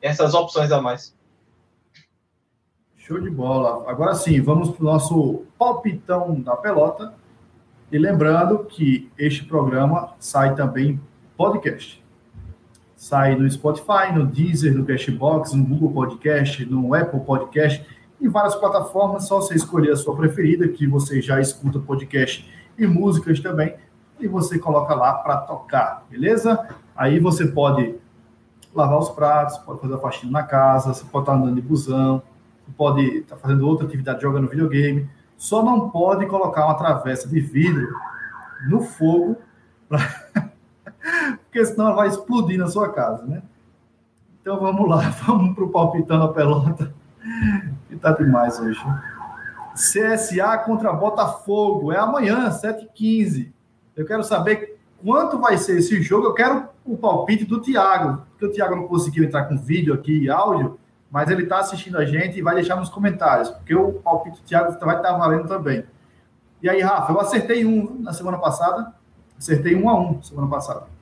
essas 0.00 0.32
opções 0.34 0.72
a 0.72 0.80
mais. 0.80 1.14
Show 2.96 3.20
de 3.20 3.30
bola. 3.30 3.90
Agora 3.90 4.14
sim, 4.14 4.40
vamos 4.40 4.70
para 4.70 4.82
o 4.82 4.86
nosso 4.86 5.44
palpitão 5.58 6.40
da 6.40 6.56
pelota. 6.56 7.14
E 7.92 7.98
lembrando 7.98 8.64
que 8.64 9.10
este 9.18 9.44
programa 9.44 10.14
sai 10.18 10.54
também 10.54 11.00
podcast. 11.36 11.99
Sai 13.00 13.34
no 13.34 13.50
Spotify, 13.50 14.12
no 14.14 14.26
Deezer, 14.26 14.76
no 14.76 14.84
Cashbox, 14.84 15.54
no 15.54 15.64
Google 15.64 15.90
Podcast, 15.90 16.66
no 16.66 16.92
Apple 16.92 17.20
Podcast, 17.20 17.82
em 18.20 18.28
várias 18.28 18.54
plataformas. 18.54 19.26
Só 19.26 19.40
você 19.40 19.54
escolher 19.54 19.92
a 19.92 19.96
sua 19.96 20.14
preferida, 20.14 20.68
que 20.68 20.86
você 20.86 21.22
já 21.22 21.40
escuta 21.40 21.78
podcast 21.78 22.46
e 22.76 22.86
músicas 22.86 23.40
também, 23.40 23.74
e 24.20 24.28
você 24.28 24.58
coloca 24.58 24.94
lá 24.94 25.14
para 25.14 25.38
tocar, 25.38 26.04
beleza? 26.10 26.76
Aí 26.94 27.18
você 27.18 27.46
pode 27.46 27.94
lavar 28.74 28.98
os 28.98 29.08
pratos, 29.08 29.56
pode 29.56 29.80
fazer 29.80 29.94
a 29.94 29.98
faxina 29.98 30.32
na 30.32 30.42
casa, 30.42 30.92
você 30.92 31.04
pode 31.06 31.22
estar 31.22 31.36
andando 31.36 31.54
de 31.54 31.62
busão, 31.62 32.22
pode 32.76 33.00
estar 33.00 33.38
fazendo 33.38 33.66
outra 33.66 33.86
atividade, 33.86 34.20
jogando 34.20 34.46
videogame. 34.46 35.08
Só 35.38 35.64
não 35.64 35.88
pode 35.88 36.26
colocar 36.26 36.66
uma 36.66 36.74
travessa 36.74 37.26
de 37.26 37.40
vidro 37.40 37.88
no 38.68 38.82
fogo 38.82 39.38
pra... 39.88 40.00
porque 41.50 41.64
senão 41.66 41.86
ela 41.86 41.96
vai 41.96 42.08
explodir 42.08 42.56
na 42.56 42.68
sua 42.68 42.92
casa, 42.92 43.26
né? 43.26 43.42
Então 44.40 44.60
vamos 44.60 44.88
lá, 44.88 45.10
vamos 45.26 45.52
para 45.54 45.64
o 45.64 45.68
palpitando 45.68 46.22
a 46.22 46.32
pelota, 46.32 46.94
que 47.88 47.96
tá 47.96 48.12
demais 48.12 48.58
hoje. 48.60 48.80
CSA 49.74 50.58
contra 50.58 50.92
Botafogo, 50.92 51.92
é 51.92 51.98
amanhã, 51.98 52.48
7h15. 52.50 53.50
Eu 53.96 54.06
quero 54.06 54.22
saber 54.22 54.78
quanto 55.04 55.38
vai 55.38 55.58
ser 55.58 55.78
esse 55.78 56.00
jogo. 56.00 56.28
Eu 56.28 56.34
quero 56.34 56.68
o 56.84 56.96
palpite 56.96 57.44
do 57.44 57.60
Thiago, 57.60 58.22
porque 58.30 58.46
o 58.46 58.52
Thiago 58.52 58.76
não 58.76 58.86
conseguiu 58.86 59.24
entrar 59.24 59.44
com 59.44 59.58
vídeo 59.58 59.92
aqui 59.92 60.24
e 60.24 60.30
áudio, 60.30 60.78
mas 61.10 61.30
ele 61.30 61.42
está 61.42 61.58
assistindo 61.58 61.98
a 61.98 62.04
gente 62.04 62.38
e 62.38 62.42
vai 62.42 62.54
deixar 62.54 62.76
nos 62.76 62.88
comentários, 62.88 63.50
porque 63.50 63.74
o 63.74 63.94
palpite 63.94 64.40
do 64.40 64.46
Thiago 64.46 64.70
vai 64.84 64.96
estar 64.96 65.12
tá 65.12 65.18
valendo 65.18 65.48
também. 65.48 65.84
E 66.62 66.68
aí, 66.68 66.80
Rafa, 66.80 67.12
eu 67.12 67.20
acertei 67.20 67.64
um 67.64 68.00
na 68.00 68.12
semana 68.12 68.38
passada, 68.38 68.94
acertei 69.36 69.74
um 69.74 69.88
a 69.88 69.98
um 69.98 70.22
semana 70.22 70.48
passada. 70.48 70.99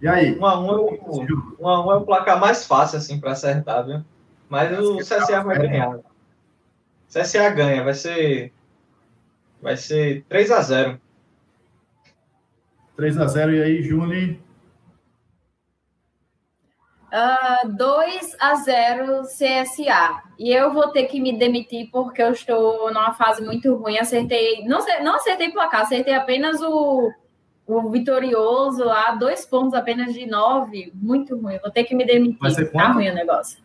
E 0.00 0.08
aí? 0.08 0.38
1 0.38 0.46
a 0.46 0.60
1 0.60 0.66
é 0.66 0.76
o, 0.76 1.56
1 1.60 1.68
a 1.68 1.86
1 1.86 1.92
é 1.92 1.96
o 1.96 2.04
placar 2.04 2.40
mais 2.40 2.66
fácil 2.66 2.98
assim 2.98 3.20
para 3.20 3.32
acertar, 3.32 3.84
viu? 3.84 4.02
Mas 4.48 4.78
o 4.78 4.96
CSA 4.98 5.42
vai 5.42 5.58
ganhar. 5.58 5.96
O 5.96 6.02
CSA 7.08 7.50
ganha, 7.50 7.84
vai 7.84 7.94
ser 7.94 8.52
vai 9.60 9.76
ser 9.76 10.24
3 10.28 10.50
a 10.50 10.60
0. 10.62 11.00
3 12.96 13.18
a 13.18 13.26
0 13.26 13.54
e 13.54 13.62
aí, 13.62 13.82
Júnior? 13.82 14.36
Uh, 17.12 17.68
2 17.76 18.36
a 18.40 18.54
0 18.54 19.22
CSA. 19.22 20.22
E 20.38 20.52
eu 20.52 20.72
vou 20.72 20.88
ter 20.88 21.04
que 21.04 21.20
me 21.20 21.36
demitir 21.36 21.90
porque 21.90 22.22
eu 22.22 22.30
estou 22.30 22.92
numa 22.92 23.12
fase 23.14 23.42
muito 23.44 23.74
ruim. 23.74 23.98
Acertei, 23.98 24.64
não, 24.64 24.78
não 25.02 25.16
acertei 25.16 25.50
placar, 25.50 25.82
acertei 25.82 26.14
apenas 26.14 26.60
o 26.62 27.12
o 27.76 27.90
vitorioso 27.90 28.84
lá, 28.84 29.12
dois 29.14 29.44
pontos 29.44 29.74
apenas 29.74 30.12
de 30.12 30.26
nove, 30.26 30.92
muito 30.94 31.36
ruim. 31.36 31.58
Vou 31.58 31.70
ter 31.70 31.84
que 31.84 31.94
me 31.94 32.04
demitir. 32.04 32.70
Tá 32.72 32.88
ruim 32.88 33.08
o 33.08 33.14
negócio. 33.14 33.58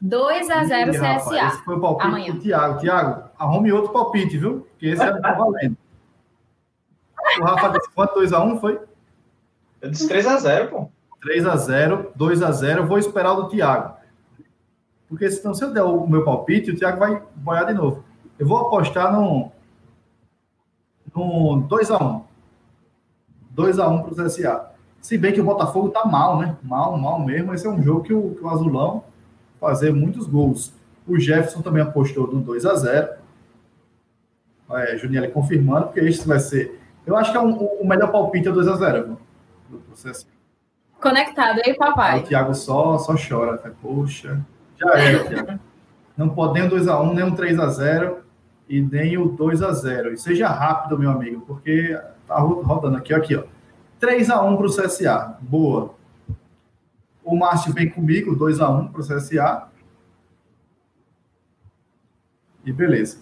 2 0.00 0.50
a 0.50 0.64
0 0.64 0.90
CSA. 0.90 1.06
Rapaz, 1.06 1.54
esse 1.54 1.64
foi 1.64 1.76
o 1.76 1.80
palpite 1.80 2.08
amanhã. 2.08 2.34
do 2.34 2.40
Thiago. 2.40 2.80
Thiago, 2.80 3.30
arrume 3.38 3.72
outro 3.72 3.92
palpite, 3.92 4.36
viu? 4.36 4.66
Porque 4.72 4.86
esse 4.86 5.02
é 5.02 5.20
tá 5.20 5.32
valendo. 5.32 5.76
O 7.40 7.44
Rafa 7.44 7.68
disse 7.68 7.88
quanto? 7.94 8.14
2 8.14 8.32
a 8.32 8.42
1 8.42 8.58
foi? 8.58 8.80
Eu 9.80 9.90
disse 9.90 10.08
3 10.08 10.26
a 10.26 10.36
0 10.38 10.68
pô. 10.68 10.90
3 11.22 11.46
a 11.46 11.56
0 11.56 12.12
2 12.16 12.42
a 12.42 12.50
0 12.50 12.86
Vou 12.86 12.98
esperar 12.98 13.32
o 13.32 13.42
do 13.42 13.48
Thiago. 13.48 13.94
Porque 15.08 15.30
senão, 15.30 15.54
se 15.54 15.64
eu 15.64 15.72
der 15.72 15.82
o 15.82 16.04
meu 16.06 16.24
palpite, 16.24 16.72
o 16.72 16.76
Thiago 16.76 16.98
vai 16.98 17.22
boiar 17.36 17.66
de 17.66 17.74
novo. 17.74 18.04
Eu 18.38 18.46
vou 18.46 18.58
apostar 18.58 19.12
no, 19.12 19.52
no 21.14 21.66
2x1. 21.68 22.22
2x1 23.56 24.02
para 24.02 24.12
o 24.12 24.26
CSA. 24.26 24.72
Se 25.00 25.18
bem 25.18 25.32
que 25.32 25.40
o 25.40 25.44
Botafogo 25.44 25.90
tá 25.90 26.04
mal, 26.04 26.38
né? 26.38 26.56
Mal, 26.62 26.96
mal 26.96 27.18
mesmo. 27.18 27.52
Esse 27.52 27.66
é 27.66 27.70
um 27.70 27.82
jogo 27.82 28.02
que 28.02 28.14
o, 28.14 28.34
que 28.34 28.42
o 28.42 28.48
Azulão 28.48 29.04
fazer 29.60 29.92
muitos 29.92 30.26
gols. 30.26 30.72
O 31.06 31.18
Jefferson 31.18 31.60
também 31.62 31.82
apostou 31.82 32.26
no 32.32 32.40
2 32.40 32.64
a 32.64 32.74
0 32.74 33.22
é, 34.70 34.96
Juniel 34.96 35.30
confirmando, 35.30 35.86
porque 35.86 36.00
esse 36.00 36.26
vai 36.26 36.38
ser. 36.38 36.80
Eu 37.04 37.16
acho 37.16 37.30
que 37.30 37.36
é 37.36 37.40
um, 37.40 37.52
o 37.52 37.86
melhor 37.86 38.10
palpite 38.10 38.48
é 38.48 38.52
2 38.52 38.68
a 38.68 38.76
0 38.76 39.18
do 39.68 39.78
processo. 39.78 40.26
Conectado 41.00 41.60
aí, 41.64 41.74
papai. 41.74 42.12
Aí 42.12 42.20
o 42.20 42.22
Thiago 42.24 42.54
só, 42.54 42.96
só 42.98 43.14
chora. 43.16 43.58
Tá? 43.58 43.70
Poxa, 43.82 44.40
já 44.78 44.90
era, 44.94 45.24
Thiago. 45.24 45.60
Não 46.16 46.28
pode 46.30 46.54
nem 46.54 46.62
um 46.62 46.70
2x1, 46.70 47.12
nem 47.12 47.24
um 47.24 47.34
3x0 47.34 48.16
e 48.68 48.80
nem 48.80 49.18
o 49.18 49.26
2 49.26 49.62
a 49.62 49.72
0 49.72 50.12
E 50.12 50.18
seja 50.18 50.48
rápido, 50.48 50.98
meu 50.98 51.10
amigo, 51.10 51.42
porque 51.42 51.98
tá 52.26 52.38
rodando 52.38 52.96
aqui, 52.96 53.12
aqui, 53.12 53.36
ó. 53.36 53.44
3 53.98 54.30
a 54.30 54.42
1 54.42 54.56
para 54.56 54.66
o 54.66 54.70
CSA. 54.70 55.36
Boa. 55.40 55.94
O 57.24 57.36
Márcio 57.36 57.72
vem 57.72 57.88
comigo, 57.88 58.34
2 58.34 58.60
a 58.60 58.68
1 58.68 58.88
para 58.88 59.00
o 59.00 59.06
CSA. 59.06 59.68
E 62.64 62.72
beleza. 62.72 63.18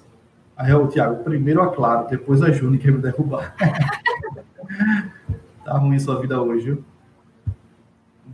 Aí 0.56 0.72
o 0.74 0.88
Thiago, 0.88 1.24
primeiro 1.24 1.62
a 1.62 1.74
Claro, 1.74 2.08
depois 2.08 2.42
a 2.42 2.50
Júnior 2.50 2.80
que 2.80 2.90
vai 2.90 2.96
me 2.96 3.02
derrubar. 3.02 3.54
tá 5.64 5.78
ruim 5.78 5.98
sua 5.98 6.20
vida 6.20 6.40
hoje, 6.40 6.66
viu? 6.66 6.84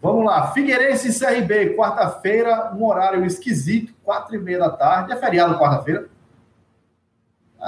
Vamos 0.02 0.26
lá, 0.26 0.52
Figueirense 0.52 1.18
CRB, 1.18 1.74
quarta-feira, 1.74 2.72
um 2.74 2.84
horário 2.84 3.24
esquisito, 3.24 3.94
quatro 4.04 4.34
e 4.34 4.38
meia 4.38 4.58
da 4.58 4.70
tarde. 4.70 5.12
É 5.12 5.16
feriado 5.16 5.58
quarta-feira? 5.58 6.08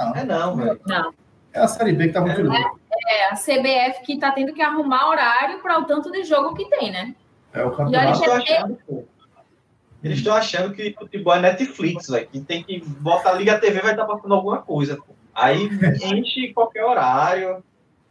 Não, 0.05 0.15
é 0.15 0.23
não, 0.23 0.55
velho. 0.55 0.81
Não. 0.85 1.13
É 1.51 1.59
a 1.59 1.67
Série 1.67 1.93
B 1.93 2.07
que 2.07 2.13
tá 2.13 2.21
muito 2.21 2.51
é, 2.51 2.63
é, 3.09 3.31
a 3.31 3.35
CBF 3.35 4.03
que 4.03 4.19
tá 4.19 4.31
tendo 4.31 4.53
que 4.53 4.61
arrumar 4.61 5.09
horário 5.09 5.59
para 5.61 5.79
o 5.79 5.85
tanto 5.85 6.11
de 6.11 6.23
jogo 6.23 6.55
que 6.55 6.69
tem, 6.69 6.91
né? 6.91 7.15
É 7.53 7.63
o 7.63 7.71
campeonato. 7.71 8.21
Eles 10.01 10.19
estão 10.19 10.33
achando 10.33 10.73
que 10.73 10.95
o 10.95 10.99
futebol 10.99 11.33
é 11.35 11.41
Netflix, 11.41 12.07
velho. 12.07 12.27
Que 12.27 12.39
tem 12.39 12.63
que 12.63 12.79
botar 12.79 13.31
a 13.31 13.33
Liga 13.33 13.59
TV 13.59 13.81
vai 13.81 13.91
estar 13.91 14.05
tá 14.05 14.13
passando 14.13 14.33
alguma 14.33 14.61
coisa. 14.61 14.95
Pô. 14.95 15.13
Aí 15.35 15.69
enche 16.03 16.53
qualquer 16.53 16.85
horário. 16.85 17.63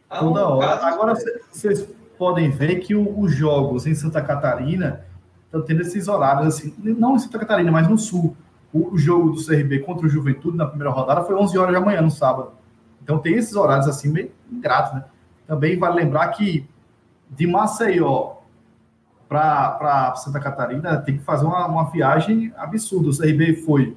Tá 0.08 0.18
Toda 0.18 0.48
hora. 0.48 0.86
Agora 0.86 1.14
vocês 1.50 1.88
podem 2.18 2.50
ver 2.50 2.80
que 2.80 2.94
os 2.94 3.34
jogos 3.34 3.86
em 3.86 3.94
Santa 3.94 4.20
Catarina 4.20 5.06
estão 5.46 5.62
tendo 5.62 5.82
esses 5.82 6.08
horários 6.08 6.56
assim, 6.56 6.74
não 6.78 7.14
em 7.14 7.18
Santa 7.18 7.38
Catarina, 7.38 7.70
mas 7.70 7.88
no 7.88 7.96
sul. 7.96 8.36
O 8.72 8.96
jogo 8.98 9.30
do 9.30 9.44
CRB 9.44 9.80
contra 9.80 10.06
o 10.06 10.08
Juventude 10.08 10.56
na 10.56 10.66
primeira 10.66 10.90
rodada 10.90 11.22
foi 11.22 11.34
11 11.34 11.56
horas 11.58 11.74
da 11.74 11.80
manhã 11.80 12.02
no 12.02 12.10
sábado. 12.10 12.52
Então 13.02 13.18
tem 13.18 13.34
esses 13.34 13.56
horários 13.56 13.88
assim 13.88 14.10
meio 14.10 14.30
ingratos, 14.50 14.94
né? 14.94 15.04
Também 15.46 15.78
vale 15.78 15.96
lembrar 15.96 16.28
que 16.28 16.68
de 17.30 17.46
Maceió 17.46 18.36
para 19.28 20.14
Santa 20.16 20.40
Catarina 20.40 20.98
tem 20.98 21.16
que 21.18 21.24
fazer 21.24 21.46
uma, 21.46 21.66
uma 21.66 21.90
viagem 21.90 22.52
absurda. 22.56 23.08
O 23.08 23.16
CRB 23.16 23.56
foi 23.56 23.96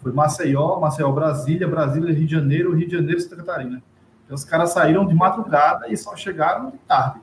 foi 0.00 0.12
Maceió, 0.12 0.78
Maceió, 0.78 1.10
Brasília, 1.10 1.66
Brasília, 1.66 2.14
Rio 2.14 2.26
de 2.26 2.32
Janeiro, 2.32 2.74
Rio 2.74 2.86
de 2.86 2.96
Janeiro, 2.96 3.20
Santa 3.20 3.36
Catarina. 3.36 3.82
Então 4.24 4.34
os 4.34 4.44
caras 4.44 4.70
saíram 4.70 5.06
de 5.06 5.14
madrugada 5.14 5.88
e 5.88 5.96
só 5.96 6.14
chegaram 6.14 6.70
de 6.70 6.78
tarde. 6.78 7.20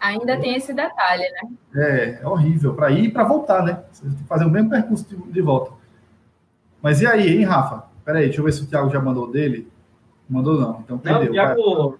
Ainda 0.00 0.38
tem 0.38 0.54
esse 0.54 0.72
detalhe, 0.72 1.22
né? 1.22 1.50
É, 1.74 2.20
é 2.22 2.26
horrível. 2.26 2.74
Para 2.74 2.90
ir 2.90 3.06
e 3.06 3.10
para 3.10 3.24
voltar, 3.24 3.62
né? 3.62 3.82
Você 3.92 4.02
tem 4.04 4.14
que 4.14 4.24
fazer 4.24 4.46
o 4.46 4.50
mesmo 4.50 4.70
percurso 4.70 5.04
de, 5.06 5.16
de 5.16 5.42
volta. 5.42 5.72
Mas 6.82 7.00
e 7.00 7.06
aí, 7.06 7.36
hein, 7.36 7.44
Rafa? 7.44 7.84
Peraí, 8.04 8.24
deixa 8.24 8.40
eu 8.40 8.44
ver 8.44 8.52
se 8.52 8.62
o 8.62 8.66
Thiago 8.66 8.90
já 8.90 9.00
mandou 9.00 9.30
dele. 9.30 9.70
Mandou 10.28 10.58
não, 10.58 10.80
então 10.80 10.98
perdeu. 10.98 11.24
Não, 11.24 11.30
o 11.30 11.32
Thiago, 11.32 11.98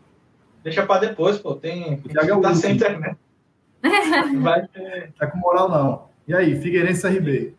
deixa 0.63 0.87
para 0.87 1.01
depois, 1.01 1.39
pô. 1.39 1.55
Tem. 1.55 1.95
O 1.95 2.09
Thiago 2.09 2.39
é 2.39 2.41
tá 2.41 2.55
sem 2.55 2.77
internet. 2.77 3.17
Vai 4.41 4.67
ter... 4.69 5.13
Tá 5.19 5.27
com 5.27 5.39
moral, 5.39 5.69
não. 5.69 6.09
E 6.29 6.35
aí, 6.35 6.61
Figueirense 6.61 7.03
CRB? 7.03 7.55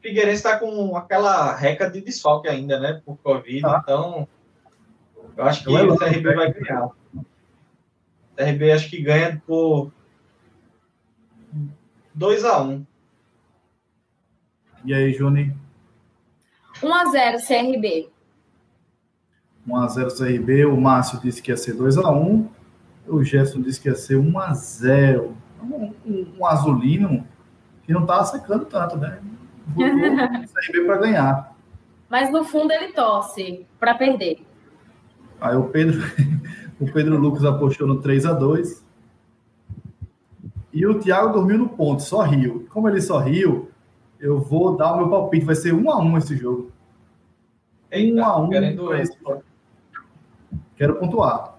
Figueirense 0.00 0.36
está 0.36 0.58
com 0.58 0.96
aquela 0.96 1.54
reca 1.54 1.90
de 1.90 2.00
desfalque 2.00 2.48
ainda, 2.48 2.80
né? 2.80 3.00
Por 3.04 3.16
Covid. 3.18 3.66
Ah. 3.66 3.80
Então, 3.82 4.28
eu 5.36 5.44
acho 5.44 5.62
que 5.62 5.70
o 5.70 5.96
CRB 5.96 6.34
vai 6.34 6.52
ganhar. 6.52 6.86
O 6.86 7.24
CRB 8.36 8.72
acho 8.72 8.88
que 8.88 9.02
ganha 9.02 9.42
por 9.46 9.92
2x1. 12.16 12.84
E 14.84 14.94
aí, 14.94 15.12
Juni? 15.12 15.54
1x0 16.82 17.46
CRB. 17.46 18.08
1x0 19.68 20.16
CRB. 20.16 20.64
O 20.64 20.80
Márcio 20.80 21.20
disse 21.20 21.42
que 21.42 21.50
ia 21.50 21.56
ser 21.56 21.76
2x1. 21.76 22.46
O 23.06 23.22
Gerson 23.22 23.60
disse 23.60 23.80
que 23.80 23.88
ia 23.88 23.94
ser 23.94 24.16
1x0. 24.16 25.32
Um, 25.62 25.92
um, 26.06 26.34
um, 26.38 26.46
azulino 26.46 27.26
que 27.82 27.92
não 27.92 28.02
estava 28.02 28.24
secando 28.24 28.64
tanto, 28.64 28.96
né? 28.96 29.20
Botou 29.66 29.94
o 29.94 30.48
CRB 30.48 30.86
para 30.86 30.96
ganhar. 30.96 31.56
Mas 32.08 32.32
no 32.32 32.44
fundo 32.44 32.72
ele 32.72 32.92
torce 32.92 33.66
para 33.78 33.94
perder. 33.94 34.40
Aí 35.40 35.56
o 35.56 35.64
Pedro, 35.64 36.00
o 36.80 36.90
Pedro 36.90 37.18
Lucas 37.18 37.44
apostou 37.44 37.86
no 37.86 38.00
3 38.00 38.24
x 38.24 38.38
2 38.38 38.84
E 40.72 40.86
o 40.86 40.98
Thiago 40.98 41.32
dormiu 41.34 41.58
no 41.58 41.68
ponto, 41.68 42.02
só 42.02 42.22
riu. 42.22 42.66
Como 42.70 42.88
ele 42.88 43.00
só 43.00 43.18
riu, 43.18 43.70
eu 44.20 44.38
vou 44.38 44.76
dar 44.76 44.92
o 44.92 44.98
meu 44.98 45.08
palpite. 45.08 45.44
Vai 45.44 45.54
ser 45.54 45.72
1 45.72 45.78
x 45.78 45.96
1 45.96 46.18
esse 46.18 46.36
jogo. 46.36 46.72
1 47.92 48.18
x 48.18 48.38
1 48.38 48.48
querendo... 48.48 48.94
esse... 48.94 49.18
Quero 50.76 50.96
pontuar. 50.96 51.58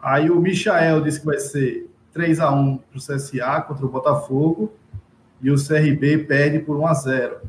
Aí 0.00 0.30
o 0.30 0.40
Michael 0.40 1.00
disse 1.02 1.20
que 1.20 1.26
vai 1.26 1.38
ser 1.38 1.90
3 2.12 2.38
x 2.38 2.50
1 2.50 2.76
para 2.78 2.98
o 2.98 3.00
CSA 3.00 3.60
contra 3.62 3.84
o 3.84 3.88
Botafogo. 3.88 4.72
E 5.42 5.50
o 5.50 5.56
CRB 5.56 6.18
perde 6.24 6.60
por 6.60 6.76
1 6.76 6.88
x 6.88 7.02
0. 7.02 7.40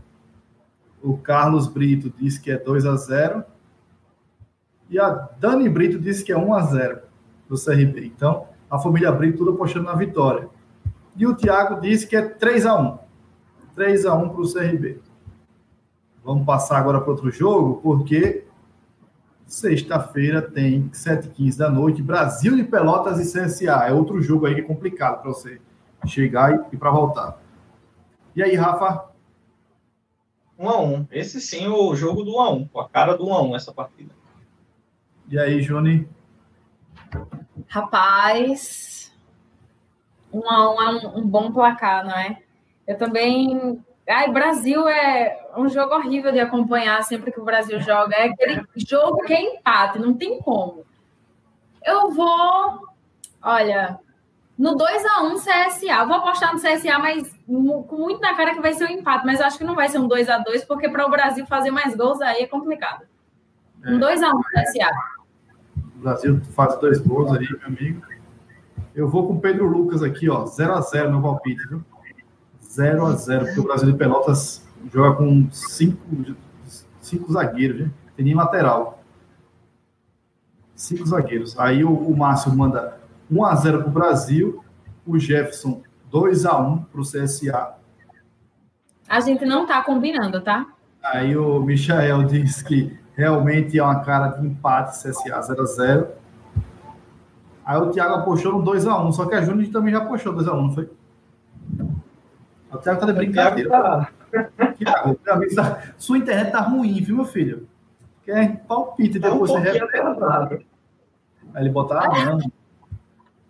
O 1.01 1.18
Carlos 1.18 1.68
Brito 1.68 2.11
disse 2.18 2.41
que 2.41 2.51
é 2.51 2.57
2 2.57 2.86
x 2.86 3.05
0 3.05 3.43
e 4.89 4.99
a 4.99 5.09
Dani 5.39 5.68
Brito 5.68 5.99
disse 5.99 6.24
que 6.24 6.32
é 6.32 6.38
1 6.38 6.53
a 6.53 6.61
0 6.61 6.99
do 7.47 7.55
CRB. 7.55 8.05
Então, 8.05 8.47
a 8.70 8.80
família 8.80 9.11
Brito 9.11 9.39
tudo 9.39 9.51
apostando 9.51 9.86
na 9.86 9.95
vitória. 9.95 10.47
E 11.15 11.26
o 11.26 11.36
Thiago 11.36 11.82
disse 11.82 12.07
que 12.07 12.15
é 12.15 12.22
3 12.22 12.65
a 12.65 12.80
1 12.80 13.07
3 13.78 14.08
a 14.08 14.16
1 14.16 14.30
para 14.30 14.42
o 14.42 14.52
CRB. 14.52 15.00
Vamos 16.24 16.48
passar 16.48 16.80
agora 16.80 17.00
para 17.00 17.12
outro 17.12 17.30
jogo, 17.30 17.80
porque 17.80 18.44
sexta-feira 19.46 20.42
tem 20.42 20.90
7h15 20.90 21.58
da 21.58 21.70
noite, 21.70 22.02
Brasil 22.02 22.56
de 22.56 22.64
Pelotas 22.64 23.20
e 23.20 23.32
CSA. 23.32 23.88
É 23.88 23.94
outro 23.94 24.20
jogo 24.20 24.48
aí 24.48 24.56
que 24.56 24.62
é 24.62 24.64
complicado 24.64 25.22
para 25.22 25.32
você 25.32 25.62
chegar 26.08 26.56
e, 26.56 26.76
e 26.76 26.78
para 26.78 26.90
voltar. 26.90 27.40
E 28.36 28.42
aí, 28.42 28.56
Rafa? 28.56 29.10
1 30.58 30.70
a 30.70 30.82
1 30.82 31.08
Esse 31.12 31.40
sim, 31.40 31.68
o 31.68 31.96
jogo 31.96 32.24
do 32.24 32.36
1 32.36 32.42
a 32.42 32.50
1 32.50 32.68
com 32.70 32.80
a 32.80 32.90
cara 32.90 33.16
do 33.16 33.28
1 33.28 33.34
a 33.34 33.42
1 33.44 33.56
essa 33.56 33.72
partida. 33.72 34.12
E 35.30 35.38
aí, 35.38 35.62
Juni? 35.62 36.10
Rapaz, 37.68 39.16
um 40.34 40.50
a 40.50 40.74
um 40.74 40.82
é 40.82 40.90
um, 40.90 41.18
um 41.20 41.28
bom 41.28 41.52
placar, 41.52 42.04
não 42.04 42.18
é? 42.18 42.42
Eu 42.88 42.98
também. 42.98 43.84
Ai, 44.10 44.32
Brasil 44.32 44.88
é 44.88 45.38
um 45.58 45.68
jogo 45.68 45.94
horrível 45.94 46.32
de 46.32 46.40
acompanhar 46.40 47.04
sempre 47.04 47.32
que 47.32 47.40
o 47.40 47.44
Brasil 47.44 47.80
joga. 47.82 48.16
É 48.16 48.30
aquele 48.30 48.64
jogo 48.78 49.24
que 49.24 49.34
é 49.34 49.42
empate, 49.42 50.00
não 50.00 50.14
tem 50.14 50.40
como. 50.40 50.86
Eu 51.86 52.12
vou. 52.12 52.88
Olha, 53.44 54.00
no 54.58 54.76
2x1 54.76 55.36
CSA. 55.36 56.06
Vou 56.06 56.16
apostar 56.16 56.54
no 56.54 56.60
CSA, 56.60 56.98
mas 57.00 57.30
com 57.46 57.98
muito 57.98 58.22
na 58.22 58.36
cara 58.36 58.54
que 58.54 58.62
vai 58.62 58.74
ser 58.74 58.86
um 58.86 58.92
empate. 58.92 59.26
Mas 59.26 59.42
acho 59.42 59.58
que 59.58 59.64
não 59.64 59.76
vai 59.76 59.90
ser 59.90 60.00
um 60.00 60.08
2x2, 60.08 60.66
porque 60.66 60.90
para 60.90 61.06
o 61.06 61.12
Brasil 61.12 61.46
fazer 61.46 61.72
mais 61.72 61.96
gols 61.96 62.22
aí 62.22 62.44
é 62.44 62.48
complicado. 62.48 63.06
Um 63.86 64.00
2x1 64.00 64.42
CSA. 64.54 64.90
O 65.98 66.00
Brasil 66.00 66.42
faz 66.54 66.78
dois 66.80 67.00
gols 67.00 67.32
aí, 67.32 67.48
meu 67.50 67.68
amigo. 67.68 68.02
Eu 68.96 69.08
vou 69.08 69.28
com 69.28 69.34
o 69.34 69.40
Pedro 69.42 69.68
Lucas 69.68 70.02
aqui, 70.02 70.30
ó. 70.30 70.46
0x0 70.46 71.10
meu 71.10 71.22
palpite, 71.22 71.68
viu? 71.68 71.84
0x0, 72.70 73.45
porque 73.45 73.59
o 73.59 73.63
Brasil 73.63 73.91
de 73.91 73.97
Pelotas 73.97 74.65
joga 74.93 75.15
com 75.15 75.49
cinco, 75.51 75.99
cinco 77.01 77.32
zagueiros, 77.32 77.78
viu? 77.78 77.89
Tem 78.15 78.26
nem 78.26 78.36
lateral. 78.36 79.03
Cinco 80.76 81.05
zagueiros. 81.05 81.57
Aí 81.59 81.84
o, 81.84 81.91
o 81.91 82.15
Márcio 82.15 82.55
manda 82.55 82.99
1x0 83.32 83.84
pro 83.84 83.91
Brasil, 83.91 84.63
o 85.05 85.18
Jefferson 85.18 85.82
2x1 86.11 86.86
pro 86.91 87.01
CSA. 87.01 87.76
A 89.07 89.20
gente 89.20 89.45
não 89.45 89.65
tá 89.65 89.82
combinando, 89.84 90.41
tá? 90.41 90.68
Aí 91.03 91.38
o 91.38 91.61
Michael 91.61 92.24
diz 92.24 92.61
que 92.61 92.97
realmente 93.15 93.80
é 93.80 93.84
uma 93.84 94.01
cara 94.01 94.28
de 94.30 94.45
empate, 94.45 94.97
CSA 94.97 95.39
0x0. 95.39 96.07
Aí 97.65 97.78
o 97.78 97.89
Thiago 97.89 98.15
apostou 98.15 98.53
no 98.53 98.63
2x1, 98.63 99.11
só 99.11 99.26
que 99.26 99.36
a 99.36 99.41
Júnior 99.41 99.72
também 99.72 99.91
já 99.91 99.99
apostou 99.99 100.34
2x1, 100.34 100.61
não 100.61 100.74
foi? 100.74 100.89
O 102.72 102.78
Thiago 102.78 102.99
tá 102.99 103.05
de 103.05 103.13
brincadeira. 103.13 103.70
Tá... 103.70 104.09
Thiago, 104.78 105.15
tá... 105.55 105.93
sua 105.97 106.18
internet 106.18 106.51
tá 106.51 106.59
ruim, 106.59 107.01
viu, 107.01 107.18
meu 107.18 107.26
filho? 107.26 107.68
Quer 108.24 108.57
palpite 108.68 109.20
depois 109.20 109.51
tá 109.51 109.57
um 109.57 109.63
você 109.63 109.72
repete. 109.72 110.68
Aí 111.53 111.63
ele 111.63 111.70
botar 111.70 112.05
a 112.05 112.26
mão. 112.26 112.39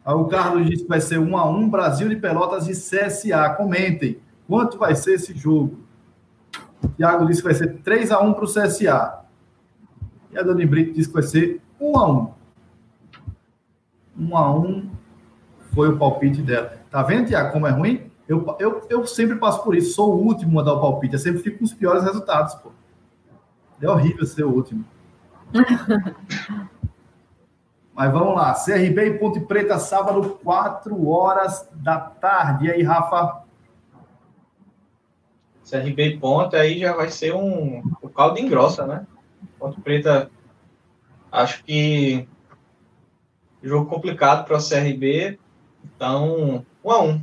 Aí 0.05 0.13
o 0.13 0.25
Carlos 0.25 0.69
disse 0.69 0.83
que 0.83 0.89
vai 0.89 1.01
ser 1.01 1.19
1x1, 1.19 1.69
Brasil 1.69 2.07
de 2.09 2.15
Pelotas 2.15 2.67
e 2.67 2.73
CSA. 2.73 3.49
Comentem. 3.55 4.19
Quanto 4.47 4.77
vai 4.77 4.95
ser 4.95 5.15
esse 5.15 5.35
jogo? 5.35 5.79
O 6.81 6.87
Thiago 6.89 7.25
disse 7.25 7.41
que 7.41 7.47
vai 7.47 7.55
ser 7.55 7.81
3x1 7.81 8.33
para 8.33 8.45
o 8.45 8.47
CSA. 8.47 9.19
E 10.31 10.37
a 10.37 10.43
Dani 10.43 10.65
Brito 10.65 10.93
disse 10.93 11.07
que 11.07 11.13
vai 11.13 11.23
ser 11.23 11.59
1 11.81 11.97
a 11.97 12.09
1 12.09 12.33
1 14.19 14.37
a 14.37 14.51
1 14.59 14.89
foi 15.73 15.89
o 15.89 15.97
palpite 15.97 16.41
dela. 16.41 16.77
Tá 16.89 17.03
vendo, 17.03 17.27
Tiago, 17.27 17.51
como 17.51 17.67
é 17.67 17.71
ruim? 17.71 18.06
Eu, 18.27 18.57
eu, 18.59 18.85
eu 18.89 19.07
sempre 19.07 19.37
passo 19.37 19.63
por 19.63 19.75
isso, 19.75 19.93
sou 19.93 20.13
o 20.13 20.21
último 20.23 20.59
a 20.59 20.63
dar 20.63 20.73
o 20.73 20.81
palpite. 20.81 21.13
Eu 21.13 21.19
sempre 21.19 21.41
fico 21.41 21.59
com 21.59 21.65
os 21.65 21.73
piores 21.73 22.03
resultados, 22.03 22.55
pô. 22.55 22.71
É 23.81 23.89
horrível 23.89 24.25
ser 24.25 24.43
o 24.43 24.51
último. 24.51 24.83
Mas 27.93 28.11
vamos 28.11 28.35
lá. 28.35 28.53
CRB 28.53 29.05
e 29.05 29.17
Ponte 29.17 29.39
Preta, 29.39 29.79
sábado, 29.79 30.37
4 30.43 31.07
horas 31.09 31.67
da 31.73 31.99
tarde. 31.99 32.67
E 32.67 32.71
aí, 32.71 32.83
Rafa? 32.83 33.43
CRB 35.69 36.05
e 36.05 36.19
Ponte, 36.19 36.55
aí 36.55 36.79
já 36.79 36.93
vai 36.95 37.09
ser 37.09 37.33
um, 37.33 37.81
um 38.01 38.07
caldo 38.07 38.39
engrossa, 38.39 38.85
né? 38.85 39.07
Ponte 39.59 39.81
Preta, 39.81 40.29
acho 41.31 41.63
que 41.63 42.27
jogo 43.61 43.89
complicado 43.89 44.45
para 44.45 44.57
o 44.57 44.61
CRB, 44.61 45.39
então, 45.83 46.65
um 46.83 46.91
a 46.91 47.01
um. 47.01 47.21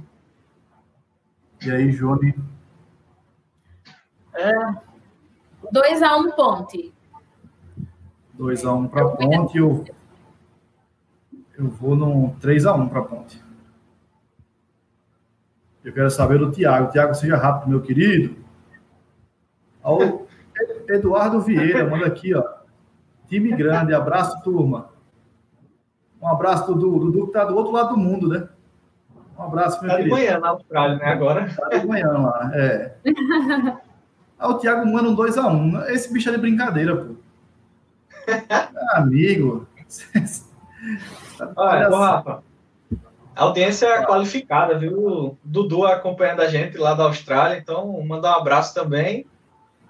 E 1.66 1.70
aí, 1.70 1.90
Joni? 1.92 2.34
É, 4.34 4.52
2x1 5.72 6.18
um, 6.18 6.30
Ponte. 6.32 6.92
2x1 8.38 8.76
um 8.76 8.88
para 8.88 9.08
Ponte. 9.08 9.56
Eu, 9.56 9.84
eu 11.56 11.68
vou 11.68 11.96
no 11.96 12.34
3x1 12.40 12.88
para 12.90 13.02
Ponte. 13.02 13.42
Eu 15.82 15.92
quero 15.92 16.10
saber 16.10 16.38
do 16.38 16.52
Thiago. 16.52 16.92
Thiago, 16.92 17.14
seja 17.14 17.36
rápido, 17.36 17.70
meu 17.70 17.80
querido. 17.80 18.36
Ao, 19.82 20.26
Eduardo 20.88 21.40
Vieira 21.40 21.88
manda 21.88 22.06
aqui, 22.06 22.34
ó. 22.34 22.44
Time 23.26 23.56
grande, 23.56 23.94
abraço, 23.94 24.42
turma. 24.42 24.90
Um 26.20 26.28
abraço, 26.28 26.74
Dudu. 26.74 26.98
Dudu 27.10 27.26
que 27.26 27.32
tá 27.32 27.44
do 27.44 27.56
outro 27.56 27.72
lado 27.72 27.94
do 27.94 27.96
mundo, 27.96 28.28
né? 28.28 28.48
Um 29.38 29.42
abraço, 29.42 29.80
meu 29.80 29.90
tá 29.90 29.96
querido. 29.96 30.14
de 30.16 30.22
manhã 30.22 30.38
na 30.38 30.48
Austrália, 30.48 30.96
né? 30.96 31.06
Agora. 31.06 31.48
Tá 31.54 31.78
de 31.78 31.86
manhã 31.86 32.08
lá, 32.08 32.50
é. 32.54 32.92
Ah, 34.36 34.48
o 34.48 34.58
Thiago 34.58 34.84
manda 34.84 35.08
um 35.08 35.16
2x1. 35.16 35.46
Um. 35.46 35.80
Esse 35.86 36.12
bicho 36.12 36.28
é 36.28 36.32
de 36.32 36.38
brincadeira, 36.38 36.96
pô. 36.96 37.14
amigo. 38.94 39.66
Olha, 41.56 41.88
Olha 41.88 41.96
Rafa. 41.96 42.42
Audiência 43.34 43.86
é 43.86 44.04
qualificada, 44.04 44.78
viu? 44.78 45.36
Dudu 45.42 45.86
acompanhando 45.86 46.40
a 46.40 46.48
gente 46.48 46.76
lá 46.76 46.94
da 46.94 47.04
Austrália, 47.04 47.58
então 47.58 48.00
mandar 48.02 48.36
um 48.36 48.40
abraço 48.40 48.74
também. 48.74 49.26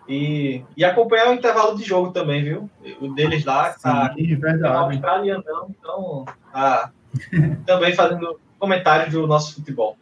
E, 0.09 0.63
e 0.77 0.85
acompanhar 0.85 1.31
o 1.31 1.35
intervalo 1.35 1.77
de 1.77 1.83
jogo 1.83 2.13
também, 2.13 2.45
viu? 2.45 2.71
O 3.01 3.09
deles 3.15 3.45
lá, 3.45 3.73
que 3.73 3.81
tá 3.81 4.13
Sim, 4.15 4.37
verdade. 4.37 4.77
australiano, 4.77 5.45
então 5.71 6.25
tá 6.53 6.91
também 7.65 7.95
fazendo 7.95 8.39
comentários 8.59 9.13
do 9.13 9.27
nosso 9.27 9.55
futebol. 9.55 9.97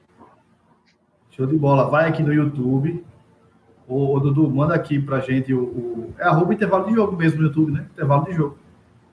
Show 1.30 1.46
de 1.46 1.56
bola. 1.56 1.88
Vai 1.88 2.08
aqui 2.08 2.22
no 2.22 2.32
YouTube. 2.32 3.04
Ô, 3.88 4.14
ô 4.14 4.20
Dudu, 4.20 4.48
manda 4.50 4.74
aqui 4.74 5.00
pra 5.00 5.20
gente 5.20 5.52
o, 5.52 5.62
o. 5.62 6.14
É 6.18 6.24
arroba 6.24 6.54
intervalo 6.54 6.86
de 6.86 6.94
jogo 6.94 7.16
mesmo 7.16 7.40
no 7.40 7.46
YouTube, 7.48 7.72
né? 7.72 7.86
Intervalo 7.92 8.24
de 8.24 8.32
jogo. 8.32 8.58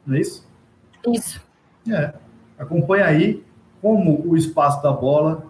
Não 0.05 0.15
é 0.15 0.21
isso? 0.21 0.47
Isso. 1.07 1.41
É. 1.89 2.13
Acompanha 2.57 3.05
aí 3.05 3.43
como 3.81 4.27
o 4.27 4.35
espaço 4.35 4.81
da 4.83 4.91
bola 4.91 5.45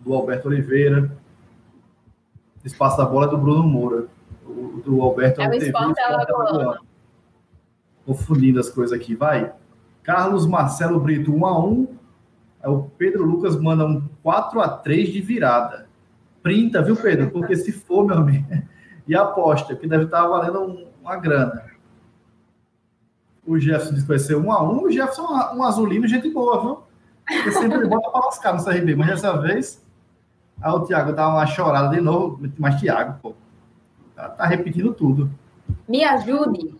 do 0.00 0.14
Alberto 0.14 0.48
Oliveira, 0.48 1.14
espaço 2.64 2.96
da 2.96 3.04
bola 3.04 3.28
do 3.28 3.38
Bruno 3.38 3.62
Moura. 3.62 4.06
O, 4.46 4.82
do 4.84 5.02
Alberto 5.02 5.40
é 5.40 5.48
o 5.48 5.54
esporte 5.54 6.00
alagoano. 6.00 6.80
Confundindo 8.04 8.60
as 8.60 8.68
coisas 8.68 8.98
aqui, 8.98 9.14
vai. 9.14 9.52
Carlos 10.02 10.46
Marcelo 10.46 11.00
Brito, 11.00 11.34
1 11.34 11.46
a 11.46 11.58
1 11.58 11.82
é 11.82 12.03
O 12.66 12.84
Pedro 12.96 13.24
Lucas 13.24 13.60
manda 13.60 13.86
um 13.86 14.08
4 14.22 14.60
a 14.60 14.68
3 14.68 15.12
de 15.12 15.20
virada. 15.20 15.86
Printa, 16.42 16.82
viu, 16.82 16.96
Pedro? 16.96 17.30
Porque 17.30 17.56
se 17.56 17.72
for, 17.72 18.06
meu 18.06 18.18
amigo, 18.18 18.46
e 19.06 19.14
aposta, 19.14 19.76
que 19.76 19.86
deve 19.86 20.04
estar 20.04 20.26
valendo 20.26 20.86
uma 21.02 21.16
grana. 21.16 21.64
O 23.46 23.58
Jefferson 23.58 23.90
disse 23.94 24.02
que 24.02 24.08
vai 24.08 24.18
ser 24.18 24.36
1 24.36 24.52
a 24.52 24.62
1 24.62 24.82
O 24.82 24.90
Jefferson 24.90 25.22
é 25.22 25.54
um 25.54 25.62
azulino, 25.62 26.06
gente 26.08 26.30
boa, 26.30 26.60
viu? 26.60 26.82
Ele 27.30 27.52
sempre 27.52 27.84
bota 27.88 28.10
para 28.10 28.26
lascar 28.26 28.54
no 28.54 28.64
CRB, 28.64 28.94
mas 28.94 29.08
dessa 29.08 29.36
vez. 29.38 29.84
Aí 30.60 30.72
o 30.72 30.80
Thiago 30.80 31.12
dá 31.12 31.28
uma 31.28 31.46
chorada 31.46 31.94
de 31.94 32.00
novo, 32.00 32.40
mas 32.58 32.80
Thiago, 32.80 33.18
pô, 33.20 33.34
tá, 34.14 34.28
tá 34.30 34.46
repetindo 34.46 34.94
tudo. 34.94 35.30
Me 35.88 36.04
ajude. 36.04 36.74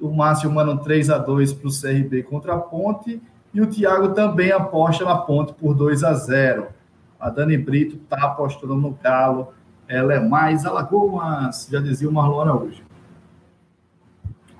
O 0.00 0.10
Márcio 0.10 0.50
manda 0.50 0.72
um 0.72 0.78
3 0.78 1.10
a 1.10 1.18
2 1.18 1.52
para 1.54 1.68
o 1.68 1.70
CRB 1.70 2.22
contra 2.22 2.54
a 2.54 2.58
Ponte. 2.58 3.20
E 3.56 3.60
o 3.62 3.66
Thiago 3.66 4.12
também 4.12 4.52
aposta 4.52 5.02
na 5.02 5.16
Ponte 5.16 5.54
por 5.54 5.72
2 5.72 6.04
a 6.04 6.12
0 6.12 6.66
A 7.18 7.30
Dani 7.30 7.56
Brito 7.56 7.96
tá 7.96 8.24
apostando 8.24 8.74
no 8.74 8.90
Galo. 9.02 9.54
Ela 9.88 10.12
é 10.12 10.20
mais 10.20 10.66
Alagoas, 10.66 11.66
já 11.70 11.80
dizia 11.80 12.06
o 12.06 12.12
Marlon 12.12 12.42
Araújo. 12.42 12.84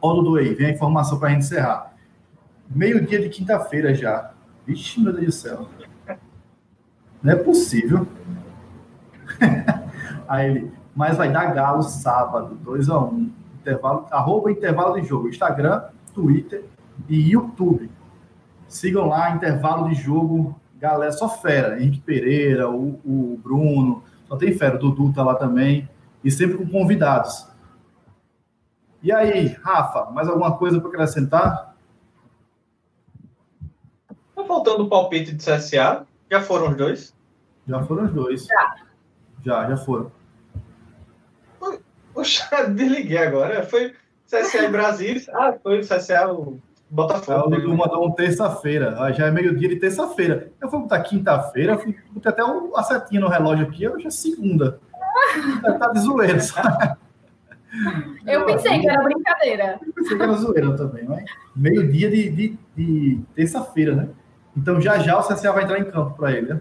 Ó, 0.00 0.36
aí, 0.36 0.54
vem 0.54 0.68
a 0.68 0.70
informação 0.70 1.18
para 1.18 1.28
a 1.28 1.32
gente 1.32 1.42
encerrar. 1.42 1.94
Meio-dia 2.70 3.20
de 3.20 3.28
quinta-feira 3.28 3.94
já. 3.94 4.30
Vixe, 4.66 4.98
meu 4.98 5.12
Deus 5.12 5.26
do 5.26 5.32
céu. 5.32 5.68
Não 7.22 7.34
é 7.34 7.36
possível. 7.36 8.08
aí 10.26 10.48
ele, 10.52 10.72
mas 10.94 11.18
vai 11.18 11.30
dar 11.30 11.52
galo 11.52 11.82
sábado, 11.82 12.54
2 12.62 12.88
a 12.88 12.98
1 12.98 13.04
um, 13.04 13.30
intervalo, 13.60 14.06
arroba 14.10 14.50
intervalo 14.50 14.98
de 14.98 15.06
jogo, 15.06 15.28
Instagram, 15.28 15.82
Twitter 16.14 16.64
e 17.10 17.32
YouTube. 17.32 17.90
Sigam 18.68 19.08
lá, 19.08 19.30
intervalo 19.30 19.88
de 19.88 19.94
jogo, 19.94 20.60
galera, 20.76 21.12
só 21.12 21.28
fera, 21.28 21.80
Henrique 21.80 22.00
Pereira, 22.00 22.68
o, 22.68 23.00
o 23.04 23.40
Bruno, 23.42 24.02
só 24.28 24.36
tem 24.36 24.56
fera, 24.56 24.76
o 24.76 24.78
Dudu 24.78 25.12
tá 25.12 25.22
lá 25.22 25.34
também, 25.34 25.88
e 26.22 26.30
sempre 26.30 26.58
com 26.58 26.68
convidados. 26.68 27.48
E 29.02 29.12
aí, 29.12 29.46
Rafa, 29.62 30.10
mais 30.10 30.28
alguma 30.28 30.56
coisa 30.56 30.80
para 30.80 30.88
acrescentar? 30.88 31.76
Tá 34.34 34.44
faltando 34.44 34.84
o 34.84 34.88
palpite 34.88 35.32
de 35.32 35.44
CSA? 35.44 36.06
Já 36.30 36.40
foram 36.40 36.70
os 36.70 36.76
dois? 36.76 37.14
Já 37.68 37.82
foram 37.84 38.04
os 38.04 38.12
dois. 38.12 38.46
Já. 38.46 38.76
Já, 39.44 39.68
já 39.68 39.76
foram. 39.76 40.10
Poxa, 42.12 42.66
desliguei 42.68 43.18
agora. 43.18 43.64
Foi 43.64 43.94
CSA 44.26 44.64
em 44.64 44.70
Brasília. 44.72 45.22
Ah, 45.34 45.54
foi 45.62 45.80
CSA 45.80 46.32
o 46.32 46.60
Botafogo. 46.88 47.32
É, 47.32 47.44
o 47.44 47.50
Dudu 47.50 47.76
mandou 47.76 48.06
um 48.06 48.12
terça-feira. 48.12 48.96
Ah, 48.98 49.10
já 49.10 49.26
é 49.26 49.30
meio-dia 49.30 49.68
de 49.68 49.76
terça-feira. 49.76 50.52
Eu 50.60 50.70
fui 50.70 50.78
botar 50.78 51.00
quinta-feira, 51.00 51.78
botar 52.10 52.30
até 52.30 52.42
a 52.42 52.82
setinha 52.82 53.20
no 53.20 53.28
relógio 53.28 53.66
aqui, 53.66 53.88
hoje 53.88 54.06
é 54.06 54.10
segunda. 54.10 54.78
tá 55.78 55.88
de 55.88 56.00
zoeira, 56.00 56.40
sabe? 56.40 56.96
Eu 58.26 58.46
pensei 58.46 58.80
que 58.80 58.88
era 58.88 59.02
brincadeira. 59.02 59.78
Eu 59.84 59.92
pensei 59.92 60.16
que 60.16 60.22
era 60.22 60.32
zoeira 60.34 60.76
também, 60.76 61.04
mas 61.04 61.24
meio-dia 61.54 62.10
de, 62.10 62.30
de, 62.30 62.58
de 62.76 63.20
terça-feira, 63.34 63.94
né? 63.94 64.08
Então 64.56 64.80
já 64.80 64.98
já 64.98 65.18
o 65.18 65.22
CSA 65.22 65.52
vai 65.52 65.64
entrar 65.64 65.78
em 65.78 65.90
campo 65.90 66.16
para 66.16 66.32
ele, 66.32 66.54
né? 66.54 66.60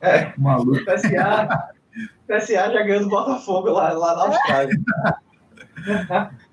É, 0.00 0.32
maluco. 0.38 0.78
CSA, 0.84 1.68
CSA 2.26 2.72
já 2.72 2.82
ganhou 2.82 3.00
do 3.00 3.08
Botafogo 3.08 3.70
lá, 3.70 3.92
lá 3.92 4.16
na 4.16 4.22
Austrália. 4.22 4.80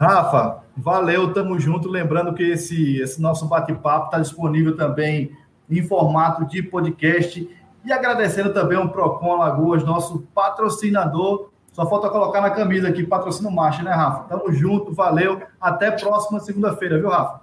Rafa, 0.00 0.64
valeu, 0.74 1.34
tamo 1.34 1.60
junto. 1.60 1.86
Lembrando 1.86 2.32
que 2.32 2.42
esse, 2.42 2.98
esse 3.02 3.20
nosso 3.20 3.44
bate-papo 3.46 4.06
está 4.06 4.18
disponível 4.18 4.74
também 4.74 5.30
em 5.68 5.82
formato 5.86 6.46
de 6.46 6.62
podcast. 6.62 7.46
E 7.84 7.92
agradecendo 7.92 8.50
também 8.54 8.78
ao 8.78 8.88
Procon 8.88 9.34
Alagoas, 9.34 9.84
nosso 9.84 10.20
patrocinador. 10.34 11.50
Só 11.70 11.86
falta 11.86 12.08
colocar 12.08 12.40
na 12.40 12.48
camisa 12.48 12.88
aqui, 12.88 13.06
patrocínio 13.06 13.52
marcha, 13.52 13.82
né, 13.82 13.90
Rafa? 13.90 14.24
Tamo 14.24 14.50
junto, 14.50 14.94
valeu. 14.94 15.42
Até 15.60 15.90
próxima 15.90 16.40
segunda-feira, 16.40 16.98
viu, 16.98 17.10
Rafa? 17.10 17.42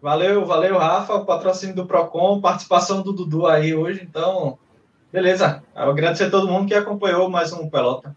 Valeu, 0.00 0.44
valeu, 0.44 0.76
Rafa. 0.76 1.20
Patrocínio 1.20 1.74
do 1.74 1.86
Procon, 1.86 2.42
participação 2.42 3.00
do 3.00 3.14
Dudu 3.14 3.46
aí 3.46 3.74
hoje. 3.74 4.02
Então, 4.02 4.58
beleza. 5.10 5.62
Eu 5.74 5.90
agradecer 5.90 6.24
a 6.24 6.30
todo 6.30 6.48
mundo 6.48 6.68
que 6.68 6.74
acompanhou 6.74 7.30
mais 7.30 7.50
um 7.50 7.68
Pelota. 7.70 8.14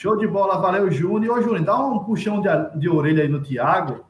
Show 0.00 0.16
de 0.16 0.26
bola, 0.26 0.56
valeu, 0.56 0.90
Júnior. 0.90 1.36
Ô, 1.36 1.42
Júnior, 1.42 1.62
dá 1.62 1.76
um 1.76 1.98
puxão 1.98 2.40
de, 2.40 2.48
de 2.78 2.88
orelha 2.88 3.22
aí 3.22 3.28
no 3.28 3.42
Thiago, 3.42 4.06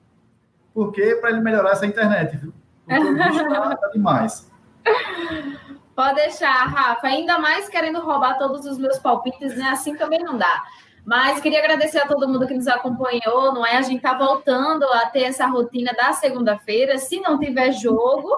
porque 0.72 1.16
para 1.16 1.30
ele 1.30 1.40
melhorar 1.40 1.72
essa 1.72 1.84
internet, 1.84 2.36
viu? 2.36 2.54
Porque 2.86 3.44
tá, 3.48 3.74
tá 3.74 3.88
demais. 3.88 4.48
Pode 5.96 6.14
deixar, 6.14 6.68
Rafa. 6.68 7.08
Ainda 7.08 7.40
mais 7.40 7.68
querendo 7.68 7.98
roubar 7.98 8.38
todos 8.38 8.64
os 8.66 8.78
meus 8.78 9.00
palpites, 9.00 9.56
né? 9.56 9.70
Assim 9.70 9.96
também 9.96 10.22
não 10.22 10.38
dá. 10.38 10.62
Mas 11.04 11.40
queria 11.40 11.58
agradecer 11.58 11.98
a 11.98 12.06
todo 12.06 12.28
mundo 12.28 12.46
que 12.46 12.54
nos 12.54 12.68
acompanhou, 12.68 13.52
não 13.52 13.66
é? 13.66 13.76
A 13.76 13.82
gente 13.82 13.96
está 13.96 14.16
voltando 14.16 14.84
a 14.84 15.06
ter 15.06 15.24
essa 15.24 15.46
rotina 15.46 15.92
da 15.92 16.12
segunda-feira. 16.12 16.98
Se 16.98 17.18
não 17.18 17.36
tiver 17.36 17.72
jogo, 17.72 18.30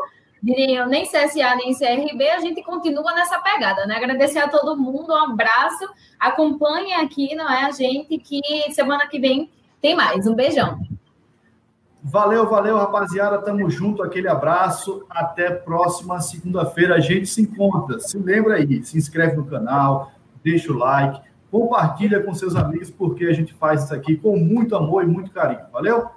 diriam 0.42 0.88
nem 0.88 1.04
CSA 1.04 1.54
nem 1.54 1.72
CRB, 1.72 2.28
a 2.30 2.40
gente 2.40 2.62
continua 2.62 3.14
nessa 3.14 3.38
pegada, 3.40 3.86
né? 3.86 3.96
Agradecer 3.96 4.40
a 4.40 4.48
todo 4.48 4.76
mundo, 4.76 5.12
um 5.12 5.32
abraço, 5.32 5.88
acompanhe 6.18 6.92
aqui, 6.94 7.34
não 7.34 7.48
é? 7.48 7.64
A 7.64 7.70
gente 7.70 8.18
que 8.18 8.40
semana 8.72 9.06
que 9.06 9.20
vem 9.20 9.50
tem 9.80 9.94
mais. 9.94 10.26
Um 10.26 10.34
beijão. 10.34 10.80
Valeu, 12.04 12.48
valeu, 12.48 12.76
rapaziada. 12.76 13.38
Tamo 13.38 13.70
junto, 13.70 14.02
aquele 14.02 14.28
abraço. 14.28 15.06
Até 15.08 15.50
próxima 15.50 16.20
segunda-feira. 16.20 16.96
A 16.96 17.00
gente 17.00 17.26
se 17.26 17.42
encontra. 17.42 18.00
Se 18.00 18.18
lembra 18.18 18.56
aí, 18.56 18.82
se 18.82 18.98
inscreve 18.98 19.36
no 19.36 19.46
canal, 19.46 20.10
deixa 20.42 20.72
o 20.72 20.76
like, 20.76 21.20
compartilha 21.50 22.20
com 22.20 22.34
seus 22.34 22.56
amigos, 22.56 22.90
porque 22.90 23.26
a 23.26 23.32
gente 23.32 23.54
faz 23.54 23.84
isso 23.84 23.94
aqui 23.94 24.16
com 24.16 24.36
muito 24.36 24.74
amor 24.74 25.04
e 25.04 25.06
muito 25.06 25.30
carinho. 25.30 25.66
Valeu? 25.72 26.10